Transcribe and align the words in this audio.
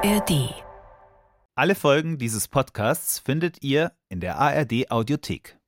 ARD. 0.00 0.54
Alle 1.56 1.74
Folgen 1.74 2.18
dieses 2.18 2.46
Podcasts 2.46 3.18
findet 3.18 3.64
ihr 3.64 3.90
in 4.08 4.20
der 4.20 4.38
ARD 4.38 4.92
Audiothek. 4.92 5.58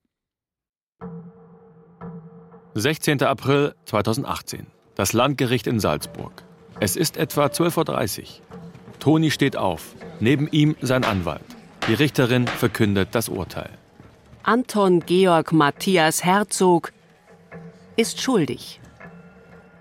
16. 2.74 3.24
April 3.24 3.74
2018. 3.86 4.68
Das 4.94 5.14
Landgericht 5.14 5.66
in 5.66 5.80
Salzburg. 5.80 6.44
Es 6.78 6.94
ist 6.94 7.16
etwa 7.16 7.46
12.30 7.46 8.20
Uhr. 8.20 8.26
Toni 9.00 9.32
steht 9.32 9.56
auf. 9.56 9.96
Neben 10.20 10.46
ihm 10.46 10.76
sein 10.80 11.04
Anwalt. 11.04 11.42
Die 11.88 11.94
Richterin 11.94 12.46
verkündet 12.46 13.08
das 13.12 13.28
Urteil. 13.28 13.70
Anton 14.44 15.00
Georg 15.00 15.50
Matthias 15.50 16.22
Herzog 16.22 16.92
ist 17.96 18.20
schuldig. 18.20 18.80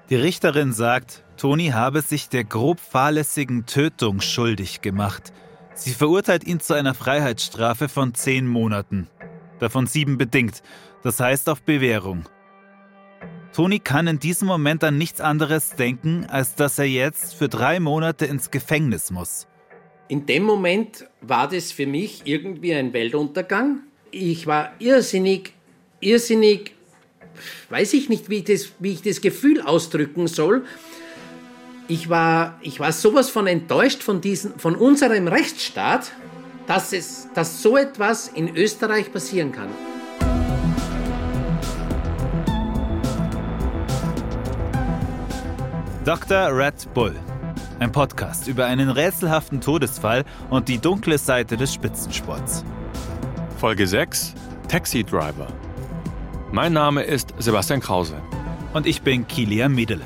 Die 0.09 0.15
Richterin 0.15 0.73
sagt, 0.73 1.23
Toni 1.39 1.67
habe 1.67 2.01
sich 2.01 2.27
der 2.27 2.43
grob 2.43 2.81
fahrlässigen 2.81 3.65
Tötung 3.65 4.19
schuldig 4.19 4.81
gemacht. 4.81 5.31
Sie 5.73 5.91
verurteilt 5.91 6.45
ihn 6.45 6.59
zu 6.59 6.73
einer 6.73 6.93
Freiheitsstrafe 6.93 7.87
von 7.87 8.13
zehn 8.13 8.45
Monaten. 8.45 9.07
Davon 9.59 9.87
sieben 9.87 10.17
bedingt, 10.17 10.61
das 11.01 11.21
heißt 11.21 11.47
auf 11.47 11.61
Bewährung. 11.61 12.25
Toni 13.53 13.79
kann 13.79 14.07
in 14.07 14.19
diesem 14.19 14.49
Moment 14.49 14.83
an 14.83 14.97
nichts 14.97 15.21
anderes 15.21 15.69
denken, 15.77 16.25
als 16.25 16.55
dass 16.55 16.77
er 16.77 16.89
jetzt 16.89 17.35
für 17.35 17.47
drei 17.47 17.79
Monate 17.79 18.25
ins 18.25 18.51
Gefängnis 18.51 19.09
muss. 19.09 19.47
In 20.09 20.25
dem 20.25 20.43
Moment 20.43 21.07
war 21.21 21.47
das 21.47 21.71
für 21.71 21.87
mich 21.87 22.23
irgendwie 22.25 22.73
ein 22.73 22.91
Weltuntergang. 22.91 23.83
Ich 24.11 24.45
war 24.45 24.73
irrsinnig, 24.79 25.53
irrsinnig, 26.01 26.73
weiß 27.69 27.93
ich 27.93 28.09
nicht, 28.09 28.29
wie 28.29 28.39
ich 28.39 28.43
das, 28.43 28.73
wie 28.79 28.91
ich 28.91 29.01
das 29.01 29.21
Gefühl 29.21 29.61
ausdrücken 29.61 30.27
soll 30.27 30.65
ich 31.89 32.07
war, 32.07 32.55
ich 32.61 32.79
war 32.79 32.91
sowas 32.91 33.31
von 33.31 33.47
enttäuscht 33.47 34.03
von, 34.03 34.21
diesen, 34.21 34.57
von 34.59 34.75
unserem 34.75 35.27
Rechtsstaat, 35.27 36.11
dass, 36.67 36.93
es, 36.93 37.27
dass 37.33 37.63
so 37.63 37.77
etwas 37.77 38.27
in 38.27 38.55
Österreich 38.55 39.11
passieren 39.11 39.51
kann. 39.51 39.69
Dr. 46.05 46.55
Red 46.55 46.93
Bull. 46.93 47.15
Ein 47.79 47.91
Podcast 47.91 48.47
über 48.47 48.65
einen 48.65 48.89
rätselhaften 48.89 49.59
Todesfall 49.59 50.25
und 50.51 50.67
die 50.67 50.77
dunkle 50.77 51.17
Seite 51.17 51.57
des 51.57 51.73
Spitzensports. 51.73 52.63
Folge 53.57 53.87
6: 53.87 54.35
Taxi 54.67 55.03
Driver. 55.03 55.47
Mein 56.51 56.73
Name 56.73 57.01
ist 57.01 57.33
Sebastian 57.39 57.79
Krause. 57.79 58.21
Und 58.73 58.85
ich 58.85 59.01
bin 59.01 59.27
Kilian 59.27 59.73
Miedele 59.73 60.05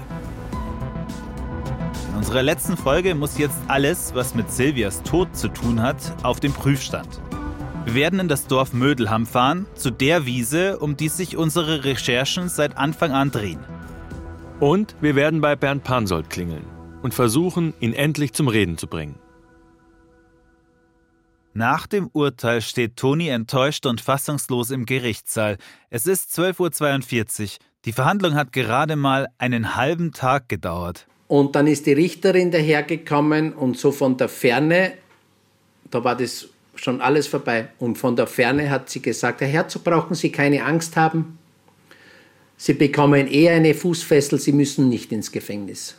unserer 2.33 2.45
letzten 2.45 2.77
Folge 2.77 3.13
muss 3.13 3.37
jetzt 3.37 3.59
alles, 3.67 4.15
was 4.15 4.33
mit 4.33 4.49
Silvias 4.49 5.03
Tod 5.03 5.37
zu 5.37 5.49
tun 5.49 5.79
hat, 5.83 5.97
auf 6.23 6.39
den 6.39 6.51
Prüfstand. 6.51 7.21
Wir 7.85 7.93
werden 7.93 8.19
in 8.19 8.27
das 8.27 8.47
Dorf 8.47 8.73
Mödelham 8.73 9.27
fahren, 9.27 9.67
zu 9.75 9.91
der 9.91 10.25
Wiese, 10.25 10.79
um 10.79 10.97
die 10.97 11.09
sich 11.09 11.37
unsere 11.37 11.83
Recherchen 11.83 12.49
seit 12.49 12.75
Anfang 12.75 13.11
an 13.11 13.29
drehen. 13.29 13.59
Und 14.59 14.95
wir 14.99 15.15
werden 15.15 15.41
bei 15.41 15.55
Bernd 15.55 15.83
Pansold 15.83 16.31
klingeln 16.31 16.65
und 17.03 17.13
versuchen, 17.13 17.75
ihn 17.79 17.93
endlich 17.93 18.33
zum 18.33 18.47
Reden 18.47 18.79
zu 18.79 18.87
bringen. 18.87 19.19
Nach 21.53 21.85
dem 21.85 22.09
Urteil 22.13 22.61
steht 22.61 22.97
Toni 22.97 23.27
enttäuscht 23.27 23.85
und 23.85 24.01
fassungslos 24.01 24.71
im 24.71 24.87
Gerichtssaal. 24.87 25.57
Es 25.91 26.07
ist 26.07 26.35
12.42 26.35 27.43
Uhr. 27.43 27.49
Die 27.85 27.91
Verhandlung 27.91 28.33
hat 28.33 28.51
gerade 28.51 28.95
mal 28.95 29.27
einen 29.37 29.75
halben 29.75 30.13
Tag 30.13 30.49
gedauert. 30.49 31.05
Und 31.27 31.55
dann 31.55 31.67
ist 31.67 31.85
die 31.85 31.93
Richterin 31.93 32.51
dahergekommen 32.51 33.53
und 33.53 33.77
so 33.77 33.91
von 33.91 34.17
der 34.17 34.29
Ferne, 34.29 34.93
da 35.89 36.03
war 36.03 36.17
das 36.17 36.49
schon 36.75 37.01
alles 37.01 37.27
vorbei, 37.27 37.69
und 37.79 37.97
von 37.97 38.15
der 38.15 38.27
Ferne 38.27 38.69
hat 38.69 38.89
sie 38.89 39.01
gesagt, 39.01 39.41
Herr 39.41 39.47
Herzog, 39.47 39.83
brauchen 39.83 40.15
Sie 40.15 40.31
keine 40.31 40.65
Angst 40.65 40.95
haben. 40.95 41.37
Sie 42.57 42.73
bekommen 42.73 43.27
eher 43.27 43.55
eine 43.55 43.73
Fußfessel, 43.73 44.39
Sie 44.39 44.51
müssen 44.51 44.89
nicht 44.89 45.11
ins 45.11 45.31
Gefängnis. 45.31 45.95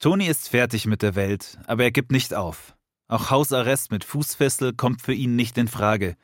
Toni 0.00 0.26
ist 0.26 0.48
fertig 0.48 0.86
mit 0.86 1.02
der 1.02 1.14
Welt, 1.14 1.58
aber 1.66 1.84
er 1.84 1.90
gibt 1.90 2.12
nicht 2.12 2.34
auf. 2.34 2.74
Auch 3.08 3.30
Hausarrest 3.30 3.90
mit 3.90 4.04
Fußfessel 4.04 4.74
kommt 4.74 5.02
für 5.02 5.12
ihn 5.12 5.36
nicht 5.36 5.56
in 5.58 5.68
Frage. 5.68 6.16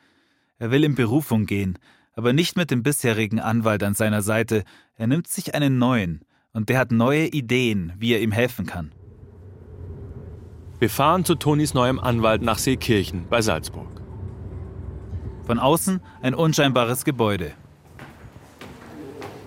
Er 0.57 0.71
will 0.71 0.83
in 0.83 0.95
Berufung 0.95 1.45
gehen, 1.45 1.77
aber 2.13 2.33
nicht 2.33 2.57
mit 2.57 2.71
dem 2.71 2.83
bisherigen 2.83 3.39
Anwalt 3.39 3.83
an 3.83 3.93
seiner 3.93 4.21
Seite. 4.21 4.63
Er 4.95 5.07
nimmt 5.07 5.27
sich 5.27 5.55
einen 5.55 5.77
neuen, 5.77 6.21
und 6.53 6.69
der 6.69 6.79
hat 6.79 6.91
neue 6.91 7.27
Ideen, 7.27 7.93
wie 7.97 8.13
er 8.13 8.21
ihm 8.21 8.31
helfen 8.31 8.65
kann. 8.65 8.91
Wir 10.79 10.89
fahren 10.89 11.25
zu 11.25 11.35
Tonis 11.35 11.73
neuem 11.73 11.99
Anwalt 11.99 12.41
nach 12.41 12.57
Seekirchen 12.57 13.27
bei 13.29 13.41
Salzburg. 13.41 14.01
Von 15.45 15.59
außen 15.59 16.01
ein 16.21 16.33
unscheinbares 16.33 17.05
Gebäude. 17.05 17.53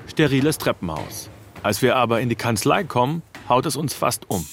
Steriles 0.06 0.58
Treppenhaus. 0.58 1.30
Als 1.62 1.82
wir 1.82 1.96
aber 1.96 2.20
in 2.20 2.28
die 2.28 2.36
Kanzlei 2.36 2.84
kommen, 2.84 3.22
haut 3.48 3.66
es 3.66 3.74
uns 3.74 3.94
fast 3.94 4.30
um. 4.30 4.46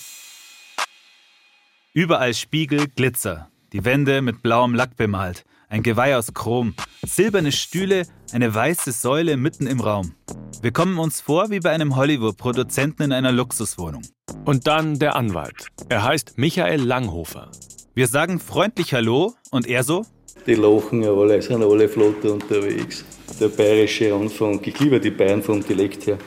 Überall 1.93 2.33
Spiegel, 2.33 2.87
Glitzer. 2.87 3.49
Die 3.73 3.85
Wände 3.85 4.21
mit 4.21 4.41
blauem 4.41 4.73
Lack 4.73 4.95
bemalt. 4.95 5.45
Ein 5.71 5.83
Geweih 5.83 6.17
aus 6.17 6.33
Chrom. 6.33 6.75
Silberne 7.01 7.53
Stühle, 7.53 8.05
eine 8.33 8.53
weiße 8.53 8.91
Säule 8.91 9.37
mitten 9.37 9.67
im 9.67 9.79
Raum. 9.79 10.15
Wir 10.61 10.73
kommen 10.73 10.99
uns 10.99 11.21
vor 11.21 11.49
wie 11.49 11.61
bei 11.61 11.69
einem 11.69 11.95
Hollywood-Produzenten 11.95 13.03
in 13.03 13.13
einer 13.13 13.31
Luxuswohnung. 13.31 14.01
Und 14.43 14.67
dann 14.67 14.99
der 14.99 15.15
Anwalt. 15.15 15.67
Er 15.87 16.03
heißt 16.03 16.37
Michael 16.37 16.81
Langhofer. 16.81 17.49
Wir 17.95 18.07
sagen 18.07 18.41
freundlich 18.41 18.93
Hallo 18.93 19.33
und 19.51 19.65
er 19.65 19.85
so? 19.85 20.05
Die 20.45 20.55
lachen 20.55 21.03
ja 21.03 21.13
alle, 21.13 21.41
sind 21.41 21.63
alle 21.63 21.87
flott 21.87 22.25
unterwegs. 22.25 23.05
Der 23.39 23.47
bayerische 23.47 24.13
Anfang. 24.13 24.59
Ich 24.65 24.77
liebe 24.77 24.99
die 24.99 25.11
Bayern 25.11 25.41
vom 25.41 25.65
Dialekt 25.65 26.05
her. 26.05 26.17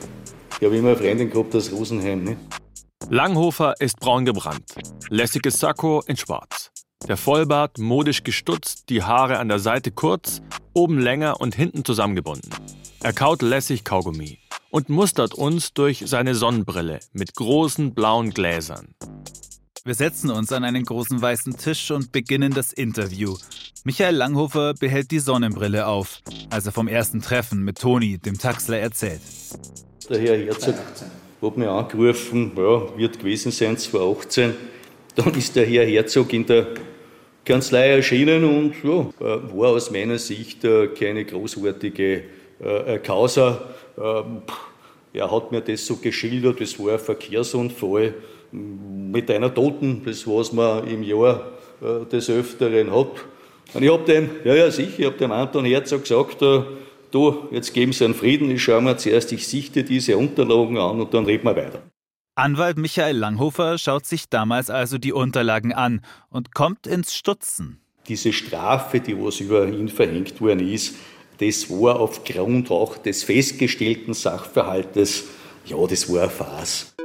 Ich 0.58 0.64
habe 0.64 0.74
immer 0.74 0.92
eine 0.92 0.96
Freundin 0.96 1.28
gehabt 1.28 1.54
aus 1.54 1.70
Rosenheim. 1.70 2.24
Ne? 2.24 2.38
Langhofer 3.10 3.74
ist 3.78 4.00
braun 4.00 4.24
gebrannt. 4.24 4.74
Lässiges 5.10 5.60
Sakko 5.60 6.02
in 6.06 6.16
schwarz. 6.16 6.70
Der 7.08 7.16
Vollbart 7.16 7.78
modisch 7.78 8.24
gestutzt, 8.24 8.88
die 8.88 9.02
Haare 9.02 9.38
an 9.38 9.48
der 9.48 9.58
Seite 9.58 9.90
kurz, 9.90 10.40
oben 10.72 10.98
länger 10.98 11.40
und 11.40 11.54
hinten 11.54 11.84
zusammengebunden. 11.84 12.50
Er 13.02 13.12
kaut 13.12 13.42
lässig 13.42 13.84
Kaugummi 13.84 14.38
und 14.70 14.88
mustert 14.88 15.34
uns 15.34 15.74
durch 15.74 16.04
seine 16.06 16.34
Sonnenbrille 16.34 17.00
mit 17.12 17.34
großen 17.34 17.94
blauen 17.94 18.30
Gläsern. 18.30 18.94
Wir 19.84 19.94
setzen 19.94 20.30
uns 20.30 20.50
an 20.50 20.64
einen 20.64 20.86
großen 20.86 21.20
weißen 21.20 21.58
Tisch 21.58 21.90
und 21.90 22.10
beginnen 22.10 22.54
das 22.54 22.72
Interview. 22.72 23.36
Michael 23.84 24.16
Langhofer 24.16 24.72
behält 24.72 25.10
die 25.10 25.18
Sonnenbrille 25.18 25.86
auf, 25.86 26.22
als 26.48 26.64
er 26.64 26.72
vom 26.72 26.88
ersten 26.88 27.20
Treffen 27.20 27.62
mit 27.64 27.78
Toni, 27.78 28.16
dem 28.16 28.38
Taxler, 28.38 28.78
erzählt. 28.78 29.20
Der 30.08 30.18
Herr 30.18 30.38
Herzog 30.38 30.76
hat 31.42 31.56
mich 31.58 31.68
angerufen, 31.68 32.52
ja, 32.56 32.96
wird 32.96 33.18
gewesen 33.18 33.52
sein 33.52 33.76
2018. 33.76 34.54
Dann 35.14 35.34
ist 35.34 35.54
der 35.54 35.64
Herr 35.64 35.84
Herzog 35.84 36.32
in 36.32 36.44
der 36.46 36.66
Kanzlei 37.44 37.90
erschienen 37.90 38.44
und 38.44 38.74
ja, 38.82 39.06
war 39.20 39.70
aus 39.70 39.90
meiner 39.90 40.18
Sicht 40.18 40.64
äh, 40.64 40.88
keine 40.88 41.24
großartige 41.24 42.22
äh, 42.58 42.98
Causa. 42.98 43.60
Ähm, 43.96 44.42
er 45.12 45.30
hat 45.30 45.52
mir 45.52 45.60
das 45.60 45.86
so 45.86 45.96
geschildert, 45.96 46.60
es 46.60 46.78
war 46.78 46.94
ein 46.94 46.98
Verkehrsunfall 46.98 48.14
mit 48.50 49.30
einer 49.30 49.52
Toten, 49.54 50.02
das 50.04 50.26
was 50.26 50.52
man 50.52 50.86
im 50.88 51.02
Jahr 51.02 51.52
äh, 51.80 52.04
des 52.10 52.30
Öfteren 52.30 52.90
hat. 52.90 53.24
Und 53.72 53.82
ich 53.82 53.92
habe 53.92 54.04
dem, 54.04 54.30
ja, 54.44 54.54
ja, 54.54 54.70
sicher, 54.70 54.98
ich 54.98 55.06
habe 55.06 55.16
dem 55.16 55.30
Anton 55.32 55.64
Herzog 55.64 56.02
gesagt, 56.02 56.42
äh, 56.42 56.62
du, 57.10 57.48
jetzt 57.52 57.72
geben 57.72 57.92
Sie 57.92 58.04
einen 58.04 58.14
Frieden, 58.14 58.50
ich 58.50 58.62
schaue 58.62 58.82
mir 58.82 58.96
zuerst, 58.96 59.30
ich 59.32 59.46
sichte 59.46 59.84
diese 59.84 60.16
Unterlagen 60.16 60.78
an 60.78 61.00
und 61.00 61.14
dann 61.14 61.24
reden 61.24 61.44
wir 61.44 61.56
weiter. 61.56 61.82
Anwalt 62.36 62.78
Michael 62.78 63.16
Langhofer 63.16 63.78
schaut 63.78 64.06
sich 64.06 64.28
damals 64.28 64.68
also 64.68 64.98
die 64.98 65.12
Unterlagen 65.12 65.72
an 65.72 66.00
und 66.30 66.52
kommt 66.52 66.88
ins 66.88 67.14
Stutzen. 67.14 67.80
Diese 68.08 68.32
Strafe, 68.32 68.98
die 68.98 69.16
was 69.16 69.38
über 69.38 69.68
ihn 69.68 69.88
verhängt 69.88 70.40
worden 70.40 70.68
ist, 70.68 70.96
das 71.38 71.70
war 71.70 72.00
aufgrund 72.00 72.72
auch 72.72 72.98
des 72.98 73.22
festgestellten 73.22 74.14
Sachverhaltes, 74.14 75.24
ja, 75.64 75.76
das 75.86 76.12
war 76.12 76.22
eine 76.22 76.30
Farce. 76.30 76.96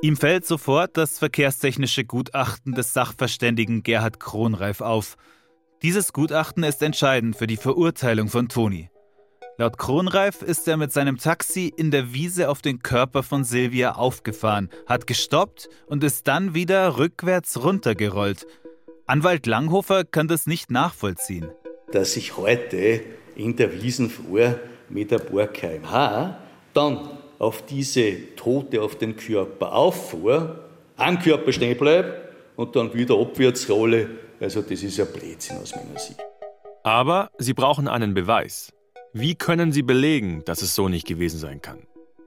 Ihm 0.00 0.16
fällt 0.16 0.46
sofort 0.46 0.96
das 0.96 1.18
verkehrstechnische 1.18 2.04
Gutachten 2.04 2.72
des 2.72 2.92
Sachverständigen 2.92 3.82
Gerhard 3.82 4.20
Kronreif 4.20 4.80
auf. 4.80 5.16
Dieses 5.82 6.12
Gutachten 6.12 6.62
ist 6.62 6.82
entscheidend 6.82 7.34
für 7.34 7.48
die 7.48 7.56
Verurteilung 7.56 8.28
von 8.28 8.48
Toni. 8.48 8.90
Laut 9.62 9.78
Kronreif 9.78 10.42
ist 10.42 10.66
er 10.66 10.76
mit 10.76 10.90
seinem 10.92 11.18
Taxi 11.18 11.72
in 11.76 11.92
der 11.92 12.12
Wiese 12.12 12.50
auf 12.50 12.62
den 12.62 12.82
Körper 12.82 13.22
von 13.22 13.44
Silvia 13.44 13.92
aufgefahren, 13.92 14.68
hat 14.86 15.06
gestoppt 15.06 15.68
und 15.86 16.02
ist 16.02 16.26
dann 16.26 16.52
wieder 16.52 16.98
rückwärts 16.98 17.62
runtergerollt. 17.62 18.44
Anwalt 19.06 19.46
Langhofer 19.46 20.02
kann 20.02 20.26
das 20.26 20.48
nicht 20.48 20.72
nachvollziehen. 20.72 21.48
Dass 21.92 22.16
ich 22.16 22.36
heute 22.36 23.02
in 23.36 23.54
der 23.54 23.80
Wiesen 23.80 24.10
vor 24.10 24.56
mit 24.88 25.12
ein 25.12 25.20
paar 25.20 25.46
kmh, 25.46 26.38
dann 26.74 27.10
auf 27.38 27.64
diese 27.64 28.34
Tote 28.34 28.82
auf 28.82 28.98
den 28.98 29.14
Körper 29.14 29.74
auffuhr, 29.74 30.58
am 30.96 31.20
Körper 31.20 31.52
stehen 31.52 31.78
bleibt 31.78 32.34
und 32.56 32.74
dann 32.74 32.92
wieder 32.94 33.14
Abwärtsrolle. 33.14 34.10
Also 34.40 34.60
das 34.60 34.82
ist 34.82 34.96
ja 34.96 35.04
Blödsinn 35.04 35.58
aus 35.58 35.72
meiner 35.76 36.00
Sicht. 36.00 36.18
Aber 36.82 37.30
Sie 37.38 37.54
brauchen 37.54 37.86
einen 37.86 38.12
Beweis. 38.12 38.72
Wie 39.14 39.34
können 39.34 39.72
Sie 39.72 39.82
belegen, 39.82 40.42
dass 40.46 40.62
es 40.62 40.74
so 40.74 40.88
nicht 40.88 41.06
gewesen 41.06 41.38
sein 41.38 41.60
kann? 41.60 41.80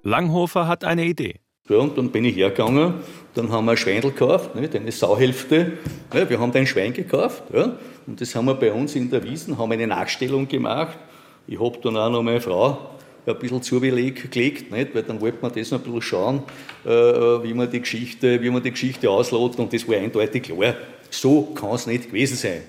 Langhofer 0.03 0.67
hat 0.67 0.83
eine 0.83 1.05
Idee. 1.05 1.39
Ja, 1.67 1.77
und 1.77 1.97
dann 1.97 2.11
bin 2.11 2.25
ich 2.25 2.35
hergegangen, 2.35 2.93
dann 3.33 3.51
haben 3.51 3.65
wir 3.65 3.71
ein 3.71 3.77
Schweindel 3.77 4.11
gekauft, 4.11 4.53
nicht, 4.53 4.75
eine 4.75 4.91
Sauhälfte. 4.91 5.79
Ja, 6.13 6.29
wir 6.29 6.39
haben 6.39 6.53
ein 6.53 6.67
Schwein 6.67 6.93
gekauft 6.93 7.45
ja, 7.51 7.79
und 8.05 8.21
das 8.21 8.35
haben 8.35 8.45
wir 8.45 8.53
bei 8.53 8.71
uns 8.71 8.93
in 8.93 9.09
der 9.09 9.23
Wiesen, 9.23 9.57
haben 9.57 9.71
eine 9.71 9.87
Nachstellung 9.87 10.47
gemacht. 10.47 10.99
Ich 11.47 11.59
habe 11.59 11.75
dann 11.81 11.97
auch 11.97 12.11
noch 12.11 12.21
meine 12.21 12.39
Frau 12.39 12.91
ein 13.25 13.39
bisschen 13.39 13.63
zugelegt, 13.63 14.71
nicht, 14.71 14.93
weil 14.93 15.01
dann 15.01 15.19
wollte 15.21 15.39
man 15.41 15.51
das 15.51 15.71
noch 15.71 15.79
ein 15.79 15.85
bisschen 15.85 16.01
schauen, 16.03 16.43
äh, 16.85 16.89
wie 16.89 17.55
man 17.55 17.67
die 17.67 17.79
Geschichte, 17.79 18.43
wie 18.43 18.51
man 18.51 18.61
die 18.61 18.69
Geschichte 18.69 19.09
auslotet 19.09 19.59
und 19.59 19.73
das 19.73 19.87
war 19.87 19.97
eindeutig 19.97 20.43
klar. 20.43 20.75
So 21.09 21.41
kann 21.55 21.71
es 21.71 21.87
nicht 21.87 22.09
gewesen 22.09 22.37
sein. 22.37 22.61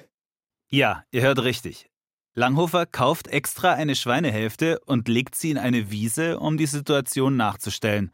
Ja, 0.70 1.04
ihr 1.10 1.20
hört 1.20 1.44
richtig. 1.44 1.90
Langhofer 2.38 2.84
kauft 2.84 3.28
extra 3.28 3.72
eine 3.72 3.94
Schweinehälfte 3.94 4.78
und 4.84 5.08
legt 5.08 5.34
sie 5.34 5.52
in 5.52 5.56
eine 5.56 5.90
Wiese, 5.90 6.38
um 6.38 6.58
die 6.58 6.66
Situation 6.66 7.34
nachzustellen. 7.34 8.10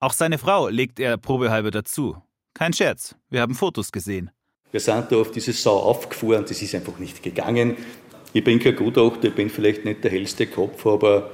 Auch 0.00 0.12
seine 0.12 0.38
Frau 0.38 0.66
legt 0.66 0.98
er 0.98 1.16
probehalber 1.16 1.70
dazu. 1.70 2.20
Kein 2.54 2.72
Scherz, 2.72 3.14
wir 3.30 3.40
haben 3.40 3.54
Fotos 3.54 3.92
gesehen. 3.92 4.32
Wir 4.72 4.80
sind 4.80 5.12
da 5.12 5.16
auf 5.18 5.30
diese 5.30 5.52
Sau 5.52 5.78
aufgefahren, 5.78 6.44
das 6.48 6.60
ist 6.60 6.74
einfach 6.74 6.98
nicht 6.98 7.22
gegangen. 7.22 7.76
Ich 8.32 8.42
bin 8.42 8.58
kein 8.58 8.74
Gutachter, 8.74 9.28
ich 9.28 9.34
bin 9.36 9.48
vielleicht 9.48 9.84
nicht 9.84 10.02
der 10.02 10.10
hellste 10.10 10.48
Kopf, 10.48 10.84
aber 10.84 11.30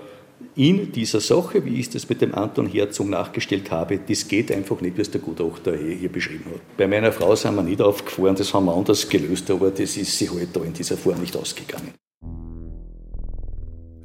in 0.54 0.92
dieser 0.92 1.20
Sache, 1.20 1.64
wie 1.64 1.80
ich 1.80 1.90
das 1.90 2.08
mit 2.08 2.20
dem 2.20 2.34
Anton 2.34 2.66
Herzog 2.66 3.08
nachgestellt 3.08 3.70
habe, 3.70 3.98
das 3.98 4.28
geht 4.28 4.52
einfach 4.52 4.80
nicht, 4.80 4.96
wie 4.96 5.02
es 5.02 5.10
der 5.10 5.20
Gutachter 5.20 5.76
hier 5.76 6.10
beschrieben 6.10 6.46
hat. 6.52 6.60
Bei 6.76 6.86
meiner 6.86 7.12
Frau 7.12 7.34
sind 7.34 7.54
wir 7.56 7.62
nicht 7.62 7.80
aufgefahren, 7.80 8.36
das 8.36 8.52
haben 8.52 8.66
wir 8.66 8.74
anders 8.74 9.08
gelöst, 9.08 9.50
aber 9.50 9.70
das 9.70 9.96
ist 9.96 10.18
sie 10.18 10.28
halt 10.30 10.48
da 10.54 10.62
in 10.62 10.72
dieser 10.72 10.96
Form 10.96 11.20
nicht 11.20 11.36
ausgegangen. 11.36 11.92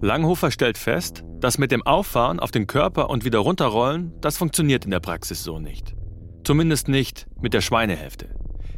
Langhofer 0.02 0.52
stellt 0.52 0.78
fest, 0.78 1.24
dass 1.40 1.58
mit 1.58 1.72
dem 1.72 1.86
Auffahren 1.86 2.40
auf 2.40 2.52
den 2.52 2.68
Körper 2.68 3.10
und 3.10 3.26
wieder 3.26 3.40
runterrollen, 3.40 4.14
das 4.22 4.38
funktioniert 4.38 4.86
in 4.86 4.92
der 4.92 5.00
Praxis 5.00 5.44
so 5.44 5.60
nicht. 5.60 5.96
Zumindest 6.44 6.88
nicht 6.88 7.28
mit 7.42 7.54
der 7.54 7.62
Schweinehälfte. 7.62 8.30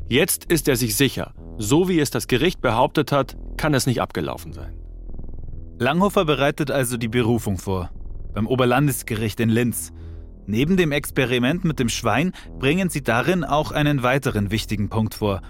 Jetzt 0.08 0.46
ist 0.46 0.68
er 0.68 0.76
sich 0.76 0.96
sicher, 0.96 1.34
so 1.58 1.90
wie 1.90 2.00
es 2.00 2.10
das 2.10 2.28
Gericht 2.28 2.62
behauptet 2.62 3.12
hat, 3.12 3.38
kann 3.58 3.74
es 3.74 3.86
nicht 3.86 4.02
abgelaufen 4.02 4.54
sein. 4.54 4.74
Langhofer 5.82 6.26
bereitet 6.26 6.72
also 6.72 6.98
die 6.98 7.08
Berufung 7.08 7.58
vor. 7.58 7.90
Beim 8.34 8.48
Oberlandesgericht 8.48 9.40
in 9.40 9.48
Linz. 9.48 9.94
Neben 10.46 10.76
dem 10.76 10.92
Experiment 10.92 11.64
mit 11.64 11.80
dem 11.80 11.88
Schwein 11.88 12.34
bringen 12.60 12.90
sie 12.90 13.02
darin 13.02 13.46
auch 13.46 13.72
einen 13.72 14.04
weiteren 14.04 14.52
wichtigen 14.52 14.90
Punkt 14.90 15.14
vor. 15.14 15.42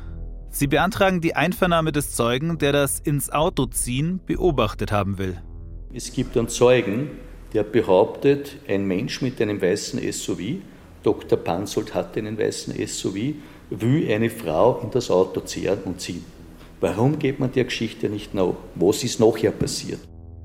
Sie 0.51 0.67
beantragen 0.67 1.19
die 1.19 1.35
Einvernahme 1.35 1.91
des 1.91 2.13
Zeugen, 2.13 2.59
der 2.59 2.73
das 2.73 2.99
ins 2.99 3.31
Auto 3.31 3.65
ziehen 3.65 4.19
beobachtet 4.23 4.91
haben 4.91 5.17
will. 5.17 5.41
Es 5.95 6.13
gibt 6.13 6.37
einen 6.37 6.47
Zeugen, 6.47 7.09
der 7.53 7.63
behauptet, 7.63 8.57
ein 8.67 8.85
Mensch 8.85 9.23
mit 9.23 9.41
einem 9.41 9.59
weißen 9.59 9.99
SUV, 10.11 10.61
Dr. 11.01 11.39
Pansold 11.39 11.95
hatte 11.95 12.19
einen 12.19 12.37
weißen 12.37 12.75
SUV, 12.87 13.33
will 13.71 14.11
eine 14.13 14.29
Frau 14.29 14.79
in 14.83 14.91
das 14.91 15.09
Auto 15.09 15.39
zehren 15.39 15.79
und 15.85 16.01
ziehen. 16.01 16.23
Warum 16.81 17.17
geht 17.17 17.39
man 17.39 17.51
der 17.51 17.63
Geschichte 17.63 18.09
nicht 18.09 18.35
nach? 18.35 18.53
Was 18.75 19.03
ist 19.03 19.19
nachher 19.19 19.51
passiert? 19.51 19.99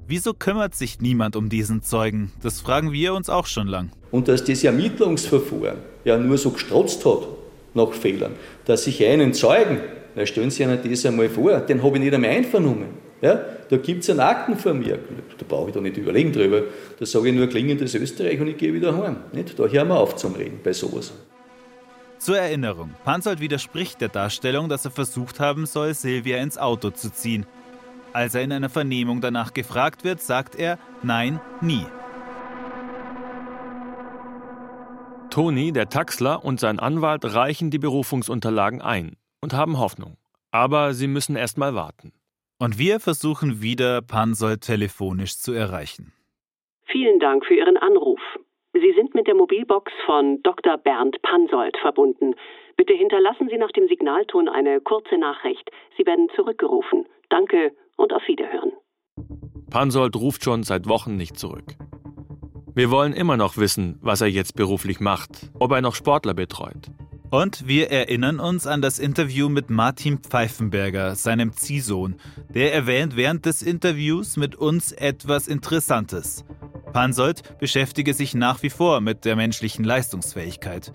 Wieso 0.07 0.35
kümmert 0.35 0.75
sich 0.75 1.01
niemand 1.01 1.35
um 1.35 1.49
diesen 1.49 1.83
Zeugen? 1.83 2.31
Das 2.43 2.61
fragen 2.61 2.93
wir 2.93 3.15
uns 3.15 3.31
auch 3.31 3.47
schon 3.47 3.67
lang. 3.67 3.91
Und 4.11 4.29
dass 4.29 4.45
das 4.45 4.63
Ermittlungsverfahren 4.63 5.79
ja 6.05 6.19
nur 6.19 6.37
so 6.37 6.51
gestrotzt 6.51 7.07
hat 7.07 7.27
nach 7.73 7.93
Fehlern, 7.93 8.33
dass 8.67 8.87
ich 8.87 9.03
einen 9.03 9.33
Zeugen, 9.33 9.81
na 10.15 10.27
stellen 10.27 10.51
Sie 10.51 10.65
sich 10.65 10.91
das 10.91 11.07
einmal 11.07 11.31
vor, 11.31 11.59
den 11.61 11.83
habe 11.83 11.97
ich 11.97 12.05
nicht 12.05 12.13
einmal 12.13 12.31
einvernommen. 12.31 12.89
Ja, 13.23 13.41
da 13.71 13.77
gibt 13.79 14.03
es 14.03 14.11
einen 14.11 14.21
Aktenvermerk. 14.21 15.01
Da 15.39 15.47
brauche 15.49 15.69
ich 15.69 15.75
da 15.75 15.81
nicht 15.81 15.97
überlegen 15.97 16.33
drüber. 16.33 16.65
Da 16.99 17.07
sage 17.07 17.31
ich 17.31 17.35
nur 17.35 17.47
klingendes 17.47 17.95
Österreich 17.95 18.39
und 18.39 18.49
ich 18.49 18.59
gehe 18.59 18.75
wieder 18.75 18.95
heim. 18.95 19.17
Nicht? 19.33 19.59
Da 19.59 19.67
hören 19.67 19.89
wir 19.89 19.99
auf 19.99 20.17
zum 20.17 20.35
Reden 20.35 20.61
bei 20.63 20.75
sowas. 20.75 21.15
Zur 22.19 22.37
Erinnerung, 22.37 22.91
Pansold 23.05 23.41
widerspricht 23.41 24.03
der 24.03 24.09
Darstellung, 24.09 24.69
dass 24.69 24.85
er 24.85 24.91
versucht 24.91 25.41
haben 25.41 25.65
soll, 25.65 25.95
Silvia 25.95 26.39
ins 26.39 26.59
Auto 26.59 26.91
zu 26.91 27.11
ziehen. 27.11 27.47
Als 28.15 28.37
er 28.37 28.43
in 28.43 28.53
einer 28.53 28.69
Vernehmung 28.69 29.21
danach 29.21 29.53
gefragt 29.53 30.05
wird, 30.05 30.21
sagt 30.21 30.55
er 30.55 30.79
Nein, 31.03 31.41
nie. 31.61 31.85
Toni, 35.31 35.73
der 35.73 35.89
Taxler 35.89 36.45
und 36.45 36.61
sein 36.61 36.79
Anwalt 36.79 37.25
reichen 37.25 37.73
die 37.73 37.81
Berufungsunterlagen 37.81 38.81
ein 38.81 39.17
und 39.43 39.53
haben 39.53 39.81
Hoffnung. 39.81 40.17
Aber 40.53 40.95
sie 40.95 41.09
müssen 41.09 41.35
erst 41.35 41.59
mal 41.59 41.75
warten. 41.75 42.13
Und 42.61 42.79
wir 42.79 43.01
versuchen 43.01 43.61
wieder, 43.63 44.01
Pansold 44.01 44.61
telefonisch 44.61 45.37
zu 45.37 45.53
erreichen. 45.53 46.13
Vielen 46.85 47.19
Dank 47.19 47.45
für 47.45 47.55
Ihren 47.55 47.77
Anruf. 47.77 48.21
Sie 48.75 48.93
sind 48.97 49.13
mit 49.17 49.27
der 49.27 49.35
Mobilbox 49.35 49.91
von 50.07 50.41
Dr. 50.45 50.79
Bernd 50.79 51.21
Pansold 51.23 51.77
verbunden. 51.79 52.37
Bitte 52.77 52.93
hinterlassen 52.95 53.49
Sie 53.51 53.59
nach 53.59 53.73
dem 53.73 53.89
Signalton 53.89 54.49
eine 54.49 54.81
kurze 54.81 55.19
Nachricht. 55.19 55.69
Sie 55.97 56.07
werden 56.07 56.29
zurückgerufen. 56.37 57.09
Danke 57.29 57.73
und 57.97 58.13
auf 58.13 58.23
Wiederhören. 58.27 58.73
Pansold 59.71 60.17
ruft 60.17 60.45
schon 60.45 60.63
seit 60.63 60.89
Wochen 60.89 61.17
nicht 61.17 61.39
zurück. 61.39 61.77
Wir 62.75 62.91
wollen 62.91 63.13
immer 63.13 63.37
noch 63.37 63.57
wissen, 63.57 63.99
was 64.03 64.21
er 64.21 64.27
jetzt 64.27 64.57
beruflich 64.57 65.01
macht, 65.01 65.51
ob 65.59 65.73
er 65.73 65.81
noch 65.81 65.95
Sportler 65.95 66.35
betreut. 66.35 66.91
Und 67.31 67.67
wir 67.67 67.91
erinnern 67.91 68.39
uns 68.39 68.67
an 68.67 68.83
das 68.83 68.99
Interview 68.99 69.49
mit 69.49 69.71
Martin 69.71 70.19
Pfeifenberger, 70.19 71.17
seinem 71.17 71.53
Ziehsohn. 71.53 72.17
Der 72.49 72.73
erwähnt 72.73 73.17
während 73.17 73.47
des 73.47 73.63
Interviews 73.63 74.37
mit 74.37 74.55
uns 74.55 74.93
etwas 74.93 75.49
Interessantes. 75.49 76.45
Pansold 76.93 77.59
beschäftige 77.59 78.15
sich 78.15 78.35
nach 78.35 78.63
wie 78.63 78.71
vor 78.71 79.01
mit 79.01 79.25
der 79.25 79.35
menschlichen 79.35 79.85
Leistungsfähigkeit. 79.85 80.93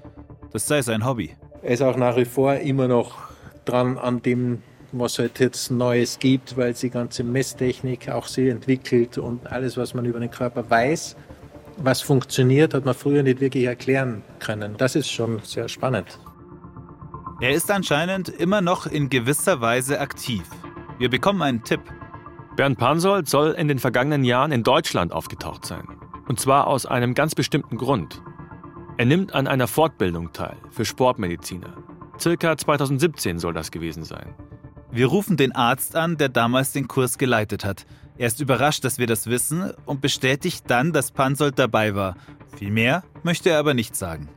Das 0.51 0.67
sei 0.67 0.81
sein 0.81 1.05
Hobby. 1.05 1.35
Er 1.61 1.71
ist 1.71 1.81
auch 1.81 1.97
nach 1.97 2.15
wie 2.15 2.25
vor 2.25 2.55
immer 2.55 2.87
noch 2.87 3.17
dran 3.65 3.97
an 3.97 4.21
dem 4.21 4.61
was 4.91 5.19
halt 5.19 5.39
jetzt 5.39 5.71
Neues 5.71 6.19
gibt, 6.19 6.57
weil 6.57 6.73
die 6.73 6.89
ganze 6.89 7.23
Messtechnik 7.23 8.09
auch 8.09 8.27
sie 8.27 8.49
entwickelt 8.49 9.17
und 9.17 9.47
alles, 9.51 9.77
was 9.77 9.93
man 9.93 10.05
über 10.05 10.19
den 10.19 10.31
Körper 10.31 10.69
weiß, 10.69 11.15
was 11.77 12.01
funktioniert, 12.01 12.73
hat 12.73 12.85
man 12.85 12.93
früher 12.93 13.23
nicht 13.23 13.39
wirklich 13.39 13.65
erklären 13.65 14.23
können. 14.39 14.75
Das 14.77 14.95
ist 14.95 15.09
schon 15.09 15.39
sehr 15.43 15.69
spannend. 15.69 16.19
Er 17.41 17.51
ist 17.51 17.71
anscheinend 17.71 18.27
immer 18.29 18.61
noch 18.61 18.85
in 18.85 19.09
gewisser 19.09 19.61
Weise 19.61 19.99
aktiv. 19.99 20.43
Wir 20.97 21.09
bekommen 21.09 21.41
einen 21.41 21.63
Tipp. 21.63 21.81
Bernd 22.57 22.77
Pansold 22.77 23.29
soll 23.29 23.51
in 23.51 23.69
den 23.69 23.79
vergangenen 23.79 24.25
Jahren 24.25 24.51
in 24.51 24.63
Deutschland 24.63 25.13
aufgetaucht 25.13 25.65
sein. 25.65 25.87
Und 26.27 26.39
zwar 26.39 26.67
aus 26.67 26.85
einem 26.85 27.13
ganz 27.13 27.35
bestimmten 27.35 27.77
Grund. 27.77 28.21
Er 28.97 29.05
nimmt 29.05 29.33
an 29.33 29.47
einer 29.47 29.67
Fortbildung 29.67 30.33
teil 30.33 30.57
für 30.69 30.83
Sportmediziner. 30.83 31.77
Circa 32.19 32.57
2017 32.57 33.39
soll 33.39 33.53
das 33.53 33.71
gewesen 33.71 34.03
sein. 34.03 34.35
Wir 34.91 35.05
rufen 35.07 35.37
den 35.37 35.51
Arzt 35.51 35.95
an, 35.95 36.17
der 36.17 36.29
damals 36.29 36.71
den 36.71 36.87
Kurs 36.87 37.17
geleitet 37.17 37.63
hat. 37.63 37.85
Er 38.17 38.27
ist 38.27 38.41
überrascht, 38.41 38.83
dass 38.83 38.97
wir 38.97 39.07
das 39.07 39.27
wissen 39.27 39.71
und 39.85 40.01
bestätigt 40.01 40.65
dann, 40.67 40.93
dass 40.93 41.11
Pansold 41.11 41.59
dabei 41.59 41.95
war. 41.95 42.15
Viel 42.57 42.71
mehr 42.71 43.03
möchte 43.23 43.49
er 43.49 43.59
aber 43.59 43.73
nicht 43.73 43.95
sagen. 43.95 44.27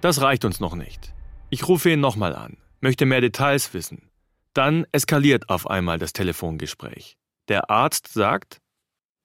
Das 0.00 0.20
reicht 0.20 0.44
uns 0.44 0.60
noch 0.60 0.76
nicht. 0.76 1.12
Ich 1.50 1.68
rufe 1.68 1.90
ihn 1.90 2.00
nochmal 2.00 2.34
an, 2.34 2.56
möchte 2.80 3.06
mehr 3.06 3.20
Details 3.20 3.74
wissen. 3.74 4.08
Dann 4.54 4.86
eskaliert 4.92 5.50
auf 5.50 5.68
einmal 5.68 5.98
das 5.98 6.12
Telefongespräch. 6.12 7.16
Der 7.48 7.70
Arzt 7.70 8.12
sagt, 8.12 8.60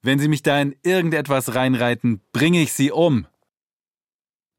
Wenn 0.01 0.19
Sie 0.19 0.27
mich 0.27 0.41
da 0.41 0.60
in 0.60 0.75
irgendetwas 0.83 1.53
reinreiten, 1.53 2.21
bringe 2.33 2.62
ich 2.62 2.74
Sie 2.74 2.91
um. 2.91 3.27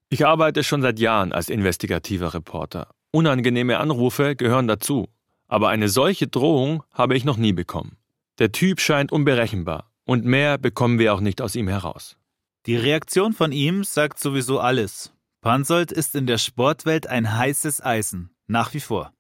Ich 0.08 0.24
arbeite 0.24 0.62
schon 0.62 0.82
seit 0.82 1.00
Jahren 1.00 1.32
als 1.32 1.48
investigativer 1.48 2.34
Reporter. 2.34 2.94
Unangenehme 3.10 3.78
Anrufe 3.78 4.36
gehören 4.36 4.68
dazu. 4.68 5.08
Aber 5.52 5.68
eine 5.68 5.90
solche 5.90 6.28
Drohung 6.28 6.82
habe 6.94 7.14
ich 7.14 7.26
noch 7.26 7.36
nie 7.36 7.52
bekommen. 7.52 7.98
Der 8.38 8.52
Typ 8.52 8.80
scheint 8.80 9.12
unberechenbar 9.12 9.92
und 10.06 10.24
mehr 10.24 10.56
bekommen 10.56 10.98
wir 10.98 11.12
auch 11.12 11.20
nicht 11.20 11.42
aus 11.42 11.54
ihm 11.56 11.68
heraus. 11.68 12.16
Die 12.64 12.74
Reaktion 12.74 13.34
von 13.34 13.52
ihm 13.52 13.84
sagt 13.84 14.18
sowieso 14.18 14.60
alles. 14.60 15.12
Pansold 15.42 15.92
ist 15.92 16.14
in 16.14 16.26
der 16.26 16.38
Sportwelt 16.38 17.06
ein 17.06 17.36
heißes 17.36 17.84
Eisen, 17.84 18.30
nach 18.46 18.72
wie 18.72 18.80
vor. 18.80 19.12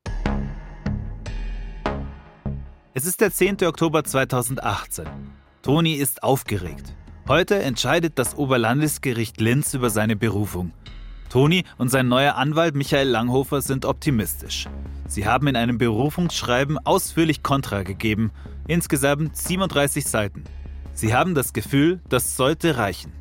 Es 2.94 3.04
ist 3.04 3.20
der 3.20 3.30
10. 3.30 3.66
Oktober 3.66 4.02
2018. 4.02 5.04
Toni 5.60 5.96
ist 5.96 6.22
aufgeregt. 6.22 6.94
Heute 7.28 7.62
entscheidet 7.62 8.18
das 8.18 8.38
Oberlandesgericht 8.38 9.38
Linz 9.38 9.74
über 9.74 9.90
seine 9.90 10.16
Berufung. 10.16 10.72
Toni 11.32 11.64
und 11.78 11.88
sein 11.88 12.08
neuer 12.08 12.34
Anwalt 12.34 12.74
Michael 12.74 13.08
Langhofer 13.08 13.62
sind 13.62 13.86
optimistisch. 13.86 14.68
Sie 15.08 15.26
haben 15.26 15.46
in 15.46 15.56
einem 15.56 15.78
Berufungsschreiben 15.78 16.76
ausführlich 16.84 17.42
Kontra 17.42 17.84
gegeben, 17.84 18.32
insgesamt 18.68 19.34
37 19.34 20.04
Seiten. 20.04 20.44
Sie 20.92 21.14
haben 21.14 21.34
das 21.34 21.54
Gefühl, 21.54 22.00
das 22.10 22.36
sollte 22.36 22.76
reichen. 22.76 23.14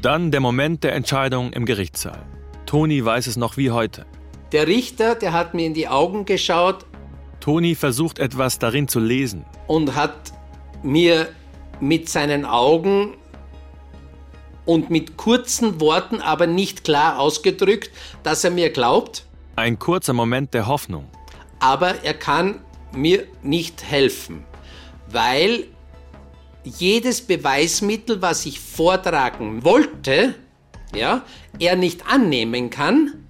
Dann 0.00 0.30
der 0.30 0.40
Moment 0.40 0.84
der 0.84 0.94
Entscheidung 0.94 1.52
im 1.52 1.66
Gerichtssaal. 1.66 2.22
Toni 2.64 3.04
weiß 3.04 3.26
es 3.26 3.36
noch 3.36 3.58
wie 3.58 3.70
heute. 3.70 4.06
Der 4.52 4.66
Richter, 4.66 5.14
der 5.14 5.34
hat 5.34 5.52
mir 5.52 5.66
in 5.66 5.74
die 5.74 5.86
Augen 5.86 6.24
geschaut. 6.24 6.86
Toni 7.40 7.74
versucht 7.74 8.20
etwas 8.20 8.58
darin 8.58 8.88
zu 8.88 9.00
lesen. 9.00 9.44
Und 9.66 9.96
hat 9.96 10.32
mir 10.82 11.28
mit 11.78 12.08
seinen 12.08 12.46
Augen 12.46 13.18
und 14.70 14.88
mit 14.88 15.16
kurzen 15.16 15.80
Worten, 15.80 16.20
aber 16.20 16.46
nicht 16.46 16.84
klar 16.84 17.18
ausgedrückt, 17.18 17.90
dass 18.22 18.44
er 18.44 18.52
mir 18.52 18.70
glaubt. 18.70 19.24
Ein 19.56 19.80
kurzer 19.80 20.12
Moment 20.12 20.54
der 20.54 20.68
Hoffnung. 20.68 21.08
Aber 21.58 22.04
er 22.04 22.14
kann 22.14 22.60
mir 22.92 23.26
nicht 23.42 23.82
helfen, 23.82 24.44
weil 25.10 25.64
jedes 26.62 27.20
Beweismittel, 27.20 28.22
was 28.22 28.46
ich 28.46 28.60
vortragen 28.60 29.64
wollte, 29.64 30.36
ja, 30.94 31.24
er 31.58 31.74
nicht 31.74 32.06
annehmen 32.06 32.70
kann, 32.70 33.24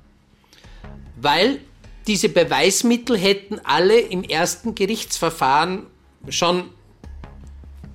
weil 1.16 1.60
diese 2.06 2.28
Beweismittel 2.28 3.16
hätten 3.16 3.60
alle 3.64 3.98
im 3.98 4.24
ersten 4.24 4.74
Gerichtsverfahren 4.74 5.86
schon 6.28 6.64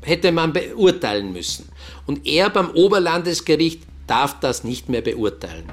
hätte 0.06 0.32
man 0.32 0.54
beurteilen 0.54 1.34
müssen. 1.34 1.70
Und 2.06 2.26
er 2.26 2.50
beim 2.50 2.70
Oberlandesgericht 2.70 3.82
darf 4.08 4.40
das 4.40 4.64
nicht 4.64 4.88
mehr 4.88 5.02
beurteilen. 5.02 5.66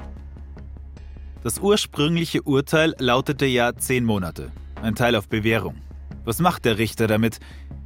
Das 1.43 1.59
ursprüngliche 1.59 2.41
Urteil 2.41 2.95
lautete 2.99 3.45
ja 3.45 3.75
zehn 3.75 4.05
Monate, 4.05 4.51
ein 4.81 4.95
Teil 4.95 5.15
auf 5.15 5.27
Bewährung. 5.27 5.75
Was 6.23 6.39
macht 6.39 6.65
der 6.65 6.77
Richter 6.77 7.07
damit? 7.07 7.39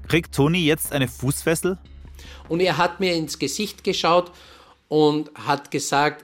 Kriegt 0.07 0.33
Toni 0.33 0.59
jetzt 0.59 0.93
eine 0.93 1.07
Fußfessel? 1.07 1.77
Und 2.47 2.59
er 2.61 2.77
hat 2.77 2.99
mir 2.99 3.13
ins 3.15 3.39
Gesicht 3.39 3.83
geschaut 3.83 4.31
und 4.87 5.31
hat 5.35 5.71
gesagt, 5.71 6.23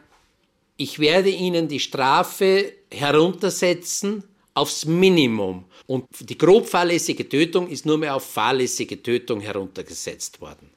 ich 0.77 0.99
werde 0.99 1.29
Ihnen 1.29 1.67
die 1.67 1.79
Strafe 1.79 2.71
heruntersetzen 2.91 4.23
aufs 4.53 4.85
Minimum. 4.85 5.65
Und 5.87 6.05
die 6.19 6.37
grob 6.37 6.67
fahrlässige 6.67 7.27
Tötung 7.27 7.67
ist 7.67 7.85
nur 7.85 7.97
mehr 7.97 8.15
auf 8.15 8.25
fahrlässige 8.25 9.01
Tötung 9.01 9.41
heruntergesetzt 9.41 10.41
worden. 10.41 10.69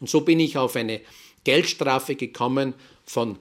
Und 0.00 0.08
so 0.08 0.20
bin 0.22 0.40
ich 0.40 0.56
auf 0.56 0.76
eine 0.76 1.00
Geldstrafe 1.44 2.14
gekommen 2.14 2.74
von, 3.04 3.38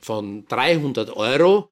von 0.00 0.46
300 0.48 1.16
Euro. 1.16 1.68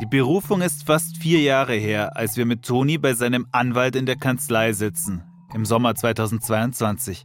Die 0.00 0.06
Berufung 0.06 0.62
ist 0.62 0.84
fast 0.84 1.16
vier 1.18 1.40
Jahre 1.40 1.74
her, 1.74 2.16
als 2.16 2.36
wir 2.36 2.44
mit 2.44 2.64
Toni 2.64 2.98
bei 2.98 3.14
seinem 3.14 3.46
Anwalt 3.52 3.94
in 3.94 4.06
der 4.06 4.16
Kanzlei 4.16 4.72
sitzen, 4.72 5.22
im 5.54 5.64
Sommer 5.64 5.94
2022. 5.94 7.24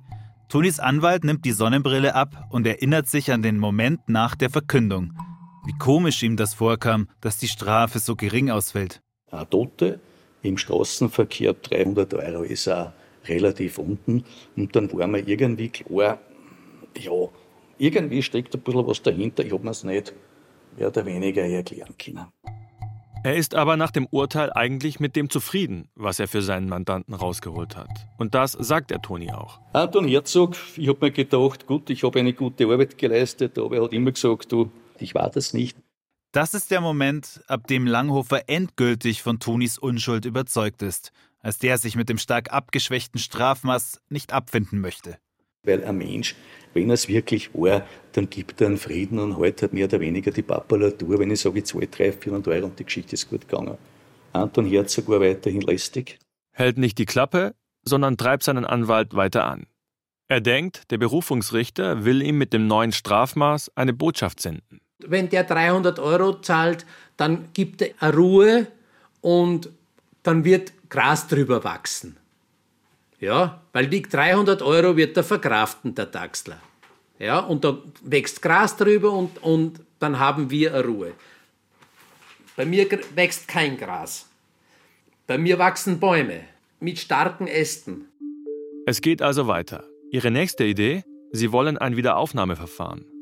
Tonis 0.49 0.79
Anwalt 0.79 1.23
nimmt 1.23 1.43
die 1.43 1.51
Sonnenbrille 1.51 2.13
ab 2.13 2.47
und 2.51 2.67
erinnert 2.67 3.07
sich 3.07 3.31
an 3.31 3.41
den 3.41 3.57
Moment 3.57 4.07
nach 4.07 4.35
der 4.35 4.49
Verkündung. 4.49 5.13
Wie 5.67 5.77
komisch 5.77 6.23
ihm 6.23 6.37
das 6.37 6.53
vorkam, 6.53 7.09
dass 7.19 7.39
die 7.39 7.49
Strafe 7.49 7.99
so 7.99 8.15
gering 8.15 8.49
ausfällt. 8.49 9.01
Eine 9.29 9.49
Tote 9.49 9.99
im 10.41 10.57
Straßenverkehr 10.57 11.55
300 11.55 12.13
Euro 12.13 12.43
ist 12.43 12.69
auch 12.69 12.93
relativ 13.25 13.77
unten. 13.77 14.23
Und 14.55 14.73
dann 14.77 14.89
war 14.93 15.07
mir 15.07 15.27
irgendwie 15.27 15.67
klar, 15.67 16.19
ja, 16.97 17.11
irgendwie 17.79 18.23
steckt 18.23 18.55
ein 18.55 18.61
bisschen 18.61 18.87
was 18.87 19.01
dahinter. 19.01 19.43
Ich 19.43 19.51
habe 19.51 19.65
mir 19.65 19.71
es 19.71 19.83
nicht 19.83 20.13
mehr 20.77 20.87
oder 20.87 21.05
weniger 21.05 21.43
erklären 21.43 21.95
können. 21.97 22.27
Er 23.25 23.35
ist 23.35 23.53
aber 23.53 23.75
nach 23.75 23.91
dem 23.91 24.07
Urteil 24.09 24.53
eigentlich 24.53 25.01
mit 25.01 25.17
dem 25.17 25.29
zufrieden, 25.29 25.89
was 25.95 26.21
er 26.21 26.29
für 26.29 26.41
seinen 26.41 26.69
Mandanten 26.69 27.13
rausgeholt 27.13 27.75
hat. 27.75 27.89
Und 28.17 28.35
das 28.35 28.53
sagt 28.53 28.89
der 28.89 29.01
Toni 29.01 29.33
auch. 29.33 29.59
Anton 29.73 30.07
Herzog, 30.07 30.55
ich 30.77 30.87
habe 30.87 31.07
mir 31.07 31.11
gedacht, 31.11 31.67
gut, 31.67 31.89
ich 31.89 32.03
habe 32.03 32.19
eine 32.19 32.31
gute 32.31 32.63
Arbeit 32.63 32.97
geleistet, 32.97 33.57
aber 33.59 33.75
er 33.75 33.83
hat 33.83 33.91
immer 33.91 34.13
gesagt, 34.13 34.53
du, 34.53 34.71
ich 35.01 35.15
war 35.15 35.29
das 35.29 35.53
nicht. 35.53 35.77
Das 36.31 36.53
ist 36.53 36.71
der 36.71 36.81
Moment, 36.81 37.41
ab 37.47 37.67
dem 37.67 37.87
Langhofer 37.87 38.49
endgültig 38.49 39.23
von 39.23 39.39
Tonis 39.39 39.77
Unschuld 39.77 40.25
überzeugt 40.25 40.81
ist, 40.81 41.11
als 41.39 41.57
der 41.57 41.77
sich 41.77 41.95
mit 41.95 42.09
dem 42.09 42.17
stark 42.17 42.51
abgeschwächten 42.51 43.19
Strafmaß 43.19 44.01
nicht 44.09 44.33
abfinden 44.33 44.79
möchte. 44.79 45.17
Weil 45.63 45.83
ein 45.83 45.97
Mensch, 45.97 46.35
wenn 46.73 46.89
er 46.89 46.93
es 46.93 47.07
wirklich 47.07 47.53
war, 47.53 47.85
dann 48.13 48.29
gibt 48.29 48.61
er 48.61 48.67
einen 48.67 48.77
Frieden 48.77 49.19
und 49.19 49.37
heute 49.37 49.65
hat 49.65 49.73
mehr 49.73 49.85
oder 49.85 49.99
weniger 49.99 50.31
die 50.31 50.41
Papalatur, 50.41 51.19
wenn 51.19 51.31
ich 51.31 51.39
sage, 51.39 51.59
ich 51.59 51.65
zahle 51.65 51.87
300, 51.87 52.23
400 52.23 52.53
Euro 52.53 52.65
und 52.67 52.79
die 52.79 52.85
Geschichte 52.85 53.13
ist 53.13 53.29
gut 53.29 53.47
gegangen. 53.47 53.77
Anton 54.33 54.65
Herzog 54.65 55.07
war 55.09 55.19
weiterhin 55.19 55.61
lästig. 55.61 56.19
Hält 56.51 56.77
nicht 56.77 56.97
die 56.97 57.05
Klappe, 57.05 57.55
sondern 57.83 58.17
treibt 58.17 58.43
seinen 58.43 58.65
Anwalt 58.65 59.15
weiter 59.15 59.45
an. 59.45 59.67
Er 60.27 60.41
denkt, 60.41 60.91
der 60.91 60.97
Berufungsrichter 60.97 62.03
will 62.03 62.21
ihm 62.21 62.37
mit 62.37 62.51
dem 62.53 62.67
neuen 62.67 62.91
Strafmaß 62.91 63.71
eine 63.75 63.93
Botschaft 63.93 64.41
senden. 64.41 64.81
Wenn 64.99 65.29
der 65.29 65.43
300 65.43 65.99
Euro 65.99 66.41
zahlt, 66.41 66.85
dann 67.17 67.49
gibt 67.53 67.81
er 67.81 68.13
Ruhe 68.13 68.67
und 69.21 69.69
dann 70.23 70.43
wird 70.43 70.73
Gras 70.89 71.27
drüber 71.27 71.63
wachsen. 71.63 72.17
Ja, 73.19 73.61
weil 73.73 73.87
die 73.87 74.01
300 74.01 74.61
Euro 74.61 74.95
wird 74.95 75.17
er 75.17 75.23
verkraften, 75.23 75.95
der 75.95 76.11
Taxler. 76.11 76.61
Ja, 77.19 77.39
und 77.39 77.63
da 77.63 77.77
wächst 78.03 78.41
Gras 78.41 78.77
drüber 78.77 79.11
und, 79.11 79.41
und 79.41 79.79
dann 79.99 80.19
haben 80.19 80.51
wir 80.51 80.73
eine 80.73 80.83
Ruhe. 80.83 81.13
Bei 82.55 82.65
mir 82.65 82.87
wächst 83.15 83.47
kein 83.47 83.77
Gras. 83.77 84.27
Bei 85.25 85.37
mir 85.37 85.57
wachsen 85.57 85.99
Bäume 85.99 86.41
mit 86.79 86.99
starken 86.99 87.47
Ästen. 87.47 88.05
Es 88.85 89.01
geht 89.01 89.21
also 89.21 89.47
weiter. 89.47 89.83
Ihre 90.11 90.31
nächste 90.31 90.63
Idee? 90.63 91.03
Sie 91.31 91.51
wollen 91.51 91.77
ein 91.77 91.97
Wiederaufnahmeverfahren. 91.97 93.16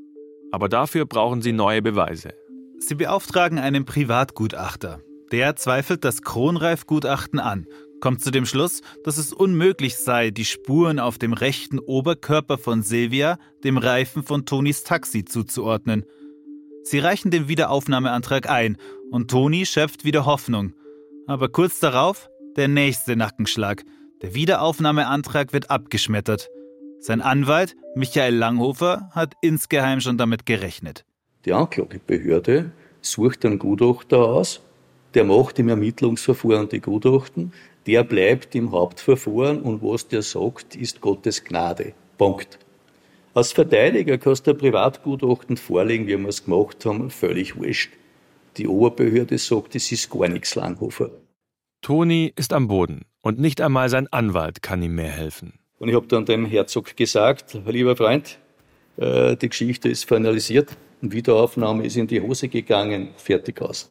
Aber 0.55 0.69
dafür 0.69 1.05
brauchen 1.05 1.41
sie 1.41 1.51
neue 1.51 1.81
Beweise. 1.81 2.33
Sie 2.79 2.95
beauftragen 2.95 3.59
einen 3.59 3.83
Privatgutachter. 3.83 5.01
Der 5.33 5.57
zweifelt 5.57 6.05
das 6.05 6.21
Kronreif-Gutachten 6.21 7.39
an, 7.39 7.67
kommt 7.99 8.21
zu 8.21 8.31
dem 8.31 8.45
Schluss, 8.45 8.81
dass 9.03 9.17
es 9.17 9.33
unmöglich 9.33 9.97
sei, 9.97 10.31
die 10.31 10.45
Spuren 10.45 10.97
auf 10.97 11.17
dem 11.17 11.33
rechten 11.33 11.77
Oberkörper 11.77 12.57
von 12.57 12.83
Silvia 12.83 13.37
dem 13.65 13.77
Reifen 13.77 14.23
von 14.23 14.45
Tonis 14.45 14.85
Taxi 14.85 15.25
zuzuordnen. 15.25 16.05
Sie 16.83 16.99
reichen 16.99 17.31
den 17.31 17.49
Wiederaufnahmeantrag 17.49 18.49
ein 18.49 18.77
und 19.11 19.29
Toni 19.29 19.65
schöpft 19.65 20.05
wieder 20.05 20.25
Hoffnung. 20.25 20.71
Aber 21.27 21.49
kurz 21.49 21.81
darauf 21.81 22.29
der 22.55 22.69
nächste 22.69 23.17
Nackenschlag. 23.17 23.83
Der 24.21 24.33
Wiederaufnahmeantrag 24.33 25.51
wird 25.51 25.69
abgeschmettert. 25.69 26.47
Sein 27.05 27.21
Anwalt, 27.21 27.75
Michael 27.93 28.33
Langhofer, 28.33 29.11
hat 29.11 29.35
insgeheim 29.41 30.01
schon 30.01 30.17
damit 30.17 30.47
gerechnet. 30.47 31.05
Die 31.45 31.53
Anklagebehörde 31.53 32.71
sucht 32.99 33.45
einen 33.45 33.59
Gutachter 33.59 34.17
aus, 34.17 34.61
der 35.13 35.23
macht 35.23 35.59
im 35.59 35.69
Ermittlungsverfahren 35.69 36.67
die 36.67 36.81
Gutachten, 36.81 37.53
der 37.85 38.03
bleibt 38.03 38.55
im 38.55 38.71
Hauptverfahren 38.71 39.61
und 39.61 39.83
was 39.83 40.07
der 40.07 40.23
sagt, 40.23 40.75
ist 40.75 40.99
Gottes 40.99 41.43
Gnade. 41.43 41.93
Punkt. 42.17 42.57
Als 43.35 43.51
Verteidiger 43.51 44.17
kannst 44.17 44.47
du 44.47 44.51
ein 44.51 44.57
Privatgutachten 44.57 45.57
vorlegen, 45.57 46.07
wie 46.07 46.17
wir 46.17 46.29
es 46.29 46.45
gemacht 46.45 46.83
haben, 46.87 47.11
völlig 47.11 47.55
wurscht. 47.55 47.93
Die 48.57 48.67
Oberbehörde 48.67 49.37
sagt, 49.37 49.75
es 49.75 49.91
ist 49.91 50.09
gar 50.09 50.27
nichts 50.27 50.55
Langhofer. 50.55 51.11
Toni 51.83 52.33
ist 52.35 52.51
am 52.51 52.67
Boden 52.67 53.05
und 53.21 53.37
nicht 53.37 53.61
einmal 53.61 53.89
sein 53.89 54.07
Anwalt 54.11 54.63
kann 54.63 54.81
ihm 54.81 54.95
mehr 54.95 55.11
helfen. 55.11 55.59
Und 55.79 55.89
ich 55.89 55.95
habe 55.95 56.07
dann 56.07 56.25
dem 56.25 56.45
Herzog 56.45 56.95
gesagt, 56.95 57.57
lieber 57.65 57.95
Freund, 57.95 58.39
äh, 58.97 59.35
die 59.35 59.49
Geschichte 59.49 59.89
ist 59.89 60.07
finalisiert, 60.07 60.77
Wiederaufnahme 61.01 61.85
ist 61.85 61.97
in 61.97 62.07
die 62.07 62.21
Hose 62.21 62.47
gegangen, 62.47 63.09
fertig 63.17 63.61
aus. 63.61 63.89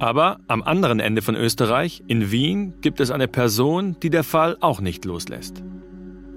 Aber 0.00 0.38
am 0.46 0.62
anderen 0.62 1.00
Ende 1.00 1.22
von 1.22 1.34
Österreich, 1.34 2.04
in 2.06 2.30
Wien, 2.30 2.74
gibt 2.80 3.00
es 3.00 3.10
eine 3.10 3.26
Person, 3.26 3.96
die 4.00 4.10
der 4.10 4.22
Fall 4.22 4.56
auch 4.60 4.80
nicht 4.80 5.04
loslässt. 5.04 5.62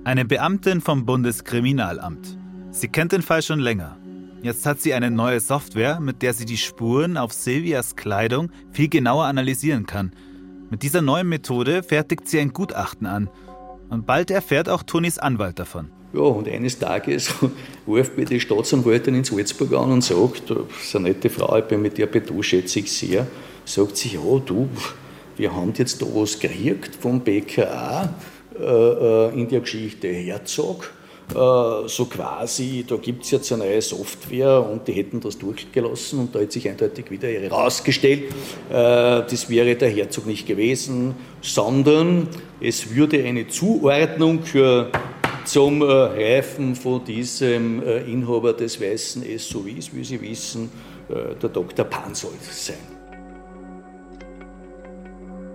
Eine 0.03 0.25
Beamtin 0.25 0.81
vom 0.81 1.05
Bundeskriminalamt. 1.05 2.37
Sie 2.71 2.87
kennt 2.87 3.11
den 3.11 3.21
Fall 3.21 3.43
schon 3.43 3.59
länger. 3.59 3.97
Jetzt 4.41 4.65
hat 4.65 4.81
sie 4.81 4.95
eine 4.95 5.11
neue 5.11 5.39
Software, 5.39 5.99
mit 5.99 6.23
der 6.23 6.33
sie 6.33 6.45
die 6.45 6.57
Spuren 6.57 7.17
auf 7.17 7.33
Silvias 7.33 7.95
Kleidung 7.95 8.51
viel 8.71 8.89
genauer 8.89 9.25
analysieren 9.25 9.85
kann. 9.85 10.11
Mit 10.71 10.83
dieser 10.83 11.01
neuen 11.01 11.27
Methode 11.27 11.83
fertigt 11.83 12.29
sie 12.29 12.39
ein 12.39 12.53
Gutachten 12.53 13.05
an. 13.05 13.29
Und 13.89 14.05
bald 14.05 14.31
erfährt 14.31 14.69
auch 14.69 14.83
Tonis 14.83 15.17
Anwalt 15.17 15.59
davon. 15.59 15.91
Ja, 16.13 16.21
und 16.21 16.47
eines 16.47 16.79
Tages 16.79 17.33
ruft 17.87 18.17
mir 18.17 18.23
die 18.23 18.39
Staatsanwältin 18.39 19.15
in 19.15 19.25
Salzburg 19.25 19.73
an 19.73 19.91
und 19.91 20.01
sagt, 20.01 20.49
das 20.49 20.57
ist 20.81 20.95
eine 20.95 21.09
nette 21.09 21.29
Frau, 21.29 21.57
ich 21.57 21.65
bin 21.65 21.81
mit 21.81 21.97
der 21.97 22.05
Betu, 22.05 22.41
schätze 22.41 22.79
ich 22.79 22.89
sehr, 22.89 23.27
sagt 23.65 23.97
sie, 23.97 24.13
ja, 24.13 24.39
du, 24.45 24.69
wir 25.35 25.53
haben 25.53 25.73
jetzt 25.75 26.01
da 26.01 26.05
was 26.05 26.39
gekriegt 26.39 26.95
vom 26.95 27.19
BKA 27.19 28.15
äh, 28.57 28.63
äh, 28.63 29.41
in 29.41 29.49
der 29.49 29.59
Geschichte 29.59 30.07
Herzog. 30.07 30.89
Äh, 31.33 31.87
so 31.87 32.05
quasi, 32.05 32.83
da 32.87 32.97
gibt 32.97 33.23
es 33.23 33.31
jetzt 33.31 33.51
eine 33.51 33.63
neue 33.63 33.81
Software 33.81 34.67
und 34.69 34.87
die 34.87 34.93
hätten 34.93 35.21
das 35.21 35.37
durchgelassen 35.37 36.19
und 36.19 36.35
da 36.35 36.39
hat 36.39 36.51
sich 36.51 36.67
eindeutig 36.67 37.09
wieder 37.09 37.29
herausgestellt, 37.29 38.23
äh, 38.69 38.73
das 38.73 39.49
wäre 39.49 39.75
der 39.75 39.89
Herzog 39.89 40.25
nicht 40.25 40.45
gewesen, 40.45 41.15
sondern 41.41 42.27
es 42.59 42.93
würde 42.93 43.23
eine 43.23 43.47
Zuordnung 43.47 44.39
zum 45.45 45.81
Reifen 45.81 46.75
von 46.75 47.03
diesem 47.03 47.81
Inhaber 47.81 48.53
des 48.53 48.79
weißen 48.79 49.23
SUVs, 49.37 49.93
wie 49.93 50.03
Sie 50.03 50.21
wissen, 50.21 50.69
der 51.09 51.49
Dr. 51.49 51.85
Pansold 51.85 52.43
sein. 52.43 52.75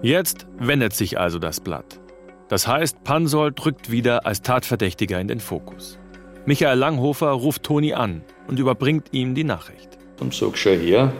Jetzt 0.03 0.47
wendet 0.59 0.93
sich 0.95 1.19
also 1.19 1.39
das 1.39 1.61
Blatt. 1.61 2.01
Das 2.49 2.67
heißt, 2.69 3.03
Pansold 3.03 3.65
rückt 3.65 3.91
wieder 3.91 4.25
als 4.25 4.43
Tatverdächtiger 4.43 5.21
in 5.21 5.29
den 5.29 5.41
Fokus. 5.41 5.99
Michael 6.45 6.79
Langhofer 6.79 7.31
ruft 7.31 7.65
Toni 7.65 7.93
an 7.93 8.23
und 8.47 8.61
überbringt 8.61 9.09
ihm 9.11 9.35
die 9.35 9.43
Nachricht. 9.43 9.99
Und 10.21 10.33
sag 10.33 10.57
schon 10.57 10.79
her, 10.79 11.13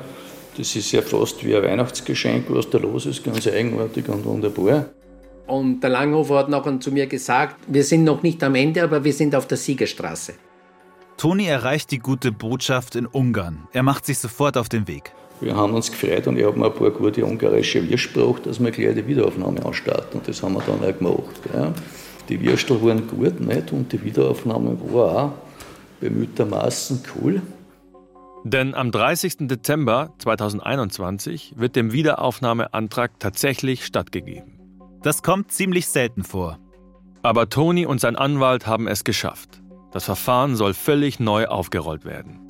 das 0.57 0.77
ist 0.77 0.93
ja 0.93 1.03
fast 1.03 1.45
wie 1.45 1.57
ein 1.57 1.65
Weihnachtsgeschenk, 1.65 2.47
was 2.49 2.71
da 2.71 2.79
los 2.79 3.07
ist, 3.07 3.25
ganz 3.25 3.47
eigenartig 3.47 4.09
und 4.09 4.25
wunderbar. 4.25 4.87
Und 5.47 5.81
der 5.81 5.91
Langhofer 5.91 6.39
hat 6.39 6.49
nachher 6.49 6.79
zu 6.81 6.93
mir 6.93 7.07
gesagt, 7.07 7.57
wir 7.67 7.85
sind 7.85 8.05
noch 8.05 8.23
nicht 8.23 8.43
am 8.43 8.55
Ende, 8.55 8.83
aber 8.83 9.05
wir 9.05 9.13
sind 9.13 9.35
auf 9.35 9.47
der 9.47 9.59
Siegerstraße. 9.59 10.35
Toni 11.17 11.47
erreicht 11.47 11.91
die 11.91 11.99
gute 11.99 12.31
Botschaft 12.31 12.95
in 12.95 13.07
Ungarn. 13.07 13.69
Er 13.73 13.83
macht 13.83 14.07
sich 14.07 14.19
sofort 14.19 14.57
auf 14.57 14.69
den 14.69 14.87
Weg. 14.87 15.13
Wir 15.41 15.55
haben 15.55 15.75
uns 15.75 15.91
gefreut 15.91 16.27
und 16.27 16.39
ich 16.39 16.45
habe 16.45 16.59
mir 16.59 16.67
ein 16.67 16.75
paar 16.75 16.91
gute 16.91 17.25
ungarische 17.25 17.89
Würstel 17.89 18.35
dass 18.43 18.59
wir 18.59 18.71
gleich 18.71 18.95
die 18.95 19.07
Wiederaufnahme 19.07 19.65
anstarten. 19.65 20.21
Und 20.21 20.29
das 20.29 20.43
haben 20.43 20.55
wir 20.55 20.63
dann 20.63 20.83
auch 20.83 20.99
gemacht. 20.99 21.41
Ja. 21.53 21.73
Die 22.29 22.41
Würstel 22.41 22.83
waren 22.83 23.07
gut 23.07 23.41
nicht? 23.41 23.73
und 23.73 23.93
die 23.93 24.03
Wiederaufnahme 24.03 24.79
war 24.93 25.25
auch 25.25 25.33
bemühtermaßen 26.01 27.03
cool. 27.15 27.43
Denn 28.45 28.75
am 28.75 28.93
30. 28.93 29.49
Dezember 29.49 30.15
2021 30.19 31.55
wird 31.57 31.75
dem 31.75 31.93
Wiederaufnahmeantrag 31.93 33.19
tatsächlich 33.19 33.85
stattgegeben. 33.85 34.61
Das 35.03 35.23
kommt 35.23 35.51
ziemlich 35.51 35.89
selten 35.89 36.25
vor. 36.25 36.59
Aber 37.23 37.49
Toni 37.49 37.87
und 37.87 38.01
sein 38.01 38.17
Anwalt 38.17 38.67
haben 38.67 38.87
es 38.87 39.05
geschafft. 39.05 39.61
Das 39.93 40.05
Verfahren 40.05 40.57
soll 40.57 40.75
völlig 40.75 41.19
neu 41.19 41.47
aufgerollt 41.47 42.05
werden. 42.05 42.46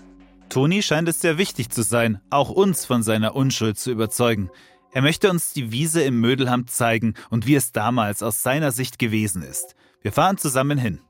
Toni 0.48 0.82
scheint 0.82 1.08
es 1.08 1.20
sehr 1.20 1.38
wichtig 1.38 1.70
zu 1.70 1.82
sein, 1.82 2.20
auch 2.30 2.50
uns 2.50 2.84
von 2.84 3.02
seiner 3.02 3.34
Unschuld 3.34 3.78
zu 3.78 3.90
überzeugen. 3.90 4.50
Er 4.92 5.02
möchte 5.02 5.30
uns 5.30 5.52
die 5.52 5.72
Wiese 5.72 6.02
im 6.02 6.20
Mödelham 6.20 6.66
zeigen 6.66 7.14
und 7.30 7.46
wie 7.46 7.54
es 7.54 7.72
damals 7.72 8.22
aus 8.22 8.42
seiner 8.42 8.72
Sicht 8.72 8.98
gewesen 8.98 9.42
ist. 9.42 9.74
Wir 10.00 10.12
fahren 10.12 10.38
zusammen 10.38 10.78
hin. 10.78 11.00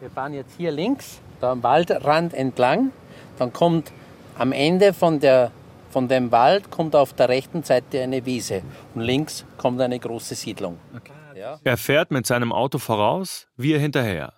Wir 0.00 0.10
fahren 0.10 0.32
jetzt 0.32 0.54
hier 0.56 0.70
links, 0.70 1.20
da 1.40 1.52
am 1.52 1.62
Waldrand 1.62 2.32
entlang. 2.32 2.92
Dann 3.38 3.52
kommt 3.52 3.92
am 4.38 4.52
Ende 4.52 4.94
von, 4.94 5.20
der, 5.20 5.50
von 5.90 6.08
dem 6.08 6.32
Wald 6.32 6.70
kommt 6.70 6.96
auf 6.96 7.12
der 7.12 7.28
rechten 7.28 7.62
Seite 7.62 8.00
eine 8.00 8.24
Wiese 8.24 8.62
und 8.94 9.02
links 9.02 9.44
kommt 9.58 9.80
eine 9.80 9.98
große 9.98 10.34
Siedlung. 10.34 10.78
Okay. 10.96 11.12
Ja. 11.36 11.58
Er 11.64 11.76
fährt 11.76 12.10
mit 12.10 12.26
seinem 12.26 12.52
Auto 12.52 12.78
voraus, 12.78 13.48
wir 13.56 13.78
hinterher. 13.78 14.34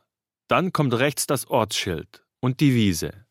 Dann 0.48 0.72
kommt 0.72 0.94
rechts 0.94 1.26
das 1.26 1.48
Ortsschild 1.48 2.24
und 2.40 2.60
die 2.60 2.74
Wiese. 2.74 3.21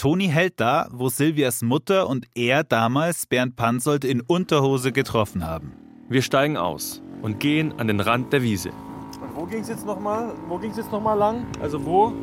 Toni 0.00 0.28
hält 0.28 0.58
da, 0.60 0.88
wo 0.92 1.10
Silvias 1.10 1.60
Mutter 1.60 2.08
und 2.08 2.26
er 2.34 2.64
damals 2.64 3.26
Bernd 3.26 3.54
Pansold 3.54 4.02
in 4.02 4.22
Unterhose 4.22 4.92
getroffen 4.92 5.46
haben. 5.46 5.74
Wir 6.08 6.22
steigen 6.22 6.56
aus 6.56 7.02
und 7.20 7.38
gehen 7.38 7.78
an 7.78 7.86
den 7.86 8.00
Rand 8.00 8.32
der 8.32 8.40
Wiese. 8.40 8.70
Und 8.70 9.36
wo 9.36 9.44
ging 9.44 9.60
es 9.60 9.68
jetzt 9.68 9.84
nochmal? 9.84 10.32
Wo 10.48 10.56
ging 10.56 10.70
es 10.70 10.78
jetzt 10.78 10.90
noch 10.90 11.02
mal 11.02 11.12
lang? 11.12 11.44
Also 11.60 11.84
wo? 11.84 12.14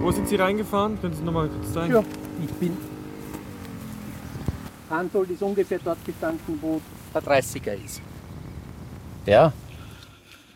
Wo 0.00 0.10
sind 0.12 0.26
Sie 0.30 0.36
reingefahren? 0.36 0.98
Können 0.98 1.12
Sie 1.12 1.22
nochmal 1.22 1.50
kurz 1.50 1.74
zeigen? 1.74 1.92
Ja, 1.92 2.02
ich 2.42 2.52
bin. 2.52 2.74
Pansold 4.88 5.28
ist 5.28 5.42
ungefähr 5.42 5.78
dort 5.84 6.02
gestanden, 6.06 6.58
wo 6.62 6.80
der 7.12 7.22
30er 7.22 7.74
ist. 7.84 8.00
Ja. 9.26 9.52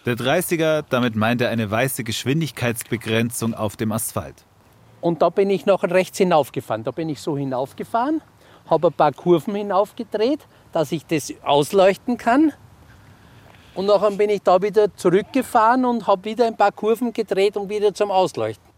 Der 0.06 0.16
30er, 0.16 0.87
damit 0.88 1.14
meint 1.14 1.42
er 1.42 1.50
eine 1.50 1.70
weiße 1.70 2.04
Geschwindigkeitsbegrenzung 2.04 3.52
auf 3.52 3.76
dem 3.76 3.92
Asphalt. 3.92 4.46
Und 5.00 5.23
da 5.23 5.30
bin 5.30 5.50
ich 5.50 5.66
noch 5.66 5.83
rechts 5.83 6.19
hinaufgefahren. 6.19 6.85
Da 6.85 6.90
bin 6.90 7.09
ich 7.09 7.21
so 7.21 7.37
hinaufgefahren, 7.37 8.21
habe 8.69 8.88
ein 8.88 8.92
paar 8.92 9.12
Kurven 9.12 9.54
hinaufgedreht, 9.54 10.41
dass 10.73 10.93
ich 10.93 11.06
das 11.06 11.32
ausleuchten 11.43 12.19
kann. 12.19 12.52
Und 13.75 13.86
nachher 13.86 14.10
bin 14.10 14.30
ich 14.30 14.43
da 14.43 14.60
wieder 14.60 14.95
zurückgefahren 14.95 15.84
und 15.84 16.06
habe 16.06 16.25
wieder 16.25 16.47
ein 16.47 16.56
paar 16.56 16.73
Kurven 16.73 17.13
gedreht 17.13 17.56
und 17.56 17.69
wieder 17.69 17.95
zum 17.95 18.10
Ausleuchten. 18.10 18.69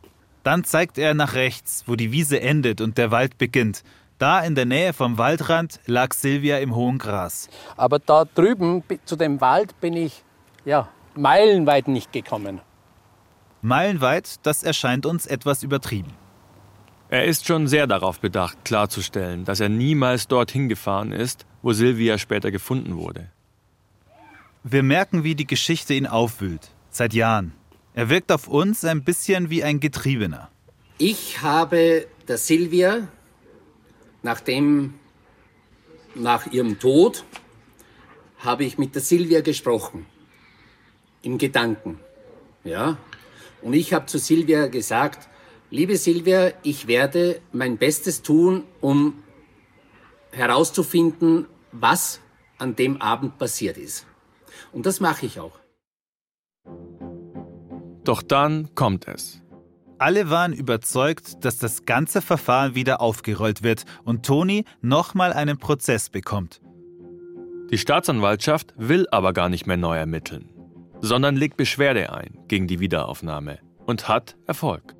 Dann 0.42 0.64
zeigt 0.64 0.98
er 0.98 1.14
nach 1.14 1.34
rechts, 1.34 1.84
wo 1.86 1.96
die 1.96 2.12
Wiese 2.12 2.40
endet 2.40 2.80
und 2.80 2.98
der 2.98 3.10
Wald 3.10 3.38
beginnt. 3.38 3.82
Da 4.18 4.40
in 4.40 4.54
der 4.54 4.66
Nähe 4.66 4.92
vom 4.92 5.18
Waldrand 5.18 5.80
lag 5.86 6.12
Silvia 6.12 6.58
im 6.58 6.74
hohen 6.74 6.98
Gras. 6.98 7.48
Aber 7.76 7.98
da 7.98 8.24
drüben 8.24 8.84
zu 9.04 9.16
dem 9.16 9.40
Wald 9.40 9.80
bin 9.80 9.94
ich 9.94 10.22
ja 10.64 10.88
meilenweit 11.14 11.88
nicht 11.88 12.12
gekommen. 12.12 12.60
Meilenweit, 13.62 14.44
das 14.44 14.64
erscheint 14.64 15.06
uns 15.06 15.24
etwas 15.24 15.62
übertrieben. 15.62 16.12
Er 17.08 17.26
ist 17.26 17.46
schon 17.46 17.68
sehr 17.68 17.86
darauf 17.86 18.18
bedacht, 18.18 18.64
klarzustellen, 18.64 19.44
dass 19.44 19.60
er 19.60 19.68
niemals 19.68 20.26
dorthin 20.26 20.68
gefahren 20.68 21.12
ist, 21.12 21.46
wo 21.62 21.72
Silvia 21.72 22.18
später 22.18 22.50
gefunden 22.50 22.96
wurde. 22.96 23.30
Wir 24.64 24.82
merken, 24.82 25.22
wie 25.22 25.36
die 25.36 25.46
Geschichte 25.46 25.94
ihn 25.94 26.06
aufwühlt. 26.06 26.70
Seit 26.90 27.14
Jahren. 27.14 27.52
Er 27.94 28.08
wirkt 28.08 28.32
auf 28.32 28.48
uns 28.48 28.84
ein 28.84 29.04
bisschen 29.04 29.48
wie 29.48 29.62
ein 29.62 29.78
Getriebener. 29.78 30.50
Ich 30.98 31.42
habe 31.42 32.06
der 32.26 32.38
Silvia, 32.38 33.06
nachdem, 34.22 34.94
nach 36.14 36.46
ihrem 36.46 36.80
Tod, 36.80 37.24
habe 38.38 38.64
ich 38.64 38.78
mit 38.78 38.94
der 38.94 39.02
Silvia 39.02 39.40
gesprochen. 39.40 40.06
Im 41.22 41.38
Gedanken. 41.38 42.00
Ja, 42.64 42.96
und 43.62 43.72
ich 43.72 43.92
habe 43.92 44.06
zu 44.06 44.18
Silvia 44.18 44.66
gesagt, 44.66 45.28
liebe 45.70 45.96
Silvia, 45.96 46.52
ich 46.62 46.86
werde 46.86 47.40
mein 47.52 47.78
Bestes 47.78 48.22
tun, 48.22 48.64
um 48.80 49.22
herauszufinden, 50.32 51.46
was 51.70 52.20
an 52.58 52.76
dem 52.76 53.00
Abend 53.00 53.38
passiert 53.38 53.78
ist. 53.78 54.06
Und 54.72 54.86
das 54.86 55.00
mache 55.00 55.26
ich 55.26 55.40
auch. 55.40 55.58
Doch 58.04 58.22
dann 58.22 58.74
kommt 58.74 59.06
es. 59.06 59.40
Alle 59.98 60.30
waren 60.30 60.52
überzeugt, 60.52 61.44
dass 61.44 61.58
das 61.58 61.84
ganze 61.84 62.20
Verfahren 62.20 62.74
wieder 62.74 63.00
aufgerollt 63.00 63.62
wird 63.62 63.84
und 64.04 64.26
Toni 64.26 64.64
nochmal 64.80 65.32
einen 65.32 65.58
Prozess 65.58 66.10
bekommt. 66.10 66.60
Die 67.70 67.78
Staatsanwaltschaft 67.78 68.74
will 68.76 69.06
aber 69.10 69.32
gar 69.32 69.48
nicht 69.48 69.66
mehr 69.66 69.76
neu 69.76 69.96
ermitteln 69.96 70.51
sondern 71.02 71.36
legt 71.36 71.58
Beschwerde 71.58 72.12
ein 72.14 72.38
gegen 72.48 72.66
die 72.66 72.80
Wiederaufnahme 72.80 73.58
und 73.84 74.08
hat 74.08 74.36
Erfolg. 74.46 74.94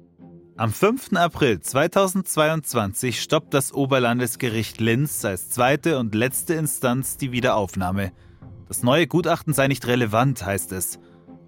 Am 0.57 0.71
5. 0.71 1.15
April 1.15 1.61
2022 1.61 3.23
stoppt 3.23 3.55
das 3.55 3.73
Oberlandesgericht 3.73 4.81
Linz 4.81 5.25
als 5.25 5.49
zweite 5.49 5.99
und 5.99 6.15
letzte 6.15 6.55
Instanz 6.55 7.17
die 7.17 7.33
Wiederaufnahme. 7.33 8.12
Das 8.69 8.83
neue 8.83 9.07
Gutachten 9.07 9.55
sei 9.55 9.69
nicht 9.69 9.87
relevant, 9.87 10.45
heißt 10.45 10.73
es, 10.73 10.99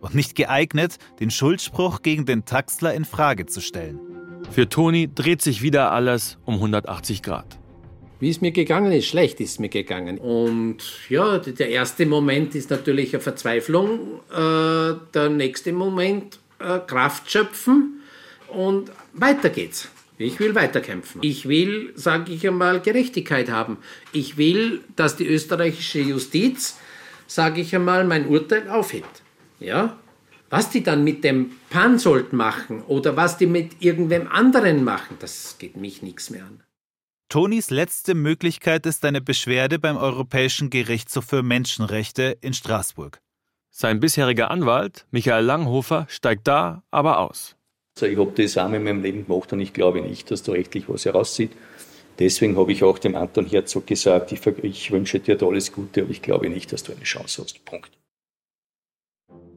und 0.01 0.15
nicht 0.15 0.35
geeignet, 0.35 0.99
den 1.21 1.31
Schuldspruch 1.31 2.03
gegen 2.03 2.25
den 2.25 2.45
Taxler 2.45 2.95
in 2.95 3.05
Frage 3.05 3.47
zu 3.47 3.61
stellen. 3.61 3.99
Für 4.51 4.69
Toni 4.69 5.11
dreht 5.13 5.43
sich 5.43 5.63
wieder 5.63 5.93
alles 5.93 6.39
um 6.45 6.55
180 6.55 7.23
Grad. 7.23 7.59
Wie 8.25 8.31
es 8.31 8.41
mir 8.41 8.53
gegangen 8.53 8.91
ist, 8.91 9.05
schlecht 9.05 9.39
ist 9.41 9.61
mir 9.61 9.69
gegangen. 9.69 10.17
Und 10.17 10.79
ja, 11.11 11.37
der 11.37 11.69
erste 11.69 12.07
Moment 12.07 12.55
ist 12.55 12.71
natürlich 12.71 13.13
eine 13.13 13.21
Verzweiflung, 13.21 14.21
äh, 14.33 14.95
der 15.13 15.29
nächste 15.29 15.75
Moment 15.75 16.39
äh, 16.59 16.79
Kraft 16.79 17.31
schöpfen 17.31 18.01
und 18.49 18.91
weiter 19.13 19.51
geht's. 19.51 19.91
Ich 20.17 20.41
will 20.41 20.55
weiterkämpfen. 20.55 21.21
Ich 21.23 21.51
will, 21.51 21.93
sage 21.97 22.33
ich 22.33 22.49
einmal, 22.49 22.81
Gerechtigkeit 22.81 23.51
haben. 23.51 23.77
Ich 24.15 24.39
will, 24.39 24.81
dass 24.97 25.17
die 25.17 25.27
österreichische 25.27 26.01
Justiz, 26.01 26.79
sage 27.27 27.61
ich 27.61 27.75
einmal, 27.75 28.05
mein 28.05 28.27
Urteil 28.27 28.71
aufhebt. 28.71 29.21
Ja? 29.61 29.99
Was 30.49 30.71
die 30.71 30.83
dann 30.83 31.05
mit 31.05 31.25
dem 31.25 31.51
Pansold 31.69 32.33
machen 32.33 32.81
oder 32.85 33.19
was 33.19 33.37
die 33.37 33.47
mit 33.47 33.73
irgendwem 33.81 34.29
anderen 34.29 34.83
machen, 34.83 35.19
das 35.21 35.57
geht 35.59 35.77
mich 35.77 36.01
nichts 36.01 36.31
mehr 36.31 36.45
an. 36.45 36.63
Tonis 37.29 37.71
letzte 37.71 38.15
Möglichkeit 38.15 38.87
ist 38.87 39.05
eine 39.05 39.21
Beschwerde 39.21 39.79
beim 39.79 39.97
Europäischen 39.97 40.71
Gerichtshof 40.71 41.25
für 41.25 41.43
Menschenrechte 41.43 42.37
in 42.41 42.55
Straßburg. 42.55 43.21
Sein 43.71 43.99
bisheriger 43.99 44.51
Anwalt, 44.51 45.07
Michael 45.11 45.45
Langhofer, 45.45 46.07
steigt 46.09 46.47
da 46.47 46.85
aber 46.91 47.19
aus. 47.19 47.57
Also 47.97 48.07
ich 48.07 48.19
habe 48.19 48.33
das 48.41 48.57
auch 48.57 48.71
in 48.71 48.85
meinem 48.85 49.03
Leben 49.03 49.27
gemacht 49.27 49.53
und 49.53 49.61
ich 49.61 49.73
glaube 49.73 50.01
nicht, 50.01 50.31
dass 50.31 50.43
da 50.43 50.53
rechtlich 50.53 50.89
was 50.89 51.05
herauszieht. 51.05 51.53
Deswegen 52.19 52.57
habe 52.57 52.71
ich 52.71 52.85
auch 52.85 52.99
dem 52.99 53.17
Anton 53.17 53.47
Herzog 53.47 53.87
gesagt, 53.87 54.31
ich, 54.31 54.47
ich 54.63 54.91
wünsche 54.93 55.19
dir 55.19 55.41
alles 55.43 55.73
Gute, 55.73 56.03
aber 56.03 56.11
ich 56.11 56.23
glaube 56.23 56.49
nicht, 56.49 56.73
dass 56.73 56.85
du 56.85 56.93
eine 56.93 57.03
Chance 57.03 57.43
hast. 57.43 57.65
Punkt. 57.65 57.91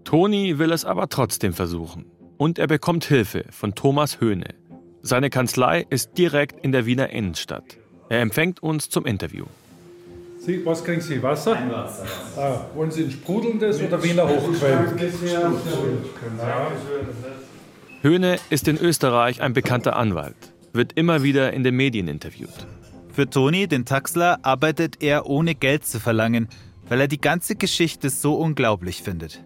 Toni 0.03 0.57
will 0.57 0.71
es 0.71 0.85
aber 0.85 1.09
trotzdem 1.09 1.53
versuchen. 1.53 2.05
Und 2.37 2.59
er 2.59 2.67
bekommt 2.67 3.05
Hilfe 3.05 3.45
von 3.51 3.75
Thomas 3.75 4.19
Höhne, 4.19 4.55
seine 5.01 5.29
Kanzlei 5.29 5.85
ist 5.89 6.17
direkt 6.17 6.63
in 6.63 6.71
der 6.71 6.85
Wiener 6.85 7.09
Innenstadt. 7.09 7.77
Er 8.09 8.21
empfängt 8.21 8.61
uns 8.63 8.89
zum 8.89 9.05
Interview. 9.05 9.45
Sie, 10.39 10.65
was 10.65 10.83
kriegen 10.83 11.01
Sie? 11.01 11.21
Wasser? 11.21 11.57
Ein 11.57 11.71
Wasser. 11.71 12.05
Ah, 12.37 12.65
wollen 12.73 12.91
Sie 12.91 13.03
ein 13.03 13.11
sprudelndes 13.11 13.81
oder 13.81 14.01
Wiener 14.01 14.27
Hochquell? 14.29 14.93
Genau. 14.97 16.71
Höhne 18.01 18.37
ist 18.49 18.67
in 18.67 18.77
Österreich 18.77 19.41
ein 19.41 19.53
bekannter 19.53 19.97
Anwalt, 19.97 20.35
wird 20.71 20.93
immer 20.93 21.23
wieder 21.23 21.51
in 21.51 21.63
den 21.63 21.75
Medien 21.75 22.07
interviewt. 22.07 22.67
Für 23.11 23.29
Toni, 23.29 23.67
den 23.67 23.83
Taxler, 23.83 24.39
arbeitet 24.43 25.01
er 25.01 25.25
ohne 25.25 25.55
Geld 25.55 25.85
zu 25.85 25.99
verlangen, 25.99 26.47
weil 26.87 27.01
er 27.01 27.07
die 27.07 27.19
ganze 27.19 27.55
Geschichte 27.55 28.09
so 28.09 28.35
unglaublich 28.35 29.03
findet. 29.03 29.43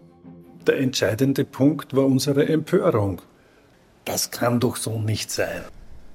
Der 0.66 0.78
entscheidende 0.78 1.44
Punkt 1.44 1.96
war 1.96 2.04
unsere 2.06 2.46
Empörung. 2.48 3.20
Das 4.04 4.30
kann 4.30 4.60
doch 4.60 4.76
so 4.76 5.00
nicht 5.00 5.30
sein. 5.30 5.62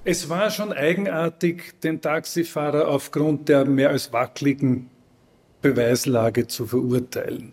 Es 0.04 0.28
war 0.28 0.50
schon 0.50 0.72
eigenartig, 0.72 1.80
den 1.82 2.00
Taxifahrer 2.00 2.88
aufgrund 2.88 3.48
der 3.48 3.64
mehr 3.64 3.90
als 3.90 4.12
wackeligen 4.12 4.88
Beweislage 5.60 6.46
zu 6.46 6.66
verurteilen. 6.66 7.52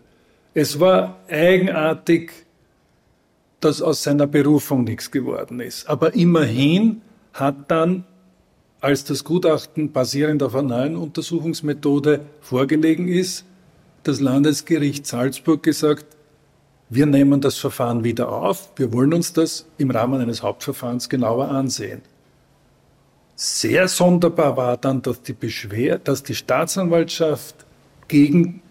Es 0.53 0.79
war 0.79 1.19
eigenartig, 1.27 2.31
dass 3.59 3.81
aus 3.81 4.03
seiner 4.03 4.27
Berufung 4.27 4.83
nichts 4.83 5.11
geworden 5.11 5.59
ist. 5.59 5.89
Aber 5.89 6.13
immerhin 6.13 7.01
hat 7.33 7.69
dann, 7.69 8.05
als 8.79 9.03
das 9.03 9.23
Gutachten 9.23 9.91
basierend 9.91 10.43
auf 10.43 10.55
einer 10.55 10.77
neuen 10.77 10.95
Untersuchungsmethode 10.95 12.21
vorgelegen 12.41 13.07
ist, 13.07 13.43
das 14.03 14.19
Landesgericht 14.19 15.07
Salzburg 15.07 15.63
gesagt, 15.63 16.14
wir 16.95 17.05
nehmen 17.05 17.41
das 17.41 17.57
Verfahren 17.57 18.03
wieder 18.03 18.31
auf, 18.31 18.71
wir 18.77 18.91
wollen 18.93 19.13
uns 19.13 19.33
das 19.33 19.65
im 19.77 19.91
Rahmen 19.91 20.21
eines 20.21 20.41
Hauptverfahrens 20.41 21.09
genauer 21.09 21.49
ansehen. 21.49 22.01
Sehr 23.35 23.87
sonderbar 23.89 24.55
war 24.55 24.77
dann, 24.77 25.01
dass 25.01 25.21
die, 25.21 25.33
Beschwer 25.33 25.99
dass 25.99 26.23
die 26.23 26.35
Staatsanwaltschaft 26.35 27.65
gegen 28.07 28.61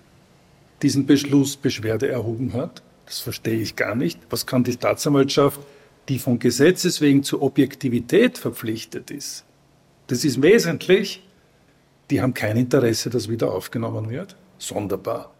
diesen 0.80 1.06
Beschluss 1.06 1.56
Beschwerde 1.56 2.08
erhoben 2.08 2.54
hat. 2.54 2.82
Das 3.04 3.18
verstehe 3.18 3.60
ich 3.60 3.76
gar 3.76 3.94
nicht. 3.94 4.18
Was 4.30 4.46
kann 4.46 4.64
die 4.64 4.72
Staatsanwaltschaft, 4.72 5.60
die 6.08 6.18
von 6.18 6.38
Gesetzes 6.38 7.02
wegen 7.02 7.22
zur 7.22 7.42
Objektivität 7.42 8.38
verpflichtet 8.38 9.10
ist? 9.10 9.44
Das 10.06 10.24
ist 10.24 10.40
wesentlich. 10.40 11.22
Die 12.10 12.22
haben 12.22 12.34
kein 12.34 12.56
Interesse, 12.56 13.10
dass 13.10 13.28
wieder 13.28 13.52
aufgenommen 13.52 14.08
wird. 14.08 14.36
Sonderbar. 14.58 15.30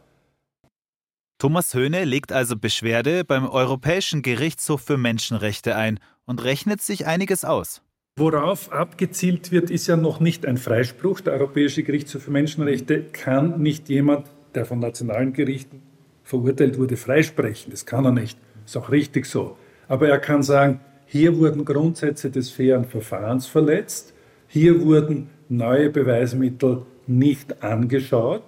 Thomas 1.38 1.74
Höhne 1.74 2.04
legt 2.04 2.32
also 2.32 2.56
Beschwerde 2.56 3.24
beim 3.24 3.48
Europäischen 3.48 4.22
Gerichtshof 4.22 4.82
für 4.82 4.96
Menschenrechte 4.96 5.76
ein 5.76 5.98
und 6.24 6.42
rechnet 6.44 6.80
sich 6.80 7.06
einiges 7.06 7.44
aus. 7.44 7.82
Worauf 8.16 8.70
abgezielt 8.72 9.50
wird, 9.50 9.70
ist 9.70 9.88
ja 9.88 9.96
noch 9.96 10.20
nicht 10.20 10.46
ein 10.46 10.56
Freispruch. 10.56 11.20
Der 11.20 11.32
Europäische 11.34 11.82
Gerichtshof 11.82 12.22
für 12.22 12.30
Menschenrechte 12.30 13.02
kann 13.02 13.60
nicht 13.60 13.88
jemand, 13.88 14.28
der 14.54 14.64
von 14.64 14.78
nationalen 14.78 15.32
Gerichten 15.32 15.82
verurteilt 16.22 16.78
wurde, 16.78 16.96
freisprechen. 16.96 17.72
Das 17.72 17.86
kann 17.86 18.04
er 18.04 18.12
nicht. 18.12 18.38
Ist 18.64 18.76
auch 18.76 18.90
richtig 18.90 19.26
so. 19.26 19.56
Aber 19.88 20.08
er 20.08 20.18
kann 20.18 20.42
sagen, 20.42 20.80
hier 21.06 21.36
wurden 21.38 21.64
Grundsätze 21.64 22.30
des 22.30 22.50
fairen 22.50 22.84
Verfahrens 22.84 23.46
verletzt, 23.46 24.14
hier 24.46 24.80
wurden 24.82 25.30
neue 25.48 25.90
Beweismittel 25.90 26.86
nicht 27.06 27.62
angeschaut. 27.62 28.44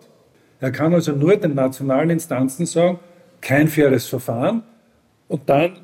Er 0.60 0.72
kann 0.72 0.94
also 0.94 1.12
nur 1.12 1.36
den 1.36 1.54
nationalen 1.54 2.10
Instanzen 2.10 2.66
sagen, 2.66 2.98
kein 3.40 3.68
faires 3.68 4.06
Verfahren. 4.06 4.62
Und 5.28 5.48
dann 5.48 5.80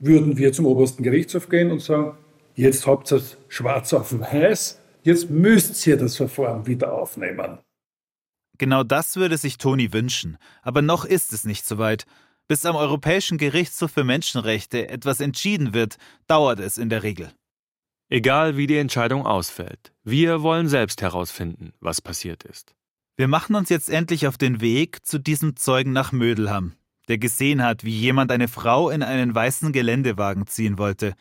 würden 0.00 0.36
wir 0.36 0.52
zum 0.52 0.66
obersten 0.66 1.02
Gerichtshof 1.02 1.48
gehen 1.48 1.70
und 1.70 1.80
sagen, 1.80 2.16
jetzt 2.54 2.86
habt 2.86 3.12
ihr 3.12 3.18
es 3.18 3.36
schwarz 3.48 3.92
auf 3.92 4.18
weiß, 4.18 4.80
jetzt 5.02 5.30
müsst 5.30 5.86
ihr 5.86 5.96
das 5.96 6.16
Verfahren 6.16 6.66
wieder 6.66 6.92
aufnehmen. 6.92 7.58
Genau 8.58 8.82
das 8.82 9.16
würde 9.16 9.38
sich 9.38 9.58
Toni 9.58 9.92
wünschen, 9.92 10.38
aber 10.62 10.82
noch 10.82 11.04
ist 11.04 11.32
es 11.32 11.44
nicht 11.44 11.64
soweit. 11.66 12.04
Bis 12.48 12.66
am 12.66 12.76
Europäischen 12.76 13.38
Gerichtshof 13.38 13.92
für 13.92 14.04
Menschenrechte 14.04 14.88
etwas 14.88 15.20
entschieden 15.20 15.72
wird, 15.72 15.96
dauert 16.26 16.60
es 16.60 16.76
in 16.76 16.88
der 16.88 17.02
Regel. 17.02 17.32
Egal 18.10 18.56
wie 18.56 18.66
die 18.66 18.76
Entscheidung 18.76 19.24
ausfällt, 19.24 19.92
wir 20.04 20.42
wollen 20.42 20.68
selbst 20.68 21.00
herausfinden, 21.00 21.72
was 21.80 22.02
passiert 22.02 22.44
ist. 22.44 22.74
Wir 23.16 23.28
machen 23.28 23.54
uns 23.54 23.68
jetzt 23.68 23.90
endlich 23.90 24.26
auf 24.26 24.38
den 24.38 24.62
Weg 24.62 25.04
zu 25.04 25.18
diesem 25.18 25.54
Zeugen 25.56 25.92
nach 25.92 26.12
Mödelham, 26.12 26.72
der 27.08 27.18
gesehen 27.18 27.62
hat, 27.62 27.84
wie 27.84 27.90
jemand 27.90 28.32
eine 28.32 28.48
Frau 28.48 28.88
in 28.88 29.02
einen 29.02 29.34
weißen 29.34 29.70
Geländewagen 29.72 30.46
ziehen 30.46 30.78
wollte. 30.78 31.12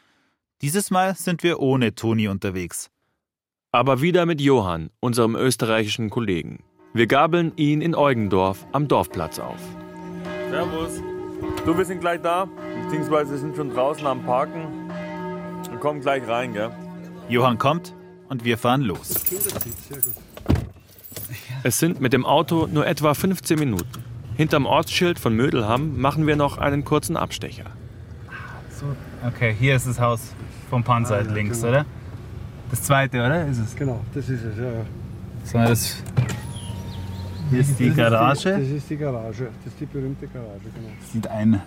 Dieses 0.62 0.90
Mal 0.90 1.16
sind 1.16 1.44
wir 1.44 1.60
ohne 1.60 1.94
Toni 1.94 2.30
unterwegs. 2.30 2.90
Aber 3.74 4.02
wieder 4.02 4.26
mit 4.26 4.40
Johann, 4.40 4.90
unserem 5.02 5.36
österreichischen 5.36 6.10
Kollegen. 6.10 6.64
Wir 6.94 7.08
gabeln 7.08 7.52
ihn 7.58 7.82
in 7.82 7.94
Eugendorf 7.94 8.66
am 8.72 8.88
Dorfplatz 8.88 9.40
auf. 9.40 9.60
Servus. 10.50 11.02
Du, 11.66 11.78
wir 11.78 11.86
sind 11.86 12.00
gleich 12.00 12.22
da, 12.22 12.48
beziehungsweise 12.84 13.38
sind 13.38 13.58
schon 13.58 13.70
draußen 13.70 14.06
am 14.08 14.24
Parken 14.26 14.90
und 15.70 15.80
kommen 15.82 16.00
gleich 16.00 16.26
rein, 16.26 16.54
gell? 16.54 16.72
Johann 17.28 17.58
kommt 17.58 17.94
und 18.30 18.46
wir 18.46 18.58
fahren 18.58 18.82
los. 18.82 19.14
Es 21.64 21.80
sind 21.80 22.02
mit 22.02 22.14
dem 22.14 22.26
Auto 22.26 22.68
nur 22.72 22.86
etwa 22.86 23.14
15 23.14 23.58
Minuten. 23.60 24.04
Hinterm 24.36 24.66
Ortsschild 24.66 25.20
von 25.20 25.36
Mödelham 25.36 26.00
machen 26.00 26.26
wir 26.26 26.36
noch 26.36 26.58
einen 26.58 26.84
kurzen 26.84 27.18
Abstecher. 27.18 27.66
Okay, 29.28 29.56
hier 29.60 29.76
ist 29.76 29.86
das 29.86 30.00
Haus 30.00 30.34
vom 30.70 30.84
Panzer 30.84 31.22
links, 31.24 31.64
oder? 31.64 31.86
Das 32.72 32.82
zweite, 32.82 33.18
oder? 33.20 33.46
Ist 33.48 33.60
es? 33.60 33.76
Genau, 33.76 34.02
das 34.14 34.28
ist 34.30 34.44
es, 34.44 34.58
ja. 34.58 34.64
ja. 34.64 34.86
So, 35.44 35.58
das 35.58 36.02
hier 37.52 37.60
ist 37.60 37.78
die 37.80 37.90
Das 37.90 37.98
Garage. 37.98 38.50
das 38.52 38.68
ist 38.70 38.90
die 38.90 38.98
Garage, 38.98 39.50
das 39.64 39.74
ist 39.74 39.80
die 39.80 39.86
berühmte 39.86 40.26
Garage, 40.28 40.62
genau. 40.74 40.90
Sieht 41.12 41.28
ein 41.28 41.62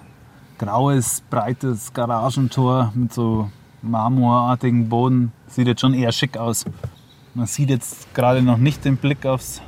graues, 0.59 1.22
breites 1.29 1.92
Garagentor 1.92 2.90
mit 2.94 3.12
so 3.12 3.50
marmorartigen 3.83 4.88
Boden. 4.88 5.33
Sieht 5.46 5.66
jetzt 5.66 5.83
schon 5.83 5.92
eher 5.92 6.11
schick 6.12 6.38
aus. 6.38 6.64
Man 7.35 7.47
sieht 7.47 7.70
jetzt 7.70 8.12
gerade 8.14 8.42
noch 8.42 8.59
nicht 8.59 8.85
den 8.85 8.97
Blick 8.97 9.27
aufs 9.27 9.61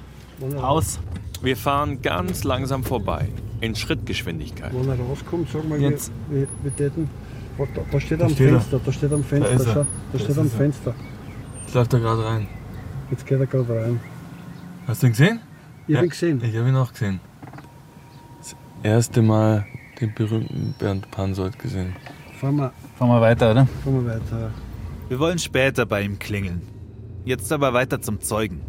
Haus. 0.60 1.00
Wir 1.42 1.56
fahren 1.56 2.00
ganz 2.00 2.44
langsam 2.44 2.84
vorbei, 2.84 3.28
in 3.60 3.74
Schrittgeschwindigkeit. 3.74 4.72
Wenn 4.72 4.88
er 4.88 4.98
rauskommt, 4.98 5.50
sagen 5.50 5.68
wir, 5.70 5.78
Jetzt. 5.78 6.10
wir, 6.28 6.40
wir, 6.42 6.48
wir 6.62 6.76
täten. 6.76 7.10
Da, 7.58 7.64
da 7.90 8.00
steht 8.00 8.20
Da 8.20 8.24
am 8.26 8.30
steht 8.30 8.48
er. 8.50 8.60
Fenster, 8.60 8.80
da 8.84 8.92
steht 8.92 9.12
am 9.12 9.24
Fenster, 9.24 9.52
ist 9.54 9.66
er. 9.66 9.72
schau, 9.74 9.86
da 10.12 10.18
steht 10.18 10.38
am 10.38 10.46
er. 10.46 10.50
Fenster. 10.50 10.94
Jetzt 11.64 11.74
läuft 11.74 11.92
er 11.94 12.00
gerade 12.00 12.24
rein. 12.24 12.48
Jetzt 13.10 13.26
geht 13.26 13.40
er 13.40 13.46
gerade 13.46 13.82
rein. 13.82 14.00
Hast 14.86 15.02
du 15.02 15.06
ihn 15.06 15.12
gesehen? 15.12 15.40
Ich 15.88 15.96
hab 15.96 16.04
ihn 16.04 16.10
gesehen. 16.10 16.42
Ich 16.44 16.56
habe 16.56 16.68
ihn 16.68 16.76
auch 16.76 16.92
gesehen. 16.92 17.20
Das 18.38 18.56
erste 18.82 19.22
Mal 19.22 19.66
den 20.00 20.14
berühmten 20.14 20.74
Bernd 20.78 21.10
Pansold 21.10 21.58
gesehen. 21.58 21.94
Fahren 22.40 22.56
wir, 22.56 22.72
Fahren 22.98 23.08
wir 23.08 23.20
weiter, 23.20 23.50
oder? 23.52 23.66
fahren 23.82 24.04
wir 24.04 24.14
weiter. 24.14 24.50
Wir 25.08 25.18
wollen 25.18 25.38
später 25.38 25.86
bei 25.86 26.02
ihm 26.02 26.18
klingeln. 26.18 26.62
Jetzt 27.26 27.50
aber 27.50 27.72
weiter 27.72 28.00
zum 28.00 28.20
Zeugen. 28.20 28.60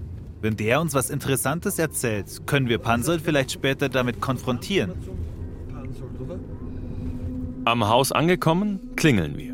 Wenn 0.41 0.57
der 0.57 0.81
uns 0.81 0.95
was 0.95 1.11
Interessantes 1.11 1.77
erzählt, 1.77 2.47
können 2.47 2.67
wir 2.67 2.79
Pansold 2.79 3.21
vielleicht 3.21 3.51
später 3.51 3.87
damit 3.87 4.19
konfrontieren. 4.19 4.93
Am 7.65 7.87
Haus 7.87 8.11
angekommen, 8.11 8.95
klingeln 8.95 9.37
wir. 9.37 9.53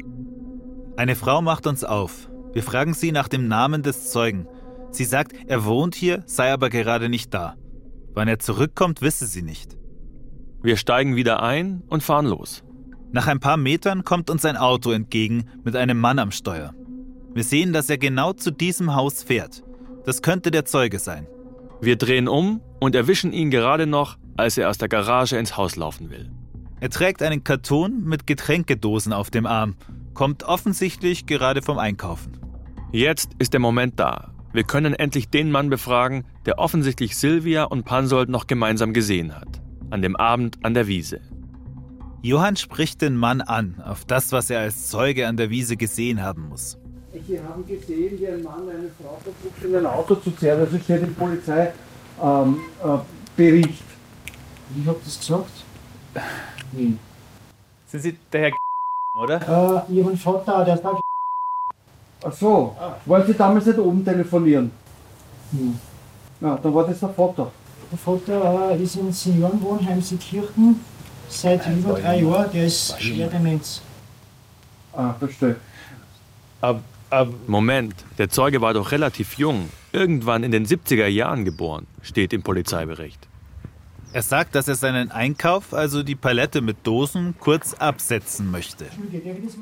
Eine 0.96 1.18
Frau 1.18 1.42
macht 1.42 1.68
uns 1.68 1.84
auf. 1.84 2.30
Wir 2.54 2.64
fragen 2.64 2.94
sie 2.94 3.12
nach 3.12 3.28
dem 3.28 3.50
Namen 3.50 3.84
des 3.84 4.10
Zeugen. 4.10 4.48
Sie 4.92 5.04
sagt, 5.04 5.34
er 5.48 5.66
wohnt 5.66 5.96
hier, 5.96 6.24
sei 6.26 6.54
aber 6.54 6.70
gerade 6.70 7.10
nicht 7.10 7.34
da. 7.34 7.56
Wann 8.14 8.30
er 8.30 8.40
zurückkommt, 8.40 9.02
wisse 9.02 9.28
sie 9.28 9.42
nicht. 9.42 9.76
Wir 10.62 10.78
steigen 10.78 11.18
wieder 11.18 11.44
ein 11.44 11.84
und 11.88 12.04
fahren 12.04 12.28
los. 12.28 12.64
Nach 13.12 13.28
ein 13.28 13.42
paar 13.42 13.58
Metern 13.58 14.06
kommt 14.06 14.30
uns 14.30 14.46
ein 14.46 14.56
Auto 14.56 14.92
entgegen 14.92 15.50
mit 15.66 15.76
einem 15.76 16.00
Mann 16.00 16.20
am 16.20 16.32
Steuer. 16.32 16.74
Wir 17.34 17.44
sehen, 17.44 17.74
dass 17.74 17.90
er 17.90 17.98
genau 17.98 18.34
zu 18.34 18.52
diesem 18.52 18.96
Haus 18.96 19.24
fährt. 19.24 19.64
Das 20.06 20.22
könnte 20.22 20.52
der 20.52 20.66
Zeuge 20.66 21.00
sein. 21.00 21.28
Wir 21.82 21.96
drehen 21.96 22.28
um 22.28 22.62
und 22.80 22.96
erwischen 22.96 23.34
ihn 23.34 23.50
gerade 23.50 23.88
noch, 23.88 24.18
als 24.38 24.58
er 24.58 24.70
aus 24.70 24.78
der 24.78 24.88
Garage 24.88 25.38
ins 25.38 25.58
Haus 25.58 25.76
laufen 25.76 26.10
will. 26.10 26.32
Er 26.80 26.90
trägt 26.90 27.22
einen 27.22 27.44
Karton 27.44 28.04
mit 28.04 28.28
Getränkedosen 28.28 29.14
auf 29.14 29.32
dem 29.32 29.46
Arm, 29.46 29.76
kommt 30.14 30.44
offensichtlich 30.44 31.26
gerade 31.26 31.62
vom 31.62 31.80
Einkaufen. 31.80 32.38
Jetzt 32.92 33.32
ist 33.40 33.54
der 33.54 33.60
Moment 33.60 34.00
da. 34.00 34.34
Wir 34.52 34.64
können 34.64 34.94
endlich 34.94 35.30
den 35.30 35.50
Mann 35.50 35.70
befragen, 35.70 36.26
der 36.46 36.60
offensichtlich 36.60 37.18
Silvia 37.18 37.64
und 37.64 37.86
Pansold 37.86 38.30
noch 38.30 38.46
gemeinsam 38.46 38.94
gesehen 38.94 39.36
hat. 39.36 39.62
An 39.90 40.02
dem 40.02 40.16
Abend 40.16 40.64
an 40.64 40.76
der 40.76 40.88
Wiese. 40.88 41.22
Johann 42.22 42.56
spricht 42.56 43.02
den 43.02 43.18
Mann 43.18 43.42
an, 43.42 43.82
auf 43.84 44.06
das, 44.06 44.32
was 44.32 44.50
er 44.50 44.60
als 44.60 44.90
Zeuge 44.90 45.28
an 45.28 45.38
der 45.38 45.50
Wiese 45.50 45.76
gesehen 45.76 46.22
haben 46.22 46.48
muss. 46.50 46.78
Sie 47.14 47.40
haben 47.40 47.66
gesehen, 47.68 48.20
wie 48.20 48.28
ein 48.28 48.42
Mann 48.42 48.68
eine 48.68 48.90
Frau 48.90 49.18
versucht, 49.22 49.64
in 49.64 49.76
ein 49.76 49.86
Auto 49.86 50.16
zu 50.16 50.32
zerren. 50.32 50.62
Also 50.62 50.80
steht 50.80 51.04
im 51.04 51.14
Polizeibericht. 51.14 51.76
Ähm, 52.22 52.60
äh, 52.82 52.88
habt 54.88 54.98
ihr 54.98 55.06
das 55.06 55.20
gesagt? 55.20 55.52
Wie? 56.72 56.98
Sind 57.88 58.02
Sie 58.02 58.18
der 58.32 58.42
Herr 58.42 58.52
oder? 59.16 59.86
Äh, 59.88 59.94
Ihren 59.94 60.18
Vater, 60.18 60.66
der 60.66 60.74
ist 60.74 60.84
da. 60.84 61.00
Ach 62.26 62.34
so, 62.34 62.76
wollen 63.06 63.28
Sie 63.28 63.34
damals 63.34 63.66
nicht 63.66 63.78
oben 63.78 64.04
telefonieren? 64.04 64.72
Hm. 65.52 65.80
Ja, 66.42 66.58
dann 66.58 66.74
war 66.74 66.88
das 66.88 67.00
der 67.00 67.10
Vater. 67.10 67.52
Der 67.92 67.98
Vater 68.00 68.72
äh, 68.72 68.84
ist 68.84 68.96
in 68.96 69.12
Seniorenwohnheim 69.14 70.02
Seekirchen 70.02 70.80
seit 71.30 71.68
über 71.68 71.94
drei 71.94 72.22
Jahren. 72.22 72.52
Der 72.52 72.66
ist 72.66 73.00
schwer 73.00 73.28
Demenz. 73.28 73.82
Ah, 74.94 75.14
verstehe. 75.14 75.58
Ab, 76.62 76.82
ab 77.14 77.30
Moment, 77.48 77.94
der 78.18 78.30
Zeuge 78.30 78.62
war 78.62 78.74
doch 78.74 78.92
relativ 78.92 79.38
jung, 79.38 79.70
irgendwann 79.92 80.44
in 80.44 80.52
den 80.52 80.66
70er 80.66 81.08
Jahren 81.08 81.46
geboren, 81.46 81.88
steht 82.02 82.34
im 82.34 82.44
Polizeibericht. 82.44 83.28
Er 84.12 84.22
sagt, 84.22 84.54
dass 84.54 84.68
er 84.68 84.76
seinen 84.76 85.10
Einkauf, 85.12 85.74
also 85.74 86.04
die 86.04 86.16
Palette 86.16 86.62
mit 86.62 86.78
Dosen, 86.84 87.34
kurz 87.40 87.74
absetzen 87.74 88.52
möchte. 88.52 88.86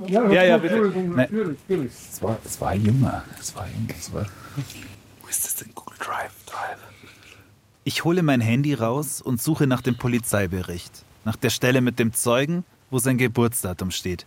Ja, 0.07 0.29
Ja, 0.29 0.43
ja, 0.43 0.57
bitte. 0.57 0.75
Natürlich, 0.75 1.57
natürlich. 1.69 1.91
Es 2.11 2.21
war, 2.21 2.37
es 2.43 2.59
war 2.59 2.75
jünger. 2.75 3.23
Es 3.39 3.55
war 3.55 3.65
jünger. 3.67 3.93
Es 3.97 4.13
war 4.13 4.25
Wo 5.21 5.27
ist 5.29 5.45
das 5.45 5.55
denn? 5.55 5.69
Google 5.73 5.97
Drive. 5.99 6.33
Drive. 6.45 6.79
Ich 7.85 8.03
hole 8.03 8.23
mein 8.23 8.41
Handy 8.41 8.73
raus 8.73 9.21
und 9.21 9.41
suche 9.41 9.67
nach 9.67 9.81
dem 9.81 9.97
Polizeibericht. 9.97 11.05
Nach 11.23 11.37
der 11.37 11.49
Stelle 11.49 11.79
mit 11.79 11.97
dem 11.97 12.11
Zeugen, 12.11 12.65
wo 12.89 12.99
sein 12.99 13.17
Geburtsdatum 13.17 13.89
steht. 13.89 14.25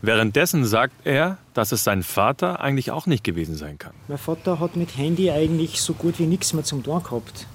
Währenddessen 0.00 0.64
sagt 0.64 0.94
er, 1.04 1.38
dass 1.54 1.72
es 1.72 1.82
sein 1.82 2.02
Vater 2.02 2.60
eigentlich 2.60 2.90
auch 2.92 3.06
nicht 3.06 3.24
gewesen 3.24 3.56
sein 3.56 3.78
kann. 3.78 3.92
Mein 4.06 4.18
Vater 4.18 4.60
hat 4.60 4.76
mit 4.76 4.96
Handy 4.96 5.30
eigentlich 5.30 5.80
so 5.80 5.92
gut 5.92 6.18
wie 6.18 6.26
nichts 6.26 6.52
mehr 6.52 6.62
zum 6.62 6.84
Tun 6.84 7.02
gehabt. 7.02 7.46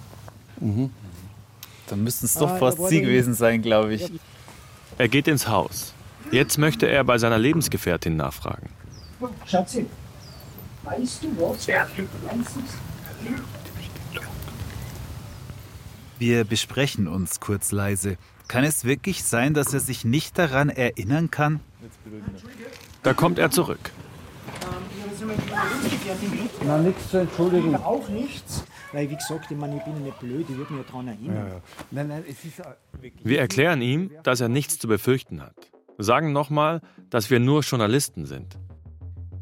Dann 0.60 2.03
müssten 2.03 2.25
es 2.25 2.36
Ah, 2.38 2.41
doch 2.41 2.51
er 2.51 2.58
fast 2.60 2.88
Sie 2.89 3.01
gewesen 3.01 3.34
sein, 3.34 3.62
glaube 3.62 3.93
ich. 3.93 4.12
Er 4.97 5.08
geht 5.08 5.27
ins 5.27 5.47
Haus. 5.47 5.93
Jetzt 6.32 6.58
möchte 6.58 6.88
er 6.88 7.03
bei 7.03 7.17
seiner 7.17 7.38
Lebensgefährtin 7.38 8.17
nachfragen. 8.17 8.69
Schatzi, 9.45 9.86
weißt 10.84 11.23
du 11.23 11.27
was? 11.39 11.67
Wir 16.19 16.43
besprechen 16.43 17.08
uns 17.08 17.39
kurz 17.39 17.71
leise. 17.71 18.17
Kann 18.47 18.63
es 18.63 18.84
wirklich 18.84 19.23
sein, 19.23 19.53
dass 19.53 19.73
er 19.73 19.79
sich 19.79 20.06
nicht 20.06 20.38
daran 20.38 20.69
erinnern 20.69 21.32
kann? 21.32 21.60
Da 23.02 23.13
kommt 23.13 23.39
er 23.39 23.52
zurück. 23.52 23.91
Na, 26.65 26.78
nichts 26.78 27.10
zu 27.10 27.17
entschuldigen. 27.17 27.76
Auch 27.76 28.08
nichts. 28.10 28.63
Weil, 28.91 29.10
wie 29.10 29.15
gesagt, 29.15 29.50
ich, 29.50 29.58
meine, 29.58 29.78
ich 29.78 29.84
bin 29.84 29.93
ja 29.96 30.00
nicht 30.02 30.19
blöd, 30.19 30.46
ich 30.50 30.56
würde 30.56 30.74
mich 30.74 30.86
ja 30.86 30.91
daran 30.91 31.08
erinnern. 31.08 31.62
Nein, 31.91 32.08
nein, 32.08 32.24
es 32.30 32.43
ist. 32.46 32.62
Wir 33.24 33.39
erklären 33.39 33.82
ihm, 33.82 34.12
dass 34.24 34.39
er 34.39 34.50
nichts 34.50 34.78
zu 34.78 34.88
befürchten 34.88 35.41
hat. 35.41 35.56
Sagen 35.98 36.32
nochmal, 36.32 36.82
dass 37.10 37.30
wir 37.30 37.39
nur 37.39 37.62
Journalisten 37.62 38.26
sind. 38.26 38.58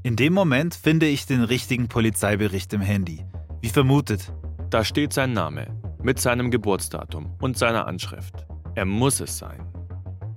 In 0.04 0.16
dem 0.16 0.34
Moment 0.34 0.74
finde 0.74 1.06
ich 1.06 1.26
den 1.26 1.44
richtigen 1.44 1.88
Polizeibericht 1.88 2.74
im 2.74 2.82
Handy. 2.82 3.26
Wie 3.62 3.70
vermutet. 3.70 4.34
Da 4.70 4.84
steht 4.86 5.14
sein 5.14 5.34
Name 5.34 5.68
mit 6.02 6.20
seinem 6.20 6.50
Geburtsdatum 6.50 7.36
und 7.42 7.58
seiner 7.58 7.88
Anschrift. 7.88 8.48
Er 8.74 8.86
muss 8.86 9.20
es 9.20 9.38
sein. 9.38 9.66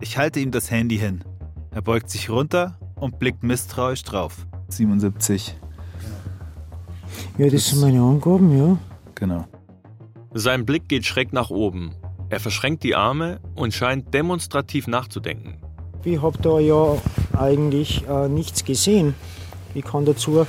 Ich 0.00 0.18
halte 0.18 0.40
ihm 0.40 0.50
das 0.50 0.70
Handy 0.70 0.98
hin. 0.98 1.24
Er 1.74 1.82
beugt 1.82 2.08
sich 2.08 2.30
runter 2.30 2.78
und 2.94 3.18
blickt 3.18 3.42
misstrauisch 3.42 4.02
drauf. 4.04 4.46
77, 4.68 5.56
Ja, 7.38 7.48
das 7.48 7.68
sind 7.68 7.80
meine 7.80 8.00
Angaben, 8.00 8.56
ja. 8.56 8.78
genau. 9.14 9.44
Sein 10.32 10.64
Blick 10.64 10.88
geht 10.88 11.04
schräg 11.04 11.32
nach 11.32 11.50
oben. 11.50 11.92
Er 12.28 12.40
verschränkt 12.40 12.82
die 12.82 12.94
Arme 12.94 13.40
und 13.54 13.74
scheint 13.74 14.12
demonstrativ 14.14 14.86
nachzudenken. 14.88 15.56
Ich 16.04 16.20
habe 16.20 16.38
da 16.38 16.58
ja 16.58 16.96
eigentlich 17.38 18.06
äh, 18.08 18.28
nichts 18.28 18.64
gesehen. 18.64 19.14
Ich 19.74 19.84
kann 19.84 20.04
dazu 20.04 20.46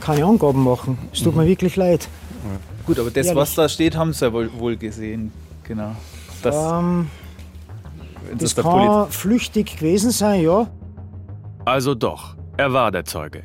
keine 0.00 0.24
Angaben 0.24 0.64
machen. 0.64 0.98
Es 1.12 1.22
tut 1.22 1.34
mir 1.36 1.46
wirklich 1.46 1.76
leid. 1.76 2.08
Gut, 2.86 2.98
aber 2.98 3.10
das, 3.10 3.26
Ehrlich. 3.26 3.40
was 3.40 3.54
da 3.54 3.68
steht, 3.68 3.96
haben 3.96 4.12
Sie 4.12 4.24
ja 4.24 4.32
wohl, 4.32 4.50
wohl 4.58 4.76
gesehen. 4.76 5.32
Genau. 5.64 5.94
Das, 6.42 6.54
Ähm, 6.56 7.08
das 8.36 8.54
Poliz 8.54 8.64
kann 8.64 9.10
flüchtig 9.10 9.76
gewesen 9.76 10.10
sein, 10.10 10.42
ja. 10.42 10.68
Also 11.64 11.94
doch, 11.94 12.36
er 12.56 12.72
war 12.72 12.90
der 12.90 13.04
Zeuge. 13.04 13.44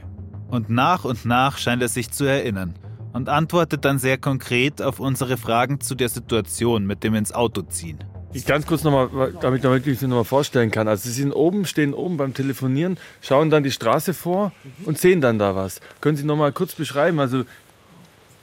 und 0.53 0.69
nach 0.69 1.03
und 1.03 1.25
nach 1.25 1.57
scheint 1.57 1.81
er 1.81 1.87
sich 1.87 2.11
zu 2.11 2.25
erinnern 2.25 2.75
und 3.11 3.27
antwortet 3.27 3.85
dann 3.85 3.97
sehr 3.97 4.17
konkret 4.17 4.81
auf 4.81 4.99
unsere 4.99 5.37
Fragen 5.37 5.79
zu 5.81 5.95
der 5.95 6.09
Situation 6.09 6.85
mit 6.85 7.03
dem 7.03 7.15
ins 7.15 7.31
Auto 7.33 7.63
ziehen. 7.63 8.03
Ich 8.33 8.45
ganz 8.45 8.65
kurz 8.65 8.83
nochmal, 8.83 9.33
damit 9.41 9.59
ich 9.59 9.63
mir 9.63 9.71
wirklich 9.71 10.01
nochmal 10.01 10.23
vorstellen 10.23 10.71
kann. 10.71 10.87
Also 10.87 11.07
Sie 11.07 11.21
sind 11.21 11.31
oben, 11.33 11.65
stehen 11.65 11.93
oben 11.93 12.17
beim 12.17 12.33
Telefonieren, 12.33 12.97
schauen 13.21 13.51
dann 13.51 13.63
die 13.63 13.71
Straße 13.71 14.13
vor 14.15 14.51
und 14.85 14.97
sehen 14.97 15.21
dann 15.21 15.37
da 15.37 15.55
was. 15.55 15.81
Können 16.01 16.17
Sie 16.17 16.23
nochmal 16.23 16.51
kurz 16.51 16.73
beschreiben, 16.73 17.19
also 17.19 17.43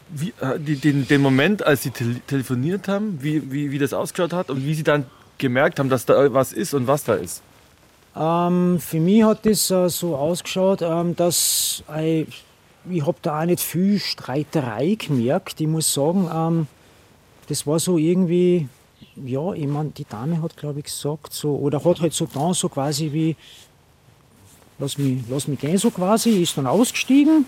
wie, 0.08 0.32
äh, 0.40 0.58
die, 0.60 0.76
den, 0.76 1.08
den 1.08 1.20
Moment, 1.20 1.64
als 1.64 1.82
Sie 1.82 1.90
tele 1.90 2.20
telefoniert 2.26 2.86
haben, 2.86 3.18
wie, 3.20 3.50
wie, 3.50 3.72
wie 3.72 3.78
das 3.78 3.92
ausgeschaut 3.92 4.32
hat 4.32 4.50
und 4.50 4.64
wie 4.64 4.74
Sie 4.74 4.84
dann 4.84 5.06
gemerkt 5.40 5.80
haben, 5.80 5.88
dass 5.88 6.06
da 6.06 6.32
was 6.32 6.52
ist 6.52 6.74
und 6.74 6.86
was 6.86 7.02
da 7.02 7.14
ist? 7.14 7.42
Ähm, 8.16 8.78
für 8.80 9.00
mich 9.00 9.22
hat 9.24 9.46
das 9.46 9.70
äh, 9.70 9.88
so 9.88 10.16
ausgeschaut, 10.16 10.82
ähm, 10.82 11.16
dass 11.16 11.82
äh, 11.94 12.26
ich 12.88 13.06
habe 13.06 13.18
da 13.22 13.40
auch 13.40 13.44
nicht 13.44 13.60
viel 13.60 13.98
Streiterei 13.98 14.96
gemerkt. 14.98 15.60
Ich 15.60 15.66
muss 15.66 15.92
sagen, 15.92 16.28
ähm, 16.32 16.66
das 17.48 17.66
war 17.66 17.78
so 17.78 17.98
irgendwie, 17.98 18.68
ja, 19.16 19.52
ich 19.52 19.66
meine, 19.66 19.90
die 19.90 20.04
Dame 20.04 20.42
hat, 20.42 20.56
glaube 20.56 20.80
ich, 20.80 20.86
gesagt, 20.86 21.32
so, 21.32 21.56
oder 21.56 21.84
hat 21.84 22.00
halt 22.00 22.12
so 22.12 22.26
dann 22.32 22.54
so 22.54 22.68
quasi 22.68 23.12
wie, 23.12 23.36
lass 24.78 24.98
mich, 24.98 25.22
lass 25.28 25.46
mich 25.46 25.60
gehen, 25.60 25.78
so 25.78 25.90
quasi, 25.90 26.42
ist 26.42 26.56
dann 26.56 26.66
ausgestiegen, 26.66 27.46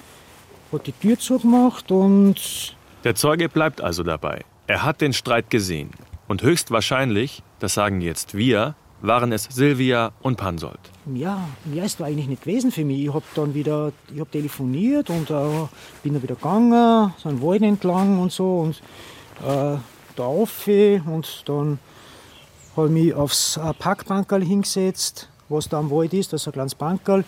hat 0.72 0.87
die 0.87 0.92
Tür 0.92 1.18
zugemacht 1.18 1.90
und 1.90 2.74
Der 3.05 3.14
Zeuge 3.14 3.48
bleibt 3.48 3.81
also 3.81 4.02
dabei. 4.02 4.44
Er 4.66 4.85
hat 4.85 5.00
den 5.00 5.12
Streit 5.12 5.50
gesehen. 5.50 5.90
Und 6.32 6.42
höchstwahrscheinlich, 6.42 7.42
das 7.58 7.74
sagen 7.74 8.00
jetzt 8.00 8.34
wir, 8.34 8.74
waren 9.02 9.32
es 9.32 9.48
Silvia 9.50 10.12
und 10.22 10.38
Pansold. 10.38 10.80
Ja, 11.14 11.46
mehr 11.66 11.84
ist 11.84 12.00
da 12.00 12.06
eigentlich 12.06 12.26
nicht 12.26 12.44
gewesen 12.44 12.72
für 12.72 12.86
mich. 12.86 13.04
Ich 13.04 13.12
habe 13.12 13.26
dann 13.34 13.52
wieder, 13.52 13.92
ich 14.10 14.18
habe 14.18 14.30
telefoniert 14.30 15.10
und 15.10 15.28
äh, 15.28 15.34
bin 16.02 16.14
dann 16.14 16.22
wieder 16.22 16.36
gegangen, 16.36 17.12
so 17.18 17.28
einen 17.28 17.42
Wald 17.42 17.60
entlang 17.60 18.18
und 18.18 18.32
so 18.32 18.60
und 18.60 18.78
äh, 19.46 19.76
da 20.16 20.24
rauf 20.24 20.66
und 20.66 21.42
dann 21.44 21.78
habe 22.78 22.86
ich 22.86 22.92
mich 22.94 23.12
aufs 23.12 23.58
äh, 23.58 23.74
Parkbankerl 23.74 24.42
hingesetzt, 24.42 25.28
was 25.50 25.68
da 25.68 25.80
am 25.80 25.90
Wald 25.90 26.14
ist, 26.14 26.32
das 26.32 26.40
ist 26.40 26.46
ein 26.46 26.54
kleines 26.54 26.74
Bankerl. 26.74 27.26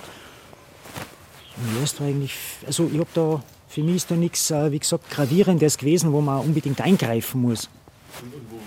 Und 1.58 2.00
da 2.00 2.04
eigentlich, 2.06 2.34
also 2.66 2.88
ich 2.90 2.98
habe 2.98 3.10
da, 3.12 3.42
für 3.68 3.82
mich 3.82 3.96
ist 3.96 4.10
da 4.10 4.14
nichts, 4.14 4.50
äh, 4.50 4.72
wie 4.72 4.78
gesagt, 4.78 5.10
Gravierendes 5.10 5.76
gewesen, 5.76 6.10
wo 6.10 6.22
man 6.22 6.40
unbedingt 6.40 6.80
eingreifen 6.80 7.42
muss. 7.42 7.68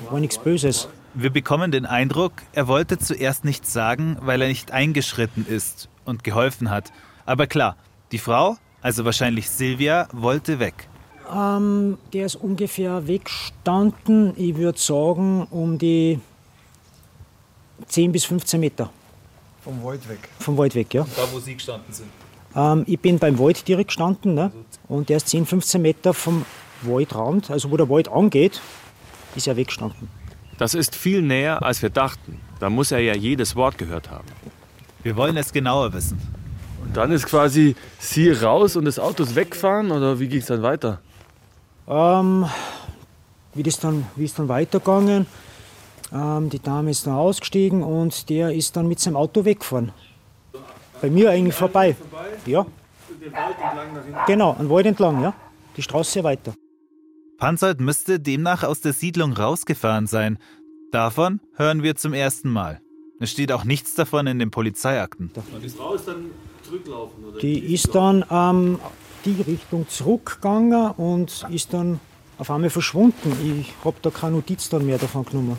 War 0.10 0.20
nichts 0.20 0.38
Böses. 0.38 0.88
Wir 1.14 1.30
bekommen 1.32 1.72
den 1.72 1.86
Eindruck, 1.86 2.34
er 2.54 2.68
wollte 2.68 3.00
zuerst 3.00 3.44
nichts 3.44 3.74
sagen, 3.74 4.18
weil 4.22 4.42
er 4.42 4.48
nicht 4.48 4.72
eingeschritten 4.72 5.46
ist 5.48 5.90
und 6.06 6.24
geholfen 6.24 6.70
hat. 6.70 6.92
Aber 7.26 7.48
klar, 7.48 7.76
die 8.12 8.20
Frau, 8.20 8.58
also 8.82 9.04
wahrscheinlich 9.04 9.50
Silvia, 9.50 10.08
wollte 10.12 10.60
weg. 10.60 10.88
Ähm, 11.34 11.98
der 12.14 12.28
ist 12.28 12.36
ungefähr 12.36 13.08
weggestanden, 13.08 14.34
ich 14.38 14.56
würde 14.56 14.78
sagen, 14.80 15.48
um 15.50 15.78
die 15.78 16.20
10 17.88 18.12
bis 18.12 18.26
15 18.26 18.60
Meter 18.60 18.90
Vom 19.64 19.84
Wald 19.84 20.08
weg. 20.08 20.20
vom 20.40 20.58
Wald 20.58 20.76
weg. 20.76 20.94
Ja. 20.94 21.06
Da, 21.16 21.24
wo 21.32 21.40
Sie 21.40 21.56
gestanden 21.56 21.94
sind. 21.94 22.10
Ähm, 22.56 22.84
ich 22.88 23.00
bin 23.00 23.20
beim 23.20 23.38
Wald 23.40 23.68
direkt 23.68 23.90
gestanden 23.90 24.36
ne? 24.36 24.52
und 24.88 25.10
der 25.10 25.18
ist 25.18 25.28
10, 25.30 25.46
15 25.46 25.82
Meter 25.82 26.14
vom 26.14 26.46
Waldrand, 26.84 27.50
also 27.52 27.72
wo 27.72 27.78
der 27.78 27.90
Wald 27.90 28.08
angeht, 28.08 28.62
ist 29.38 29.48
er 29.48 29.56
weggestanden. 29.56 30.10
Das 30.58 30.74
ist 30.74 30.96
viel 30.96 31.22
näher, 31.22 31.64
als 31.64 31.82
wir 31.82 31.90
dachten. 31.90 32.40
Da 32.60 32.70
muss 32.70 32.92
er 32.92 33.00
ja 33.00 33.16
jedes 33.16 33.56
Wort 33.56 33.78
gehört 33.78 34.10
haben. 34.10 34.28
Wir 35.04 35.16
wollen 35.16 35.38
es 35.38 35.54
genauer 35.54 35.94
wissen. 35.94 36.20
Und 36.84 36.98
dann 36.98 37.12
ist 37.12 37.28
quasi 37.28 37.76
Sie 38.00 38.32
raus 38.32 38.76
und 38.76 38.86
das 38.86 38.98
Auto 38.98 39.24
ist 39.24 39.36
weggefahren 39.36 39.92
oder 39.92 40.20
wie 40.20 40.28
ging 40.28 40.40
es 40.40 40.48
dann 40.48 40.64
weiter? 40.64 41.00
Ähm, 41.88 42.46
wie, 43.54 43.64
das 43.64 43.80
dann, 43.80 44.06
wie 44.16 44.26
ist 44.26 44.40
dann 44.40 44.48
weitergegangen? 44.48 45.28
Ähm, 46.12 46.50
die 46.50 46.60
Dame 46.60 46.92
ist 46.92 47.06
dann 47.06 47.14
ausgestiegen 47.14 47.84
und 47.84 48.30
der 48.30 48.52
ist 48.52 48.76
dann 48.76 48.88
mit 48.88 49.00
seinem 49.00 49.18
Auto 49.18 49.46
weggefahren. 49.46 49.92
Bei 51.02 51.10
mir 51.10 51.30
eigentlich 51.30 51.56
vorbei. 51.56 51.96
Ja. 52.46 52.66
Genau, 54.26 54.52
an 54.54 54.70
Wald 54.70 54.86
entlang, 54.88 55.22
ja. 55.22 55.34
Die 55.76 55.82
Straße 55.82 56.24
weiter. 56.24 56.54
Pansold 57.38 57.80
müsste 57.80 58.20
demnach 58.20 58.64
aus 58.64 58.82
der 58.82 58.94
Siedlung 58.94 59.34
rausgefahren 59.34 60.08
sein. 60.08 60.40
Davon 60.92 61.40
hören 61.54 61.84
wir 61.84 61.96
zum 61.96 62.14
ersten 62.14 62.50
Mal. 62.50 62.82
Es 63.20 63.32
steht 63.32 63.52
auch 63.52 63.64
nichts 63.64 63.94
davon 63.94 64.26
in 64.28 64.40
den 64.40 64.52
Polizeiakten. 64.52 65.32
Die 65.64 65.70
Frau 65.70 65.94
ist 65.94 66.08
dann 66.08 66.32
zurücklaufen, 66.64 67.26
oder? 67.26 67.40
Die 67.40 67.74
ist 67.74 67.94
dann 67.94 68.26
ähm, 68.32 68.80
die 69.26 69.42
Richtung 69.42 69.88
zurückgegangen 69.88 70.92
und 70.92 71.46
ist 71.52 71.74
dann 71.74 72.00
auf 72.38 72.50
einmal 72.50 72.70
verschwunden. 72.70 73.34
Ich 73.60 73.74
habe 73.84 73.98
da 74.02 74.10
keine 74.10 74.38
Notiz 74.38 74.70
dann 74.70 74.86
mehr 74.86 74.98
davon 74.98 75.26
genommen. 75.26 75.58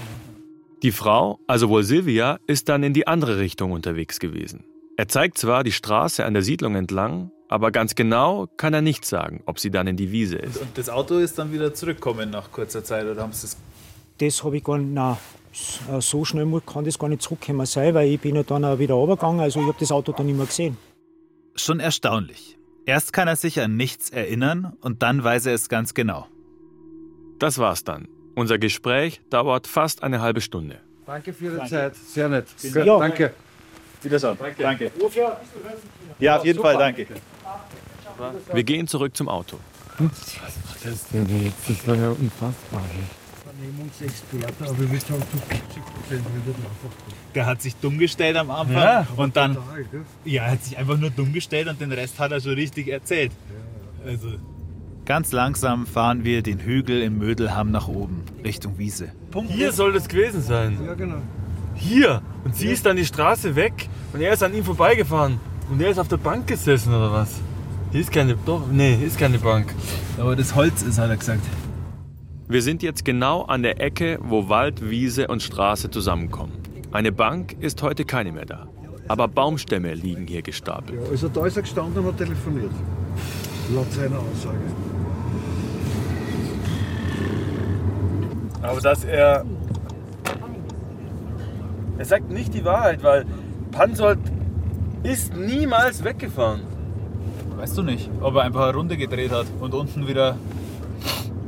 Die 0.82 0.92
Frau, 0.92 1.40
also 1.46 1.68
wohl 1.68 1.82
Silvia, 1.82 2.38
ist 2.46 2.68
dann 2.68 2.82
in 2.82 2.92
die 2.92 3.06
andere 3.06 3.38
Richtung 3.38 3.72
unterwegs 3.72 4.20
gewesen. 4.20 4.64
Er 4.96 5.08
zeigt 5.08 5.38
zwar 5.38 5.64
die 5.64 5.72
Straße 5.72 6.24
an 6.24 6.34
der 6.34 6.42
Siedlung 6.42 6.74
entlang, 6.74 7.30
aber 7.48 7.70
ganz 7.70 7.94
genau 7.94 8.46
kann 8.56 8.74
er 8.74 8.82
nicht 8.82 9.04
sagen, 9.04 9.42
ob 9.46 9.58
sie 9.58 9.70
dann 9.70 9.87
in 9.87 9.96
die 9.96 10.12
Wiese 10.12 10.37
ist. 10.37 10.58
Und 10.58 10.76
das 10.76 10.88
Auto 10.88 11.18
ist 11.18 11.38
dann 11.38 11.52
wieder 11.52 11.74
zurückgekommen 11.74 12.30
nach 12.30 12.52
kurzer 12.52 12.84
Zeit, 12.84 13.06
oder 13.06 13.22
haben 13.22 13.32
Sie 13.32 13.46
es? 13.46 13.56
Das 14.18 14.44
habe 14.44 14.56
ich 14.56 14.64
gar 14.64 14.78
nicht. 14.78 14.92
Nein, 14.92 15.16
so 16.00 16.24
schnell 16.24 16.46
kann 16.66 16.84
das 16.84 16.98
gar 16.98 17.08
nicht 17.08 17.22
zurückkommen 17.22 17.66
sein, 17.66 17.94
weil 17.94 18.08
ich 18.11 18.20
bin 18.20 18.37
ja 18.37 18.42
dann 18.42 18.64
auch 18.64 18.78
wieder 18.78 18.94
runtergegangen, 18.94 19.40
also 19.40 19.61
ich 19.61 19.66
habe 19.66 19.78
das 19.80 19.90
Auto 19.90 20.12
dann 20.12 20.26
nicht 20.26 20.37
mehr 20.37 20.46
gesehen. 20.46 20.76
Schon 21.56 21.80
erstaunlich. 21.80 22.58
Erst 22.87 23.12
kann 23.12 23.28
er 23.28 23.37
sich 23.37 23.61
an 23.61 23.76
nichts 23.76 24.11
erinnern 24.11 24.76
und 24.80 25.02
dann 25.02 25.22
weiß 25.22 25.46
er 25.46 25.54
es 25.54 25.68
ganz 25.68 25.94
genau. 25.94 26.26
Das 27.38 27.58
war's 27.58 27.84
dann. 27.84 28.08
Unser 28.34 28.58
Gespräch 28.58 29.20
dauert 29.30 29.66
fast 29.66 30.02
eine 30.02 30.20
halbe 30.20 30.40
Stunde. 30.40 30.80
Danke 31.06 31.32
für 31.32 31.46
Ihre 31.46 31.56
Danke. 31.56 31.70
Zeit. 31.70 31.96
Sehr 31.96 32.28
nett. 32.28 32.46
Ja. 32.62 32.98
Danke. 32.98 33.34
Wiedersehen. 34.02 34.37
Danke. 34.38 34.62
danke. 34.62 34.90
Ja, 36.18 36.37
auf 36.38 36.44
jeden 36.44 36.56
Super. 36.56 36.68
Fall, 36.70 36.78
danke. 36.78 37.06
Wir 38.52 38.64
gehen 38.64 38.87
zurück 38.87 39.16
zum 39.16 39.28
Auto. 39.28 39.59
Was 39.98 40.09
macht 40.09 40.85
das 40.85 41.09
denn 41.09 41.44
jetzt? 41.44 41.68
Das 41.68 41.87
war 41.88 41.96
ja 41.96 42.11
unfassbar. 42.11 42.83
Vernehmungsexperte, 43.59 44.64
aber 44.64 44.78
wir 44.78 44.98
haben 45.00 46.83
Der 47.35 47.46
hat 47.46 47.62
sich 47.62 47.74
dumm 47.76 47.98
gestellt 47.98 48.37
am 48.37 48.50
Anfang 48.50 48.76
ja, 48.76 49.07
und 49.16 49.37
dann. 49.37 49.54
Total, 49.54 49.85
ja, 50.24 50.44
er 50.44 50.50
hat 50.52 50.64
sich 50.64 50.78
einfach 50.78 50.96
nur 50.96 51.11
dumm 51.11 51.33
gestellt 51.33 51.68
und 51.68 51.81
den 51.81 51.90
Rest 51.92 52.18
hat 52.18 52.31
er 52.31 52.40
schon 52.40 52.52
richtig 52.52 52.88
erzählt. 52.88 53.33
Also. 54.07 54.28
Ganz 55.04 55.33
langsam 55.33 55.87
fahren 55.87 56.22
wir 56.22 56.42
den 56.42 56.61
Hügel 56.61 57.02
im 57.02 57.18
Mödelham 57.18 57.70
nach 57.70 57.88
oben, 57.88 58.22
Richtung 58.44 58.78
Wiese. 58.78 59.12
Hier 59.48 59.72
soll 59.72 59.92
das 59.92 60.07
gewesen 60.07 60.42
sein. 60.42 60.78
Ja, 60.85 60.94
genau. 60.94 61.22
Hier! 61.74 62.22
Und 62.44 62.54
sie 62.54 62.68
ist 62.68 62.85
dann 62.85 62.96
die 62.96 63.07
Straße 63.07 63.57
weg 63.57 63.88
und 64.12 64.20
er 64.20 64.35
ist 64.35 64.42
an 64.42 64.54
ihm 64.54 64.64
vorbeigefahren. 64.64 65.40
Und 65.70 65.81
er 65.81 65.90
ist 65.90 65.98
auf 65.98 66.09
der 66.09 66.16
Bank 66.16 66.46
gesessen 66.46 66.94
oder 66.94 67.12
was? 67.12 67.40
Hier 67.90 68.01
ist 68.03 68.12
keine. 68.12 68.37
Doch, 68.44 68.66
nee, 68.70 68.96
hier 68.96 69.07
ist 69.07 69.18
keine 69.18 69.38
Bank. 69.38 69.74
Aber 70.18 70.37
das 70.37 70.55
Holz 70.55 70.83
ist, 70.83 70.98
hat 70.98 71.09
er 71.09 71.16
gesagt. 71.16 71.40
Wir 72.46 72.61
sind 72.61 72.83
jetzt 72.83 73.05
genau 73.05 73.42
an 73.42 73.62
der 73.62 73.81
Ecke, 73.81 74.18
wo 74.22 74.51
Wald, 74.51 74.90
Wiese 74.90 75.29
und 75.29 75.42
Straße 75.42 75.90
zusammenkommen. 75.90 76.53
Eine 76.92 77.12
Bank 77.12 77.57
ist 77.61 77.83
heute 77.83 78.05
keine 78.05 78.33
mehr 78.33 78.44
da. 78.44 78.68
Aber 79.09 79.27
Baumstämme 79.27 79.94
liegen 79.94 80.27
hier 80.27 80.42
gestapelt. 80.42 81.01
Ja, 81.03 81.11
also 81.11 81.29
da 81.29 81.46
ist 81.46 81.57
er 81.57 81.62
gestanden 81.62 82.05
und 82.05 82.12
hat 82.12 82.18
telefoniert. 82.18 82.72
Laut 83.74 83.90
seiner 83.90 84.18
Aussage. 84.18 84.59
Aber 88.61 88.81
dass 88.81 89.05
er. 89.05 89.46
Er 91.96 92.05
sagt 92.05 92.31
nicht 92.31 92.53
die 92.53 92.64
Wahrheit, 92.64 93.03
weil 93.03 93.24
Pansold 93.72 94.20
ist 95.03 95.35
niemals 95.35 96.05
weggefahren. 96.05 96.61
Weißt 97.59 97.77
du 97.77 97.83
nicht, 97.83 98.09
ob 98.21 98.37
er 98.37 98.42
einfach 98.42 98.68
eine 98.68 98.77
Runde 98.77 98.97
gedreht 98.97 99.33
hat 99.33 99.47
und 99.61 99.75
unten 99.75 100.07
wieder. 100.07 100.37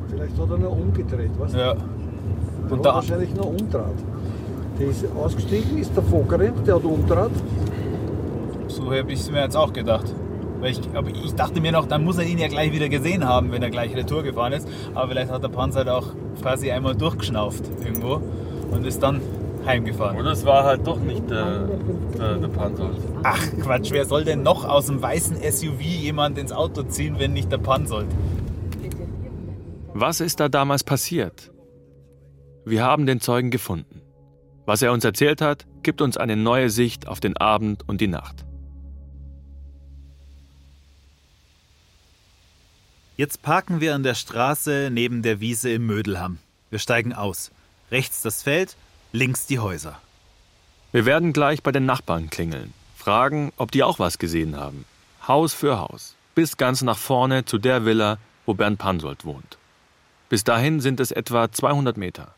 Vielleicht 0.09 0.37
hat 0.37 0.51
er 0.51 0.59
nur 0.59 0.73
umgedreht, 0.73 1.31
du? 1.38 1.57
Ja. 1.57 1.75
Der 1.75 2.73
und 2.73 2.85
da 2.85 2.94
wahrscheinlich 2.94 3.33
nur 3.33 3.46
umdraht. 3.46 3.94
Der 4.81 4.88
ist 4.88 5.05
ausgestiegen, 5.16 5.79
ist 5.79 5.96
davor 5.96 6.25
gerannt, 6.25 6.66
der 6.66 6.75
hat 6.75 6.83
umdraht. 6.83 7.31
So 8.66 8.87
habe 8.87 9.12
ich 9.12 9.20
es 9.20 9.31
mir 9.31 9.42
jetzt 9.42 9.57
auch 9.57 9.73
gedacht. 9.73 10.12
Weil 10.59 10.73
ich, 10.73 10.81
aber 10.94 11.11
ich 11.11 11.33
dachte 11.37 11.61
mir 11.61 11.70
noch, 11.70 11.87
dann 11.87 12.05
muss 12.05 12.18
er 12.18 12.25
ihn 12.25 12.38
ja 12.38 12.49
gleich 12.49 12.73
wieder 12.73 12.88
gesehen 12.88 13.25
haben, 13.25 13.53
wenn 13.53 13.62
er 13.62 13.70
gleich 13.70 13.94
Retour 13.94 14.25
gefahren 14.25 14.53
ist. 14.53 14.66
Aber 14.94 15.09
vielleicht 15.09 15.31
hat 15.31 15.44
der 15.44 15.49
Panzer 15.49 15.79
halt 15.79 15.90
auch 15.90 16.09
quasi 16.42 16.73
einmal 16.73 16.96
durchgeschnauft 16.96 17.62
irgendwo 17.85 18.20
und 18.73 18.85
ist 18.85 19.01
dann 19.01 19.20
heimgefahren. 19.64 20.18
Oder 20.18 20.33
es 20.33 20.44
war 20.44 20.64
halt 20.64 20.87
doch 20.87 20.99
nicht 20.99 21.29
der, 21.31 21.68
der, 22.16 22.38
der 22.38 22.49
Panzer. 22.49 22.90
Ach 23.23 23.42
Quatsch, 23.62 23.90
wer 23.90 24.05
soll 24.05 24.25
denn 24.25 24.42
noch 24.42 24.64
aus 24.64 24.87
dem 24.87 25.01
weißen 25.01 25.37
SUV 25.37 25.81
jemand 25.81 26.38
ins 26.38 26.53
Auto 26.53 26.83
ziehen, 26.85 27.18
wenn 27.18 27.33
nicht 27.33 27.51
der 27.51 27.59
Panzer? 27.59 28.05
Was 29.94 30.20
ist 30.20 30.40
da 30.40 30.49
damals 30.49 30.85
passiert? 30.85 31.51
Wir 32.64 32.85
haben 32.85 33.07
den 33.07 33.20
Zeugen 33.20 33.51
gefunden. 33.51 34.03
Was 34.66 34.83
er 34.83 34.92
uns 34.92 35.05
erzählt 35.05 35.40
hat, 35.40 35.66
gibt 35.83 36.01
uns 36.01 36.16
eine 36.16 36.37
neue 36.37 36.70
Sicht 36.70 37.09
auf 37.09 37.20
den 37.20 37.37
Abend 37.37 37.88
und 37.88 38.01
die 38.01 38.07
Nacht. 38.07 38.44
Jetzt 43.16 43.42
parken 43.42 43.81
wir 43.81 43.94
an 43.94 44.03
der 44.03 44.14
Straße 44.14 44.88
neben 44.90 45.23
der 45.23 45.40
Wiese 45.40 45.70
im 45.70 45.87
Mödelham. 45.87 46.38
Wir 46.70 46.79
steigen 46.79 47.12
aus. 47.12 47.51
Rechts 47.90 48.23
das 48.23 48.42
Feld, 48.42 48.77
links 49.12 49.46
die 49.46 49.59
Häuser. 49.59 50.01
Wir 50.92 51.05
werden 51.05 51.33
gleich 51.33 51.62
bei 51.62 51.73
den 51.73 51.87
Nachbarn 51.87 52.31
klingeln, 52.31 52.73
fragen, 52.96 53.53
ob 53.57 53.70
die 53.70 53.83
auch 53.83 53.99
was 53.99 54.18
gesehen 54.18 54.57
haben. 54.57 54.85
Haus 55.27 55.53
für 55.53 55.79
Haus, 55.79 56.14
bis 56.35 56.57
ganz 56.57 56.83
nach 56.83 56.99
vorne 56.99 57.44
zu 57.44 57.59
der 57.59 57.85
Villa, 57.85 58.18
wo 58.46 58.55
Bernd 58.55 58.79
Pansold 58.79 59.25
wohnt. 59.25 59.59
Bis 60.29 60.44
dahin 60.44 60.81
sind 60.81 61.01
es 61.01 61.11
etwa 61.11 61.51
200 61.51 61.96
Meter. 61.96 62.35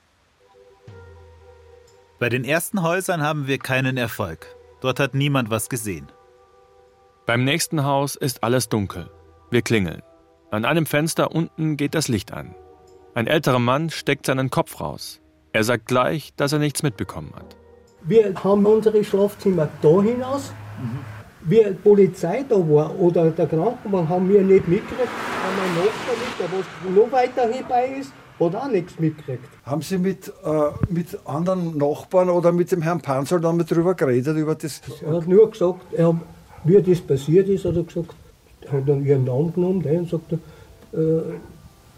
Bei 2.19 2.29
den 2.29 2.45
ersten 2.45 2.83
Häusern 2.83 3.23
haben 3.23 3.47
wir 3.47 3.59
keinen 3.59 3.97
Erfolg. 3.97 4.47
Dort 4.81 5.01
hat 5.01 5.15
niemand 5.15 5.51
was 5.51 5.69
gesehen. 5.69 6.11
Beim 7.27 7.45
nächsten 7.45 7.85
Haus 7.85 8.17
ist 8.17 8.43
alles 8.43 8.69
dunkel. 8.69 9.11
Wir 9.51 9.63
klingeln. 9.63 10.03
An 10.51 10.65
einem 10.65 10.87
Fenster 10.87 11.33
unten 11.33 11.77
geht 11.77 11.95
das 11.95 12.09
Licht 12.09 12.33
an. 12.33 12.55
Ein 13.15 13.27
älterer 13.27 13.59
Mann 13.59 13.91
steckt 13.91 14.27
seinen 14.27 14.51
Kopf 14.51 14.81
raus. 14.81 15.22
Er 15.55 15.65
sagt 15.65 15.87
gleich, 15.87 16.33
dass 16.37 16.53
er 16.53 16.59
nichts 16.59 16.83
mitbekommen 16.83 17.33
hat. 17.37 17.57
Wir 18.05 18.35
haben 18.43 18.65
unsere 18.65 19.05
Schlafzimmer 19.05 19.69
da 19.83 20.03
hinaus. 20.03 20.53
Mhm. 20.81 20.99
Wie 21.45 21.62
die 21.62 21.75
Polizei 21.75 22.45
da 22.49 22.57
war 22.57 22.99
oder 22.99 23.31
der 23.31 23.47
Krankenwagen 23.47 24.09
haben 24.09 24.29
wir 24.29 24.43
nicht 24.43 24.67
mitgekriegt. 24.67 25.09
Haben 25.09 25.59
ein 25.62 25.75
Nachbar 25.75 26.15
mit, 26.17 26.38
der 26.38 26.59
was 26.59 26.97
noch 26.97 27.12
weiter 27.12 27.53
hierbei 27.53 27.99
ist, 28.01 28.12
hat 28.41 28.57
auch 28.57 28.69
nichts 28.69 28.99
mitgekriegt. 28.99 29.45
Haben 29.67 29.83
Sie 29.83 29.99
mit, 29.99 30.29
äh, 30.29 30.71
mit 30.88 31.19
anderen 31.27 31.77
Nachbarn 31.77 32.31
oder 32.31 32.53
mit 32.53 32.71
dem 32.73 32.81
Herrn 32.81 33.01
Panzer 33.01 33.41
dann 33.41 33.57
mal 33.57 33.65
darüber 33.65 33.95
geredet? 33.95 34.37
Über 34.37 34.55
das? 34.55 34.81
Er 35.05 35.17
hat 35.17 35.27
nur 35.27 35.51
gesagt, 35.51 35.81
er, 35.93 36.19
wie 36.65 36.81
das 36.81 37.01
passiert 37.01 37.49
ist, 37.49 37.65
hat 37.65 37.77
er 37.77 37.83
gesagt, 37.83 38.15
hat 38.71 38.88
dann 38.88 39.05
ihren 39.05 39.25
Namen 39.25 39.53
genommen 39.53 39.85
und 39.85 40.09
sagt, 40.09 40.33
äh, 40.33 40.38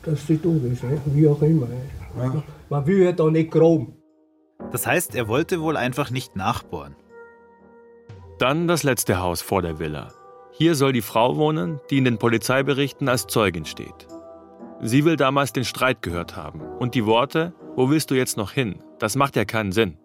dass 0.02 0.26
sie 0.26 0.38
tot 0.38 0.64
ist, 0.64 0.82
wie 1.06 1.28
auch 1.28 1.40
immer. 1.42 1.68
Ja. 2.18 2.42
Man 2.68 2.86
will 2.86 3.02
ja 3.02 3.12
da 3.12 3.30
nicht 3.30 3.50
grob. 3.50 3.92
Das 4.72 4.86
heißt, 4.86 5.14
er 5.14 5.28
wollte 5.28 5.60
wohl 5.60 5.76
einfach 5.76 6.10
nicht 6.10 6.36
nachbohren. 6.36 6.96
Dann 8.38 8.66
das 8.66 8.82
letzte 8.82 9.20
Haus 9.20 9.42
vor 9.42 9.62
der 9.62 9.78
Villa. 9.78 10.12
Hier 10.52 10.74
soll 10.74 10.92
die 10.92 11.02
Frau 11.02 11.36
wohnen, 11.36 11.80
die 11.90 11.98
in 11.98 12.04
den 12.04 12.18
Polizeiberichten 12.18 13.08
als 13.08 13.26
Zeugin 13.26 13.64
steht. 13.64 14.06
Sie 14.80 15.04
will 15.04 15.16
damals 15.16 15.52
den 15.52 15.64
Streit 15.64 16.02
gehört 16.02 16.36
haben 16.36 16.60
und 16.78 16.94
die 16.94 17.06
Worte, 17.06 17.54
wo 17.76 17.90
willst 17.90 18.10
du 18.10 18.14
jetzt 18.14 18.36
noch 18.36 18.52
hin? 18.52 18.82
Das 18.98 19.16
macht 19.16 19.36
ja 19.36 19.44
keinen 19.44 19.72
Sinn. 19.72 19.98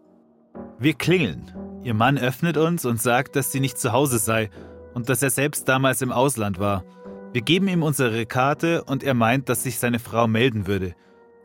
Wir 0.80 0.93
klingeln. 0.93 1.52
Ihr 1.84 1.93
Mann 1.93 2.17
öffnet 2.17 2.58
uns 2.58 2.86
und 2.86 3.02
sagt, 3.02 3.36
dass 3.36 3.52
sie 3.52 3.60
nicht 3.60 3.78
zu 3.78 3.91
Hause 3.91 4.19
sei 4.19 4.50
und 4.93 5.10
dass 5.10 5.22
er 5.22 5.30
selbst 5.30 5.67
damals 5.67 6.02
im 6.02 6.12
Ausland 6.12 6.60
war. 6.60 6.84
Wir 7.32 7.41
geben 7.41 7.67
ihm 7.67 7.84
unsere 7.84 8.26
Karte 8.26 8.84
und 8.84 9.04
er 9.04 9.13
meint, 9.13 9.50
dass 9.50 9.63
sich 9.63 9.80
seine 9.80 10.00
Frau 10.00 10.28
melden 10.28 10.67
würde. 10.67 10.95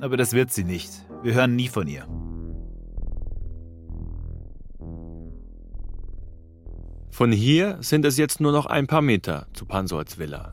Aber 0.00 0.16
das 0.16 0.32
wird 0.32 0.52
sie 0.52 0.64
nicht. 0.64 0.90
Wir 1.22 1.34
hören 1.34 1.56
nie 1.56 1.68
von 1.68 1.86
ihr. 1.86 2.06
Von 7.10 7.30
hier 7.30 7.78
sind 7.80 8.04
es 8.04 8.18
jetzt 8.18 8.40
nur 8.40 8.50
noch 8.50 8.66
ein 8.66 8.88
paar 8.88 9.02
Meter 9.02 9.46
zu 9.52 9.66
Pansolds 9.66 10.18
Villa. 10.18 10.52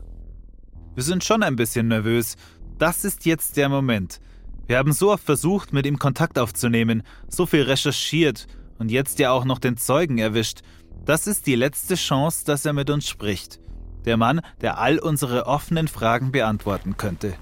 Wir 0.94 1.02
sind 1.02 1.24
schon 1.24 1.42
ein 1.42 1.56
bisschen 1.56 1.88
nervös. 1.88 2.36
Das 2.78 3.04
ist 3.04 3.26
jetzt 3.26 3.56
der 3.56 3.68
Moment. 3.68 4.20
Wir 4.66 4.78
haben 4.78 4.92
so 4.92 5.10
oft 5.10 5.24
versucht, 5.24 5.72
mit 5.72 5.86
ihm 5.86 5.98
Kontakt 5.98 6.38
aufzunehmen, 6.38 7.02
so 7.28 7.46
viel 7.46 7.62
recherchiert 7.62 8.46
und 8.78 8.90
jetzt 8.90 9.18
ja 9.18 9.32
auch 9.32 9.44
noch 9.44 9.58
den 9.58 9.76
Zeugen 9.76 10.18
erwischt. 10.18 10.60
Das 11.04 11.26
ist 11.26 11.48
die 11.48 11.56
letzte 11.56 11.96
Chance, 11.96 12.44
dass 12.44 12.64
er 12.64 12.72
mit 12.72 12.90
uns 12.90 13.08
spricht. 13.08 13.60
Der 14.04 14.16
Mann, 14.16 14.40
der 14.60 14.78
all 14.78 14.98
unsere 14.98 15.46
offenen 15.46 15.88
Fragen 15.88 16.30
beantworten 16.30 16.96
könnte. 16.96 17.34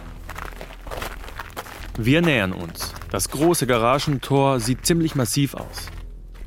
Wir 2.02 2.22
nähern 2.22 2.54
uns. 2.54 2.94
Das 3.10 3.28
große 3.28 3.66
Garagentor 3.66 4.58
sieht 4.58 4.86
ziemlich 4.86 5.16
massiv 5.16 5.52
aus. 5.52 5.90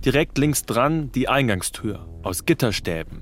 Direkt 0.04 0.40
links 0.40 0.64
dran 0.64 1.12
die 1.12 1.30
Eingangstür 1.30 2.08
aus 2.24 2.46
Gitterstäben. 2.46 3.22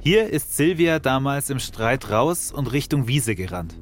Hier 0.00 0.28
ist 0.28 0.56
Silvia 0.56 0.98
damals 0.98 1.50
im 1.50 1.60
Streit 1.60 2.10
raus 2.10 2.50
und 2.50 2.72
Richtung 2.72 3.06
Wiese 3.06 3.36
gerannt. 3.36 3.76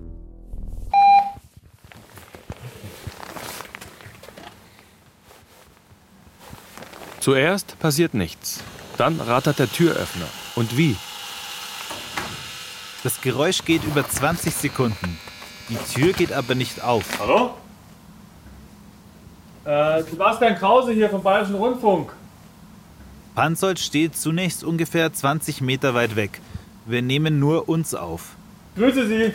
Zuerst 7.20 7.78
passiert 7.78 8.12
nichts. 8.12 8.62
Dann 8.98 9.18
rattert 9.22 9.58
der 9.58 9.72
Türöffner. 9.72 10.28
Und 10.54 10.76
wie? 10.76 10.96
Das 13.04 13.22
Geräusch 13.22 13.64
geht 13.64 13.84
über 13.84 14.06
20 14.06 14.54
Sekunden. 14.54 15.18
Die 15.70 15.78
Tür 15.94 16.12
geht 16.12 16.34
aber 16.34 16.54
nicht 16.54 16.82
auf. 16.82 17.06
Hallo? 17.18 17.54
Äh, 19.64 20.02
Sebastian 20.02 20.56
Krause 20.56 20.92
hier 20.92 21.10
vom 21.10 21.22
Bayerischen 21.22 21.54
Rundfunk. 21.54 22.12
Panzold 23.34 23.78
steht 23.78 24.16
zunächst 24.16 24.64
ungefähr 24.64 25.12
20 25.12 25.60
Meter 25.60 25.94
weit 25.94 26.16
weg. 26.16 26.40
Wir 26.86 27.02
nehmen 27.02 27.38
nur 27.38 27.68
uns 27.68 27.94
auf. 27.94 28.36
Grüße 28.76 29.06
Sie. 29.06 29.34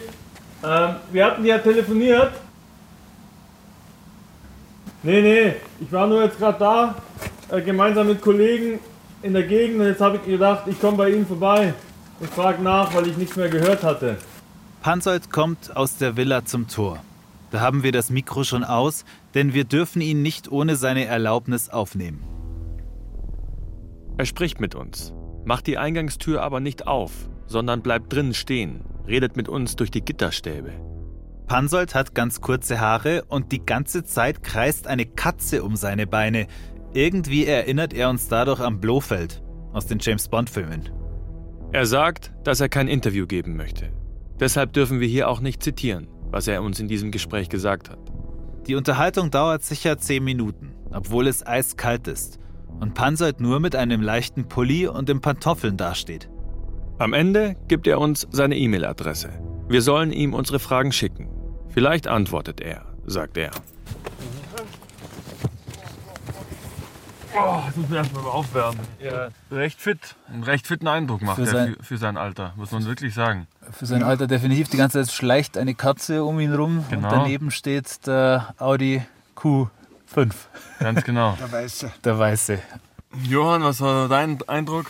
Ähm, 0.63 0.95
wir 1.11 1.25
hatten 1.25 1.45
ja 1.45 1.57
telefoniert. 1.59 2.31
Nee, 5.03 5.21
nee, 5.21 5.53
ich 5.79 5.91
war 5.91 6.07
nur 6.07 6.23
jetzt 6.23 6.39
gerade 6.39 6.57
da, 6.57 6.95
äh, 7.49 7.61
gemeinsam 7.61 8.07
mit 8.07 8.21
Kollegen 8.21 8.79
in 9.21 9.33
der 9.33 9.43
Gegend 9.43 9.79
und 9.79 9.85
jetzt 9.85 10.01
habe 10.01 10.17
ich 10.17 10.23
gedacht, 10.25 10.63
ich 10.65 10.79
komme 10.81 10.97
bei 10.97 11.11
Ihnen 11.11 11.27
vorbei 11.27 11.73
und 12.19 12.29
frage 12.31 12.63
nach, 12.63 12.93
weil 12.95 13.07
ich 13.07 13.17
nichts 13.17 13.35
mehr 13.35 13.49
gehört 13.49 13.83
hatte. 13.83 14.17
Pansold 14.81 15.31
kommt 15.31 15.75
aus 15.75 15.97
der 15.97 16.17
Villa 16.17 16.43
zum 16.45 16.67
Tor. 16.67 16.99
Da 17.55 17.61
haben 17.61 17.83
wir 17.83 17.93
das 17.93 18.09
Mikro 18.09 18.43
schon 18.43 18.65
aus, 18.65 19.05
denn 19.33 19.53
wir 19.53 19.63
dürfen 19.63 20.01
ihn 20.01 20.21
nicht 20.21 20.51
ohne 20.51 20.75
seine 20.75 21.05
Erlaubnis 21.05 21.69
aufnehmen. 21.69 22.21
Er 24.17 24.25
spricht 24.25 24.59
mit 24.59 24.75
uns, 24.75 25.13
macht 25.45 25.65
die 25.65 25.77
Eingangstür 25.77 26.41
aber 26.41 26.59
nicht 26.59 26.85
auf, 26.85 27.13
sondern 27.45 27.81
bleibt 27.81 28.11
drinnen 28.11 28.33
stehen, 28.33 28.81
redet 29.07 29.37
mit 29.37 29.47
uns 29.47 29.77
durch 29.77 29.89
die 29.89 30.03
Gitterstäbe. 30.03 30.73
Pansold 31.47 31.95
hat 31.95 32.13
ganz 32.13 32.41
kurze 32.41 32.81
Haare 32.81 33.23
und 33.29 33.53
die 33.53 33.65
ganze 33.65 34.03
Zeit 34.03 34.43
kreist 34.43 34.87
eine 34.87 35.05
Katze 35.05 35.63
um 35.63 35.77
seine 35.77 36.07
Beine. 36.07 36.47
Irgendwie 36.93 37.45
erinnert 37.45 37.93
er 37.93 38.09
uns 38.09 38.27
dadurch 38.27 38.59
an 38.59 38.81
Blofeld 38.81 39.41
aus 39.71 39.85
den 39.85 39.99
James 39.99 40.27
Bond-Filmen. 40.27 40.89
Er 41.71 41.85
sagt, 41.85 42.33
dass 42.43 42.59
er 42.59 42.67
kein 42.67 42.89
Interview 42.89 43.25
geben 43.25 43.55
möchte. 43.55 43.93
Deshalb 44.41 44.73
dürfen 44.73 44.99
wir 44.99 45.07
hier 45.07 45.29
auch 45.29 45.39
nicht 45.39 45.63
zitieren, 45.63 46.09
was 46.31 46.47
er 46.47 46.61
uns 46.61 46.79
in 46.79 46.87
diesem 46.87 47.11
Gespräch 47.11 47.49
gesagt 47.49 47.89
hat. 47.89 47.99
Die 48.67 48.75
Unterhaltung 48.75 49.31
dauert 49.31 49.63
sicher 49.63 49.97
zehn 49.97 50.23
Minuten, 50.23 50.73
obwohl 50.91 51.27
es 51.27 51.45
eiskalt 51.45 52.07
ist 52.07 52.39
und 52.79 52.93
Pansold 52.93 53.39
nur 53.39 53.59
mit 53.59 53.75
einem 53.75 54.01
leichten 54.01 54.47
Pulli 54.47 54.87
und 54.87 55.09
den 55.09 55.21
Pantoffeln 55.21 55.77
dasteht. 55.77 56.29
Am 56.97 57.13
Ende 57.13 57.55
gibt 57.67 57.87
er 57.87 57.99
uns 57.99 58.27
seine 58.31 58.57
E-Mail-Adresse. 58.57 59.29
Wir 59.67 59.81
sollen 59.81 60.11
ihm 60.11 60.33
unsere 60.33 60.59
Fragen 60.59 60.91
schicken. 60.91 61.29
Vielleicht 61.69 62.07
antwortet 62.07 62.61
er, 62.61 62.85
sagt 63.05 63.37
er. 63.37 63.51
Oh, 67.37 67.61
das 67.65 67.75
muss 67.75 67.89
man 67.89 67.97
erstmal 67.97 68.23
aufwärmen. 68.25 68.79
Ja. 68.99 69.27
Recht 69.51 69.81
fit. 69.81 70.15
Einen 70.31 70.43
recht 70.43 70.67
fitten 70.67 70.87
Eindruck 70.87 71.21
macht 71.21 71.35
Für 71.37 71.41
er 71.43 71.47
sein- 71.47 71.75
für, 71.77 71.83
für 71.83 71.97
sein 71.97 72.17
Alter, 72.17 72.53
muss 72.55 72.71
man 72.71 72.85
wirklich 72.85 73.13
sagen. 73.13 73.47
Für 73.71 73.85
sein 73.85 74.03
Alter 74.03 74.27
definitiv. 74.27 74.69
Die 74.69 74.77
ganze 74.77 75.03
Zeit 75.03 75.13
schleicht 75.13 75.57
eine 75.57 75.75
Katze 75.75 76.23
um 76.23 76.39
ihn 76.39 76.53
rum 76.53 76.85
Genau. 76.89 77.07
und 77.07 77.13
daneben 77.13 77.51
steht 77.51 78.05
der 78.07 78.53
Audi 78.57 79.03
Q5. 79.35 79.67
Ganz 80.79 81.03
genau. 81.03 81.35
Der 81.39 81.51
Weiße. 81.51 81.91
Der 82.03 82.19
Weiße. 82.19 82.59
Johann, 83.23 83.63
was 83.63 83.81
war 83.81 84.07
dein 84.07 84.37
Eindruck? 84.47 84.87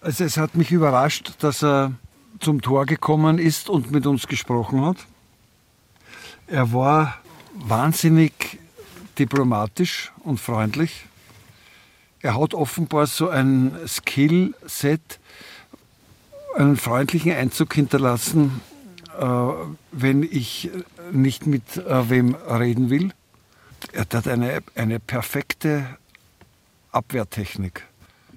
Also 0.00 0.24
es 0.24 0.36
hat 0.36 0.54
mich 0.54 0.70
überrascht, 0.70 1.32
dass 1.40 1.62
er 1.62 1.92
zum 2.40 2.60
Tor 2.62 2.86
gekommen 2.86 3.38
ist 3.38 3.68
und 3.68 3.90
mit 3.92 4.06
uns 4.06 4.26
gesprochen 4.26 4.84
hat. 4.84 4.96
Er 6.46 6.72
war 6.72 7.16
wahnsinnig 7.54 8.58
diplomatisch 9.18 10.10
und 10.24 10.40
freundlich. 10.40 11.06
Er 12.22 12.38
hat 12.40 12.54
offenbar 12.54 13.06
so 13.06 13.28
ein 13.28 13.76
Skillset, 13.86 15.18
einen 16.56 16.76
freundlichen 16.76 17.32
Einzug 17.32 17.74
hinterlassen, 17.74 18.60
äh, 19.18 19.24
wenn 19.90 20.22
ich 20.22 20.70
nicht 21.10 21.46
mit 21.46 21.76
äh, 21.78 22.08
wem 22.10 22.34
reden 22.34 22.90
will. 22.90 23.12
Er 23.92 24.06
hat 24.12 24.28
eine, 24.28 24.62
eine 24.76 25.00
perfekte 25.00 25.84
Abwehrtechnik. 26.92 27.84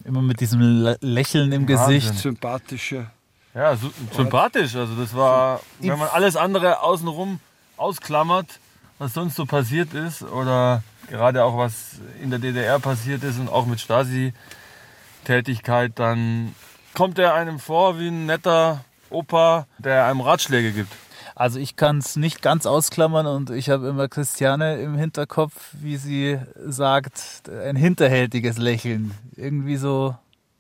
Immer 0.03 0.21
mit 0.21 0.39
diesem 0.39 0.59
Lä- 0.61 0.97
Lächeln 1.01 1.51
im 1.51 1.67
Wahnsinn. 1.67 1.95
Gesicht. 1.99 2.17
Sympathische. 2.19 3.07
Ja, 3.53 3.75
sy 3.75 3.87
sympathisch. 4.15 4.75
Also 4.75 4.95
das 4.95 5.15
war, 5.15 5.61
wenn 5.79 5.97
man 5.97 6.09
alles 6.09 6.35
andere 6.35 6.81
außenrum 6.81 7.39
ausklammert, 7.77 8.59
was 8.97 9.13
sonst 9.13 9.35
so 9.35 9.45
passiert 9.45 9.93
ist 9.93 10.23
oder 10.23 10.83
gerade 11.07 11.43
auch 11.43 11.57
was 11.57 11.99
in 12.21 12.29
der 12.29 12.39
DDR 12.39 12.79
passiert 12.79 13.23
ist 13.23 13.39
und 13.39 13.49
auch 13.49 13.65
mit 13.65 13.79
Stasi-Tätigkeit, 13.79 15.97
dann 15.99 16.55
kommt 16.93 17.19
er 17.19 17.33
einem 17.33 17.59
vor 17.59 17.99
wie 17.99 18.07
ein 18.07 18.25
netter 18.25 18.85
Opa, 19.09 19.67
der 19.77 20.05
einem 20.05 20.21
Ratschläge 20.21 20.71
gibt. 20.71 20.95
Also 21.35 21.59
ich 21.59 21.75
kann 21.75 21.97
es 21.97 22.15
nicht 22.15 22.41
ganz 22.41 22.65
ausklammern 22.65 23.27
und 23.27 23.49
ich 23.49 23.69
habe 23.69 23.89
immer 23.89 24.07
Christiane 24.07 24.81
im 24.81 24.95
Hinterkopf, 24.95 25.71
wie 25.73 25.97
sie 25.97 26.39
sagt, 26.55 27.49
ein 27.49 27.75
hinterhältiges 27.75 28.57
Lächeln. 28.57 29.13
Irgendwie 29.35 29.75
so 29.75 30.15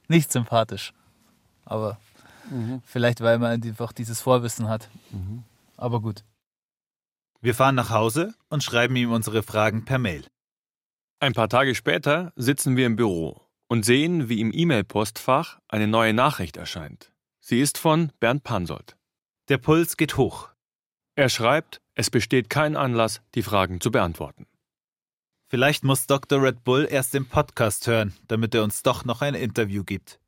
nicht 0.09 0.33
sympathisch. 0.33 0.91
Aber 1.63 1.97
vielleicht, 2.85 3.21
weil 3.21 3.39
man 3.39 3.51
einfach 3.51 3.93
dieses 3.93 4.19
Vorwissen 4.19 4.67
hat. 4.67 4.89
Aber 5.77 6.01
gut. 6.01 6.25
Wir 7.41 7.55
fahren 7.55 7.75
nach 7.75 7.89
Hause 7.89 8.33
und 8.49 8.63
schreiben 8.63 8.97
ihm 8.97 9.13
unsere 9.13 9.43
Fragen 9.43 9.85
per 9.85 9.97
Mail. 9.97 10.25
Ein 11.19 11.33
paar 11.33 11.49
Tage 11.49 11.75
später 11.75 12.33
sitzen 12.35 12.75
wir 12.75 12.85
im 12.85 12.97
Büro 12.97 13.41
und 13.67 13.85
sehen, 13.85 14.27
wie 14.27 14.41
im 14.41 14.51
E-Mail-Postfach 14.53 15.59
eine 15.67 15.87
neue 15.87 16.13
Nachricht 16.13 16.57
erscheint. 16.57 17.13
Sie 17.39 17.61
ist 17.61 17.77
von 17.77 18.11
Bernd 18.19 18.43
Pansold. 18.43 18.97
Der 19.47 19.57
Puls 19.57 19.97
geht 19.97 20.17
hoch. 20.17 20.49
Er 21.15 21.29
schreibt, 21.29 21.81
es 21.93 22.09
besteht 22.09 22.49
kein 22.49 22.75
Anlass, 22.75 23.21
die 23.33 23.43
Fragen 23.43 23.79
zu 23.79 23.91
beantworten. 23.91 24.45
Vielleicht 25.47 25.83
muss 25.83 26.07
Dr. 26.07 26.41
Red 26.41 26.63
Bull 26.63 26.87
erst 26.89 27.13
den 27.13 27.27
Podcast 27.27 27.87
hören, 27.87 28.13
damit 28.27 28.53
er 28.53 28.63
uns 28.63 28.83
doch 28.83 29.05
noch 29.05 29.21
ein 29.21 29.35
Interview 29.35 29.83
gibt. 29.83 30.19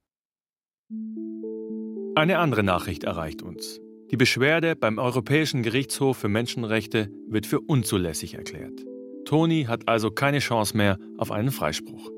Eine 2.15 2.39
andere 2.39 2.63
Nachricht 2.63 3.03
erreicht 3.03 3.41
uns. 3.41 3.81
Die 4.09 4.17
Beschwerde 4.17 4.77
beim 4.77 4.99
Europäischen 4.99 5.63
Gerichtshof 5.63 6.17
für 6.17 6.29
Menschenrechte 6.29 7.11
wird 7.27 7.45
für 7.45 7.59
unzulässig 7.59 8.35
erklärt. 8.35 8.85
Toni 9.27 9.65
hat 9.65 9.89
also 9.89 10.09
keine 10.09 10.39
Chance 10.39 10.75
mehr 10.77 10.97
auf 11.17 11.31
einen 11.31 11.51
Freispruch. 11.51 12.09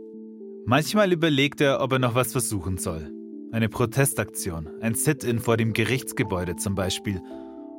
Manchmal 0.66 1.12
überlegt 1.12 1.60
er, 1.60 1.82
ob 1.82 1.94
er 1.94 2.00
noch 2.00 2.14
was 2.14 2.32
versuchen 2.32 2.78
soll. 2.78 3.12
Eine 3.52 3.68
Protestaktion, 3.68 4.70
ein 4.80 4.94
Sit-in 4.94 5.40
vor 5.40 5.58
dem 5.58 5.74
Gerichtsgebäude 5.74 6.56
zum 6.56 6.76
Beispiel. 6.76 7.20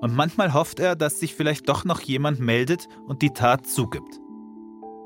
Und 0.00 0.16
manchmal 0.16 0.52
hofft 0.52 0.80
er, 0.80 0.96
dass 0.96 1.20
sich 1.20 1.36
vielleicht 1.36 1.68
doch 1.68 1.84
noch 1.84 2.00
jemand 2.00 2.40
meldet 2.40 2.88
und 3.06 3.22
die 3.22 3.30
Tat 3.30 3.68
zugibt. 3.68 4.18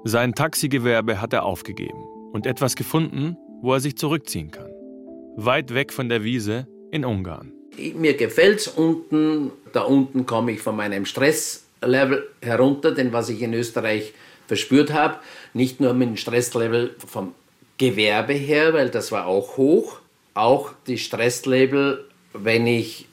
Sein 0.04 0.34
Taxigewerbe 0.34 1.20
hat 1.20 1.34
er 1.34 1.44
aufgegeben 1.44 2.02
und 2.32 2.46
etwas 2.46 2.76
gefunden, 2.76 3.36
wo 3.60 3.74
er 3.74 3.80
sich 3.80 3.98
zurückziehen 3.98 4.50
kann. 4.50 4.70
Weit 5.36 5.74
weg 5.74 5.92
von 5.92 6.08
der 6.08 6.24
Wiese 6.24 6.66
in 6.90 7.04
Ungarn. 7.04 7.52
Mir 7.94 8.16
gefällt's 8.16 8.68
unten. 8.68 9.50
Da 9.74 9.82
unten 9.82 10.24
komme 10.24 10.52
ich 10.52 10.62
von 10.62 10.76
meinem 10.76 11.04
Stresslevel 11.84 12.28
herunter, 12.40 12.92
denn 12.92 13.12
was 13.12 13.28
ich 13.28 13.42
in 13.42 13.54
Österreich 13.54 14.14
verspürt 14.46 14.92
habe, 14.92 15.18
nicht 15.52 15.80
nur 15.80 15.94
mit 15.94 16.08
dem 16.08 16.16
Stresslevel 16.16 16.96
vom 17.06 17.34
Gewerbe 17.78 18.32
her, 18.32 18.72
weil 18.72 18.90
das 18.90 19.12
war 19.12 19.26
auch 19.26 19.56
hoch, 19.56 20.00
auch 20.34 20.72
die 20.86 20.98
Stresslevel, 20.98 22.04
wenn 22.32 22.66
ich 22.66 23.06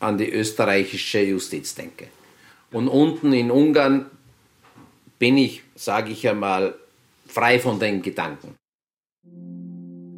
an 0.00 0.18
die 0.18 0.30
österreichische 0.30 1.20
Justiz 1.20 1.74
denke. 1.74 2.08
Und 2.72 2.88
unten 2.88 3.32
in 3.32 3.50
Ungarn 3.50 4.06
bin 5.18 5.36
ich, 5.36 5.62
sage 5.74 6.12
ich 6.12 6.26
einmal, 6.28 6.74
frei 7.26 7.58
von 7.58 7.78
den 7.78 8.00
Gedanken. 8.00 8.54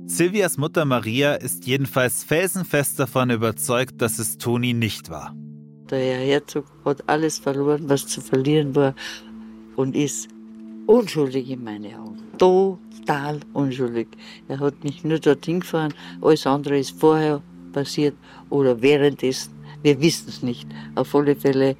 Silvias 0.07 0.59
Mutter 0.59 0.85
Maria 0.85 1.35
ist 1.35 1.67
jedenfalls 1.67 2.23
felsenfest 2.23 2.99
davon 2.99 3.31
überzeugt, 3.31 4.03
dass 4.03 4.19
es 4.19 4.37
Toni 4.37 4.75
nicht 4.75 5.09
war. 5.09 5.35
Der 5.91 5.99
Herr 5.99 6.27
Herzog 6.27 6.65
hat 6.85 7.03
alles 7.07 7.39
verloren, 7.39 7.89
was 7.89 8.07
zu 8.07 8.21
verlieren 8.21 8.75
war 8.75 8.95
und 9.77 9.95
ist 9.95 10.29
unschuldig 10.87 11.51
in 11.51 11.65
meinen 11.65 11.95
Augen. 11.95 12.19
Total 12.39 13.41
unschuldig. 13.53 14.09
Er 14.49 14.61
hat 14.61 14.83
mich 14.85 15.05
nur 15.05 15.19
dorthin 15.19 15.61
gefahren, 15.61 15.95
alles 16.21 16.47
andere 16.47 16.79
ist 16.79 16.99
vorher 16.99 17.43
passiert 17.73 18.15
oder 18.51 18.81
währenddessen. 18.81 19.53
Wir 19.83 20.01
wissen 20.01 20.29
es 20.29 20.43
nicht. 20.43 20.69
Auf 20.95 21.15
alle 21.15 21.35
Fälle 21.35 21.77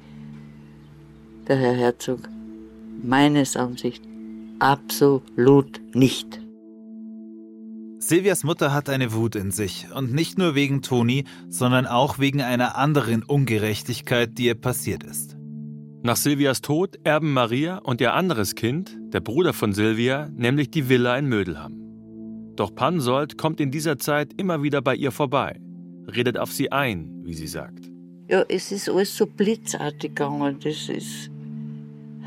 der 1.47 1.57
Herr 1.57 1.73
Herzog 1.73 2.19
meines 3.01 3.55
Ansichts 3.55 4.05
absolut 4.59 5.81
nicht. 5.93 6.42
Silvias 8.05 8.43
Mutter 8.43 8.73
hat 8.73 8.89
eine 8.89 9.13
Wut 9.13 9.35
in 9.35 9.51
sich 9.51 9.87
und 9.95 10.13
nicht 10.13 10.37
nur 10.37 10.55
wegen 10.55 10.81
Toni, 10.81 11.23
sondern 11.47 11.85
auch 11.85 12.19
wegen 12.19 12.41
einer 12.41 12.75
anderen 12.75 13.23
Ungerechtigkeit, 13.23 14.37
die 14.37 14.47
ihr 14.47 14.55
passiert 14.55 15.03
ist. 15.03 15.37
Nach 16.01 16.17
Silvias 16.17 16.59
Tod 16.59 16.99
erben 17.05 17.31
Maria 17.31 17.77
und 17.77 18.01
ihr 18.01 18.13
anderes 18.13 18.55
Kind, 18.55 18.97
der 19.13 19.21
Bruder 19.21 19.53
von 19.53 19.71
Silvia, 19.71 20.27
nämlich 20.35 20.69
die 20.69 20.89
Villa 20.89 21.17
in 21.17 21.27
Mödelham. 21.27 21.77
Doch 22.57 22.75
Pansold 22.75 23.37
kommt 23.37 23.61
in 23.61 23.71
dieser 23.71 23.97
Zeit 23.97 24.33
immer 24.35 24.61
wieder 24.61 24.81
bei 24.81 24.95
ihr 24.95 25.11
vorbei, 25.11 25.61
redet 26.13 26.37
auf 26.37 26.51
sie 26.51 26.73
ein, 26.73 27.21
wie 27.23 27.33
sie 27.33 27.47
sagt. 27.47 27.89
Ja, 28.27 28.43
es 28.49 28.73
ist 28.73 28.89
alles 28.89 29.15
so 29.15 29.25
blitzartig 29.27 30.13
gegangen. 30.13 30.59
Das 30.61 30.89
ist. 30.89 31.31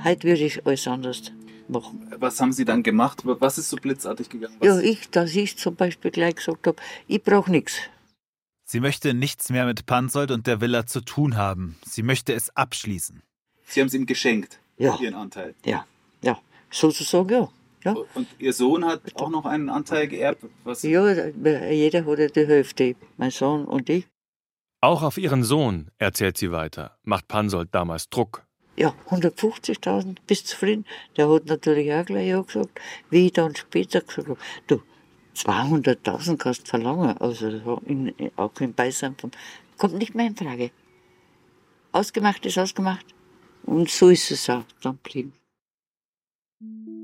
Heute 0.02 0.26
würde 0.26 0.44
ich 0.44 0.66
alles 0.66 0.88
anders 0.88 1.32
machen. 1.68 2.08
Was 2.18 2.40
haben 2.40 2.52
Sie 2.52 2.64
dann 2.64 2.82
gemacht? 2.82 3.22
Was 3.24 3.58
ist 3.58 3.70
so 3.70 3.76
blitzartig 3.76 4.28
gegangen? 4.28 4.56
Ja, 4.62 4.78
ich, 4.78 5.10
dass 5.10 5.34
ich 5.34 5.56
zum 5.58 5.74
Beispiel 5.76 6.10
gleich 6.10 6.36
gesagt 6.36 6.66
habe, 6.66 6.76
ich 7.06 7.22
brauche 7.22 7.50
nichts. 7.50 7.78
Sie 8.64 8.80
möchte 8.80 9.14
nichts 9.14 9.48
mehr 9.50 9.64
mit 9.66 9.86
Pansold 9.86 10.30
und 10.32 10.46
der 10.46 10.60
Villa 10.60 10.86
zu 10.86 11.00
tun 11.00 11.36
haben. 11.36 11.76
Sie 11.84 12.02
möchte 12.02 12.32
es 12.32 12.54
abschließen. 12.56 13.22
Sie 13.66 13.80
haben 13.80 13.86
es 13.88 13.94
ihm 13.94 14.06
geschenkt, 14.06 14.58
Ja. 14.76 14.98
Ihren 15.00 15.14
Anteil. 15.14 15.54
Ja, 15.64 15.86
ja. 16.22 16.38
Sozusagen, 16.70 17.30
ja. 17.30 17.48
ja. 17.84 17.94
Und 18.14 18.26
Ihr 18.38 18.52
Sohn 18.52 18.84
hat 18.84 19.02
auch 19.14 19.30
noch 19.30 19.46
einen 19.46 19.68
Anteil 19.68 20.08
geerbt? 20.08 20.44
Was? 20.64 20.82
Ja, 20.82 21.08
jeder 21.70 22.04
hat 22.04 22.18
ja 22.18 22.28
die 22.28 22.46
Hälfte, 22.46 22.96
mein 23.16 23.30
Sohn 23.30 23.64
und 23.66 23.88
ich. 23.88 24.06
Auch 24.80 25.02
auf 25.02 25.16
ihren 25.18 25.42
Sohn, 25.42 25.90
erzählt 25.98 26.36
sie 26.36 26.52
weiter, 26.52 26.96
macht 27.02 27.28
Pansold 27.28 27.68
damals 27.74 28.08
Druck. 28.08 28.45
Ja, 28.76 28.94
150.000, 29.08 30.16
bist 30.26 30.48
zufrieden? 30.48 30.84
Der 31.16 31.30
hat 31.30 31.46
natürlich 31.46 31.92
auch 31.92 32.04
gleich 32.04 32.28
ja 32.28 32.40
gesagt, 32.40 32.80
wie 33.10 33.26
ich 33.26 33.32
dann 33.32 33.56
später 33.56 34.00
gesagt 34.02 34.28
habe, 34.28 34.38
du, 34.66 34.82
200.000 35.34 36.36
kannst 36.36 36.62
du 36.62 36.70
verlangen, 36.70 37.16
also 37.18 37.80
in, 37.86 38.14
auch 38.36 38.52
im 38.60 38.74
Beisein 38.74 39.16
vom, 39.16 39.30
kommt 39.78 39.94
nicht 39.94 40.14
mehr 40.14 40.26
in 40.26 40.36
Frage. 40.36 40.70
Ausgemacht 41.92 42.44
ist 42.44 42.58
ausgemacht. 42.58 43.06
Und 43.64 43.90
so 43.90 44.10
ist 44.10 44.30
es 44.30 44.48
auch 44.48 44.64
dann 44.82 44.98
geblieben. 45.02 45.32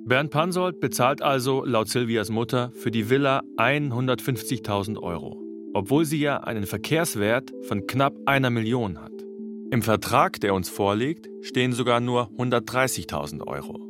Bernd 0.04 0.30
Pansold 0.30 0.80
bezahlt 0.80 1.22
also, 1.22 1.64
laut 1.64 1.88
Silvias 1.88 2.28
Mutter, 2.28 2.72
für 2.72 2.90
die 2.90 3.08
Villa 3.08 3.40
150.000 3.56 5.00
Euro, 5.00 5.40
obwohl 5.74 6.04
sie 6.04 6.18
ja 6.18 6.38
einen 6.38 6.66
Verkehrswert 6.66 7.52
von 7.62 7.86
knapp 7.86 8.14
einer 8.26 8.50
Million 8.50 9.00
hat. 9.00 9.11
Im 9.72 9.80
Vertrag, 9.80 10.38
der 10.42 10.52
uns 10.52 10.68
vorliegt, 10.68 11.30
stehen 11.40 11.72
sogar 11.72 12.00
nur 12.00 12.28
130.000 12.36 13.46
Euro. 13.46 13.80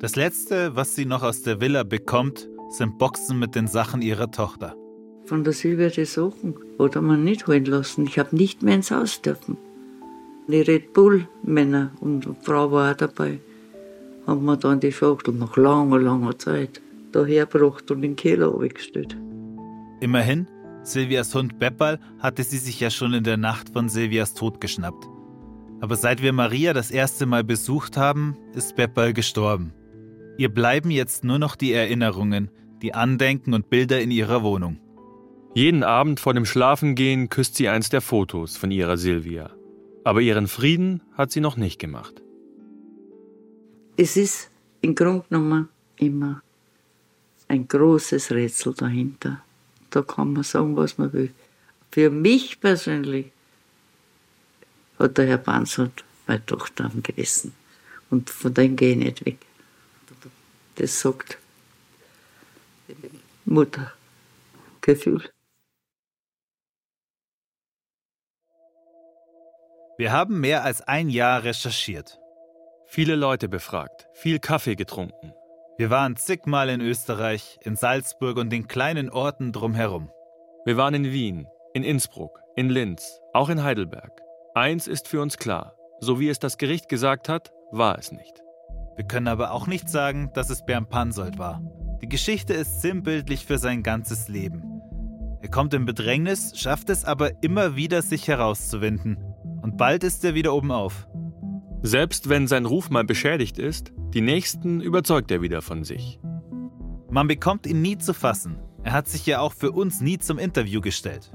Das 0.00 0.16
Letzte, 0.16 0.74
was 0.74 0.96
sie 0.96 1.04
noch 1.04 1.22
aus 1.22 1.42
der 1.42 1.60
Villa 1.60 1.84
bekommt, 1.84 2.48
sind 2.70 2.98
Boxen 2.98 3.38
mit 3.38 3.54
den 3.54 3.68
Sachen 3.68 4.02
ihrer 4.02 4.32
Tochter. 4.32 4.74
Von 5.26 5.44
der 5.44 5.52
Silvia 5.52 5.90
die 5.90 6.06
Sachen 6.06 6.56
hat 6.76 7.00
mir 7.00 7.16
nicht 7.16 7.46
holen 7.46 7.66
lassen. 7.66 8.04
Ich 8.08 8.18
habe 8.18 8.34
nicht 8.34 8.64
mehr 8.64 8.74
ins 8.74 8.90
Haus 8.90 9.22
dürfen. 9.22 9.56
Die 10.48 10.60
Red 10.60 10.92
Bull-Männer 10.92 11.92
und 12.00 12.26
Frau 12.42 12.72
war 12.72 12.90
auch 12.90 12.96
dabei, 12.96 13.38
haben 14.26 14.44
mir 14.44 14.56
dann 14.56 14.80
die 14.80 14.90
Schachtel 14.90 15.34
nach 15.34 15.56
langer, 15.56 16.00
langer 16.00 16.36
Zeit 16.36 16.82
dahergebracht 17.12 17.88
und 17.92 17.98
in 17.98 18.02
den 18.02 18.16
Keller 18.16 18.52
abgestellt. 18.52 19.16
Immerhin, 20.00 20.48
Silvias 20.82 21.32
Hund 21.32 21.60
Beppal 21.60 22.00
hatte 22.18 22.42
sie 22.42 22.58
sich 22.58 22.80
ja 22.80 22.90
schon 22.90 23.14
in 23.14 23.22
der 23.22 23.36
Nacht 23.36 23.68
von 23.68 23.88
Silvias 23.88 24.34
Tod 24.34 24.60
geschnappt. 24.60 25.11
Aber 25.82 25.96
seit 25.96 26.22
wir 26.22 26.32
Maria 26.32 26.72
das 26.74 26.92
erste 26.92 27.26
Mal 27.26 27.42
besucht 27.42 27.96
haben, 27.96 28.36
ist 28.54 28.76
Beppal 28.76 29.12
gestorben. 29.12 29.72
Ihr 30.38 30.48
bleiben 30.48 30.92
jetzt 30.92 31.24
nur 31.24 31.40
noch 31.40 31.56
die 31.56 31.72
Erinnerungen, 31.72 32.52
die 32.82 32.94
Andenken 32.94 33.52
und 33.52 33.68
Bilder 33.68 34.00
in 34.00 34.12
ihrer 34.12 34.44
Wohnung. 34.44 34.78
Jeden 35.54 35.82
Abend 35.82 36.20
vor 36.20 36.34
dem 36.34 36.46
Schlafengehen 36.46 37.30
küsst 37.30 37.56
sie 37.56 37.68
eins 37.68 37.88
der 37.88 38.00
Fotos 38.00 38.56
von 38.56 38.70
ihrer 38.70 38.96
Silvia. 38.96 39.50
Aber 40.04 40.20
ihren 40.20 40.46
Frieden 40.46 41.02
hat 41.14 41.32
sie 41.32 41.40
noch 41.40 41.56
nicht 41.56 41.80
gemacht. 41.80 42.22
Es 43.96 44.16
ist 44.16 44.52
im 44.82 44.94
Grunde 44.94 45.24
genommen 45.28 45.68
immer 45.96 46.42
ein 47.48 47.66
großes 47.66 48.30
Rätsel 48.30 48.72
dahinter. 48.74 49.42
Da 49.90 50.02
kann 50.02 50.32
man 50.32 50.44
sagen, 50.44 50.76
was 50.76 50.96
man 50.96 51.12
will. 51.12 51.32
Für 51.90 52.08
mich 52.08 52.60
persönlich 52.60 53.31
hat 55.02 55.18
der 55.18 55.26
Herr 55.26 55.38
Bansold 55.38 56.04
meine 56.26 56.44
Tochter 56.46 56.84
am 56.84 57.02
gegessen. 57.02 57.54
Und 58.10 58.30
von 58.30 58.54
dem 58.54 58.76
gehe 58.76 58.92
ich 58.92 58.98
nicht 58.98 59.26
weg. 59.26 59.38
Das 60.76 61.00
sagt 61.00 61.38
Muttergefühl. 63.44 65.30
Wir 69.98 70.12
haben 70.12 70.40
mehr 70.40 70.64
als 70.64 70.80
ein 70.82 71.10
Jahr 71.10 71.44
recherchiert. 71.44 72.18
Viele 72.86 73.14
Leute 73.14 73.48
befragt, 73.48 74.08
viel 74.14 74.38
Kaffee 74.38 74.74
getrunken. 74.74 75.32
Wir 75.78 75.90
waren 75.90 76.16
zigmal 76.16 76.68
in 76.68 76.80
Österreich, 76.80 77.58
in 77.62 77.76
Salzburg 77.76 78.36
und 78.36 78.50
den 78.50 78.68
kleinen 78.68 79.10
Orten 79.10 79.52
drumherum. 79.52 80.10
Wir 80.64 80.76
waren 80.76 80.94
in 80.94 81.04
Wien, 81.12 81.46
in 81.74 81.82
Innsbruck, 81.82 82.40
in 82.56 82.68
Linz, 82.68 83.20
auch 83.32 83.48
in 83.48 83.62
Heidelberg. 83.62 84.21
Eins 84.54 84.86
ist 84.86 85.08
für 85.08 85.22
uns 85.22 85.38
klar, 85.38 85.76
so 86.00 86.20
wie 86.20 86.28
es 86.28 86.38
das 86.38 86.58
Gericht 86.58 86.90
gesagt 86.90 87.30
hat, 87.30 87.52
war 87.70 87.98
es 87.98 88.12
nicht. 88.12 88.42
Wir 88.96 89.06
können 89.06 89.28
aber 89.28 89.52
auch 89.52 89.66
nicht 89.66 89.88
sagen, 89.88 90.30
dass 90.34 90.50
es 90.50 90.66
Bernd 90.66 90.90
Pansold 90.90 91.38
war. 91.38 91.62
Die 92.02 92.08
Geschichte 92.08 92.52
ist 92.52 92.82
sinnbildlich 92.82 93.46
für 93.46 93.56
sein 93.56 93.82
ganzes 93.82 94.28
Leben. 94.28 94.62
Er 95.40 95.48
kommt 95.48 95.72
in 95.72 95.86
Bedrängnis, 95.86 96.52
schafft 96.54 96.90
es 96.90 97.06
aber 97.06 97.42
immer 97.42 97.76
wieder, 97.76 98.02
sich 98.02 98.28
herauszuwinden. 98.28 99.16
Und 99.62 99.78
bald 99.78 100.04
ist 100.04 100.22
er 100.22 100.34
wieder 100.34 100.52
oben 100.52 100.70
auf. 100.70 101.08
Selbst 101.80 102.28
wenn 102.28 102.46
sein 102.46 102.66
Ruf 102.66 102.90
mal 102.90 103.04
beschädigt 103.04 103.58
ist, 103.58 103.94
die 104.12 104.20
Nächsten 104.20 104.82
überzeugt 104.82 105.30
er 105.30 105.40
wieder 105.40 105.62
von 105.62 105.82
sich. 105.82 106.20
Man 107.08 107.26
bekommt 107.26 107.66
ihn 107.66 107.80
nie 107.80 107.96
zu 107.96 108.12
fassen. 108.12 108.58
Er 108.82 108.92
hat 108.92 109.08
sich 109.08 109.24
ja 109.24 109.40
auch 109.40 109.54
für 109.54 109.72
uns 109.72 110.02
nie 110.02 110.18
zum 110.18 110.38
Interview 110.38 110.82
gestellt. 110.82 111.32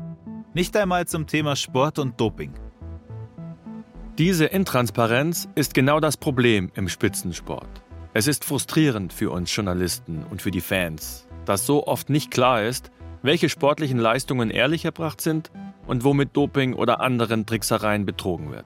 Nicht 0.54 0.78
einmal 0.78 1.08
zum 1.08 1.26
Thema 1.26 1.56
Sport 1.56 1.98
und 1.98 2.22
Doping. 2.22 2.54
Diese 4.18 4.46
Intransparenz 4.46 5.48
ist 5.54 5.76
genau 5.76 6.00
das 6.00 6.18
Problem 6.18 6.72
im 6.74 6.90
Spitzensport. 6.90 7.70
Es 8.16 8.26
ist 8.26 8.46
frustrierend 8.46 9.14
für 9.14 9.30
uns 9.30 9.56
Journalisten 9.56 10.26
und 10.32 10.42
für 10.42 10.50
die 10.50 10.62
Fans, 10.62 11.28
dass 11.46 11.68
so 11.68 11.86
oft 11.86 12.10
nicht 12.10 12.32
klar 12.32 12.64
ist, 12.64 12.90
welche 13.22 13.48
sportlichen 13.48 14.00
Leistungen 14.00 14.50
ehrlich 14.50 14.86
erbracht 14.86 15.22
sind 15.22 15.52
und 15.86 16.04
womit 16.04 16.36
Doping 16.36 16.74
oder 16.74 17.00
anderen 17.00 17.46
Tricksereien 17.46 18.08
betrogen 18.08 18.52
wird. 18.52 18.66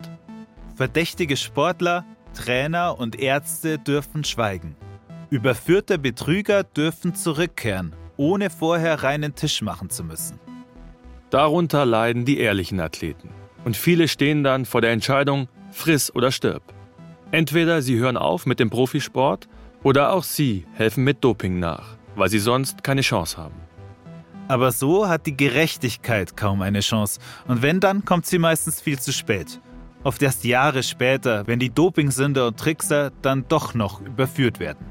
Verdächtige 0.75 1.35
Sportler, 1.35 2.05
Trainer 2.33 2.97
und 2.97 3.19
Ärzte 3.19 3.77
dürfen 3.77 4.23
schweigen. 4.23 4.77
Überführte 5.31 5.99
Betrüger 5.99 6.63
dürfen 6.63 7.13
zurückkehren, 7.13 7.93
ohne 8.15 8.51
vorher 8.51 9.03
reinen 9.03 9.35
Tisch 9.35 9.61
machen 9.61 9.89
zu 9.89 10.05
müssen. 10.05 10.39
Darunter 11.29 11.85
leiden 11.85 12.23
die 12.23 12.37
ehrlichen 12.37 12.79
Athleten. 12.79 13.40
Und 13.63 13.77
viele 13.77 14.07
stehen 14.07 14.43
dann 14.43 14.65
vor 14.65 14.81
der 14.81 14.91
Entscheidung, 14.91 15.47
friss 15.71 16.13
oder 16.13 16.31
stirb. 16.31 16.63
Entweder 17.31 17.81
sie 17.81 17.97
hören 17.97 18.17
auf 18.17 18.45
mit 18.45 18.59
dem 18.59 18.69
Profisport 18.69 19.47
oder 19.83 20.13
auch 20.13 20.23
sie 20.23 20.65
helfen 20.73 21.03
mit 21.03 21.23
Doping 21.23 21.59
nach, 21.59 21.97
weil 22.15 22.29
sie 22.29 22.39
sonst 22.39 22.83
keine 22.83 23.01
Chance 23.01 23.37
haben. 23.37 23.55
Aber 24.47 24.71
so 24.71 25.07
hat 25.07 25.27
die 25.27 25.37
Gerechtigkeit 25.37 26.35
kaum 26.35 26.61
eine 26.61 26.81
Chance. 26.81 27.21
Und 27.47 27.61
wenn, 27.61 27.79
dann 27.79 28.03
kommt 28.03 28.25
sie 28.25 28.37
meistens 28.37 28.81
viel 28.81 28.99
zu 28.99 29.13
spät. 29.13 29.61
Oft 30.03 30.21
erst 30.21 30.43
Jahre 30.43 30.83
später, 30.83 31.47
wenn 31.47 31.59
die 31.59 31.69
Dopingsünder 31.69 32.47
und 32.47 32.59
Trickser 32.59 33.11
dann 33.21 33.45
doch 33.47 33.73
noch 33.75 34.01
überführt 34.01 34.59
werden. 34.59 34.85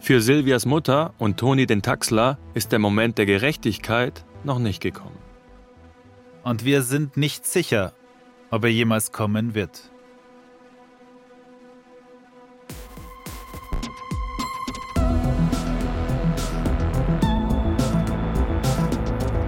Für 0.00 0.22
Silvias 0.22 0.64
Mutter 0.64 1.12
und 1.18 1.36
Toni 1.36 1.66
den 1.66 1.82
Taxler 1.82 2.38
ist 2.54 2.72
der 2.72 2.78
Moment 2.78 3.18
der 3.18 3.26
Gerechtigkeit 3.26 4.24
noch 4.44 4.58
nicht 4.58 4.80
gekommen. 4.80 5.18
Und 6.42 6.64
wir 6.64 6.82
sind 6.82 7.16
nicht 7.16 7.46
sicher, 7.46 7.92
ob 8.50 8.64
er 8.64 8.70
jemals 8.70 9.12
kommen 9.12 9.54
wird. 9.54 9.90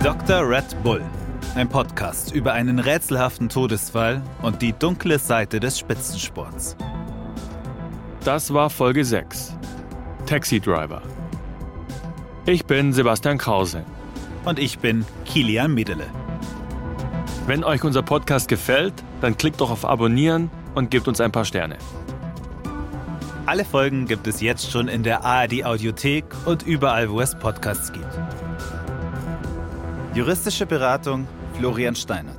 Dr. 0.03 0.49
Red 0.49 0.83
Bull, 0.83 1.03
ein 1.55 1.69
Podcast 1.69 2.33
über 2.35 2.53
einen 2.53 2.81
rätselhaften 2.81 3.49
Todesfall 3.49 4.21
und 4.43 4.61
die 4.61 4.73
dunkle 4.73 5.19
Seite 5.19 5.61
des 5.61 5.79
Spitzensports. 5.79 6.77
Das 8.25 8.53
war 8.53 8.69
Folge 8.69 9.05
6. 9.05 9.57
Taxi 10.27 10.61
Driver. 10.61 11.03
Ich 12.47 12.65
bin 12.67 12.93
Sebastian 12.93 13.39
Krause. 13.39 13.85
Und 14.45 14.59
ich 14.59 14.81
bin 14.81 15.05
Kilian 15.25 15.73
Medele. 15.73 16.07
Wenn 17.47 17.65
euch 17.65 17.83
unser 17.83 18.03
Podcast 18.03 18.47
gefällt, 18.47 18.95
dann 19.21 19.37
klickt 19.37 19.61
doch 19.61 19.71
auf 19.71 19.85
Abonnieren 19.85 20.49
und 20.77 20.91
gebt 20.93 21.09
uns 21.09 21.21
ein 21.21 21.33
paar 21.33 21.45
Sterne. 21.45 21.77
Alle 23.47 23.65
Folgen 23.65 24.07
gibt 24.07 24.29
es 24.29 24.41
jetzt 24.41 24.71
schon 24.71 24.87
in 24.87 25.03
der 25.03 25.25
ARD 25.25 25.65
Audiothek 25.65 26.25
und 26.45 26.63
überall, 26.63 27.11
wo 27.11 27.21
es 27.21 27.37
Podcasts 27.37 27.93
gibt. 27.93 28.07
Juristische 30.15 30.67
Beratung 30.67 31.27
Florian 31.59 31.97
Steinert. 31.97 32.39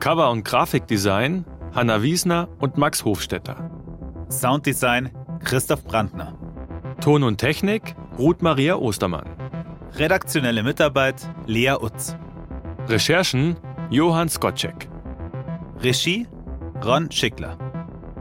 Cover- 0.00 0.30
und 0.30 0.44
Grafikdesign 0.44 1.44
Hanna 1.72 2.02
Wiesner 2.02 2.48
und 2.58 2.76
Max 2.76 3.04
Hofstetter. 3.04 3.70
Sounddesign 4.28 5.10
Christoph 5.44 5.84
Brandner. 5.84 6.36
Ton 7.00 7.22
und 7.22 7.38
Technik 7.38 7.94
Ruth 8.18 8.42
Maria 8.42 8.74
Ostermann. 8.74 9.30
Redaktionelle 9.94 10.64
Mitarbeit 10.64 11.28
Lea 11.46 11.76
Utz. 11.80 12.16
Recherchen 12.88 13.56
Johann 13.92 14.28
Skocek. 14.28 14.88
Regie 15.80 16.28
Ron 16.84 17.10
Schickler. 17.10 17.58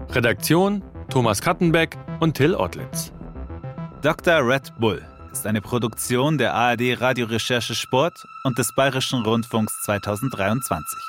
Redaktion 0.10 0.84
Thomas 1.12 1.42
Kattenbeck 1.42 1.96
und 2.20 2.36
Till 2.36 2.56
Ottlitz. 2.56 3.14
Dr. 4.02 4.48
Red 4.48 4.74
Bull 4.80 5.06
ist 5.32 5.46
eine 5.46 5.62
Produktion 5.62 6.40
der 6.40 6.56
ARD 6.56 7.00
Radiorecherche 7.00 7.76
Sport 7.76 8.26
und 8.46 8.58
des 8.58 8.74
Bayerischen 8.74 9.22
Rundfunks 9.22 9.84
2023. 9.84 11.00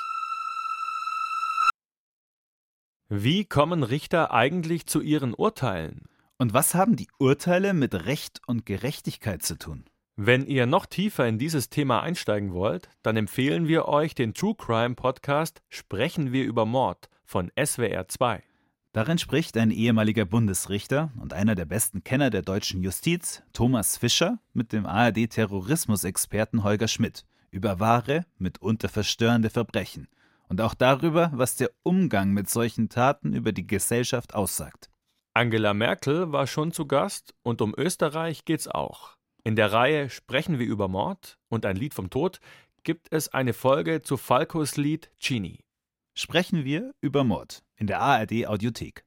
Wie 3.09 3.45
kommen 3.45 3.81
Richter 3.81 4.31
eigentlich 4.31 4.85
zu 4.85 5.01
ihren 5.01 5.33
Urteilen? 5.33 6.03
Und 6.37 6.53
was 6.53 6.75
haben 6.75 6.95
die 6.95 7.07
Urteile 7.17 7.73
mit 7.73 8.05
Recht 8.05 8.41
und 8.45 8.67
Gerechtigkeit 8.67 9.41
zu 9.41 9.57
tun? 9.57 9.85
Wenn 10.23 10.45
ihr 10.45 10.67
noch 10.67 10.85
tiefer 10.85 11.27
in 11.27 11.39
dieses 11.39 11.71
Thema 11.71 12.03
einsteigen 12.03 12.53
wollt, 12.53 12.89
dann 13.01 13.17
empfehlen 13.17 13.67
wir 13.67 13.87
euch 13.87 14.13
den 14.13 14.35
True 14.35 14.53
Crime 14.55 14.93
Podcast 14.93 15.63
Sprechen 15.67 16.31
wir 16.31 16.43
über 16.43 16.67
Mord 16.67 17.09
von 17.25 17.51
SWR 17.59 18.07
2. 18.07 18.43
Darin 18.91 19.17
spricht 19.17 19.57
ein 19.57 19.71
ehemaliger 19.71 20.25
Bundesrichter 20.25 21.11
und 21.19 21.33
einer 21.33 21.55
der 21.55 21.65
besten 21.65 22.03
Kenner 22.03 22.29
der 22.29 22.43
deutschen 22.43 22.83
Justiz, 22.83 23.41
Thomas 23.51 23.97
Fischer, 23.97 24.37
mit 24.53 24.73
dem 24.73 24.85
ARD-Terrorismusexperten 24.85 26.63
Holger 26.63 26.87
Schmidt 26.87 27.25
über 27.49 27.79
wahre, 27.79 28.27
mitunter 28.37 28.89
verstörende 28.89 29.49
Verbrechen 29.49 30.07
und 30.47 30.61
auch 30.61 30.75
darüber, 30.75 31.31
was 31.33 31.55
der 31.55 31.71
Umgang 31.81 32.29
mit 32.29 32.47
solchen 32.47 32.89
Taten 32.89 33.33
über 33.33 33.53
die 33.53 33.65
Gesellschaft 33.65 34.35
aussagt. 34.35 34.91
Angela 35.33 35.73
Merkel 35.73 36.31
war 36.31 36.45
schon 36.45 36.71
zu 36.71 36.85
Gast 36.85 37.33
und 37.41 37.59
um 37.63 37.73
Österreich 37.75 38.45
geht's 38.45 38.67
auch. 38.67 39.17
In 39.43 39.55
der 39.55 39.71
Reihe 39.71 40.11
Sprechen 40.11 40.59
wir 40.59 40.67
über 40.67 40.87
Mord 40.87 41.39
und 41.49 41.65
ein 41.65 41.75
Lied 41.75 41.95
vom 41.95 42.11
Tod 42.11 42.39
gibt 42.83 43.11
es 43.11 43.29
eine 43.29 43.53
Folge 43.53 44.03
zu 44.03 44.17
Falcos 44.17 44.77
Lied 44.77 45.11
Chini. 45.19 45.63
Sprechen 46.13 46.63
wir 46.63 46.93
über 47.01 47.23
Mord 47.23 47.63
in 47.75 47.87
der 47.87 48.01
ARD 48.01 48.45
Audiothek. 48.45 49.03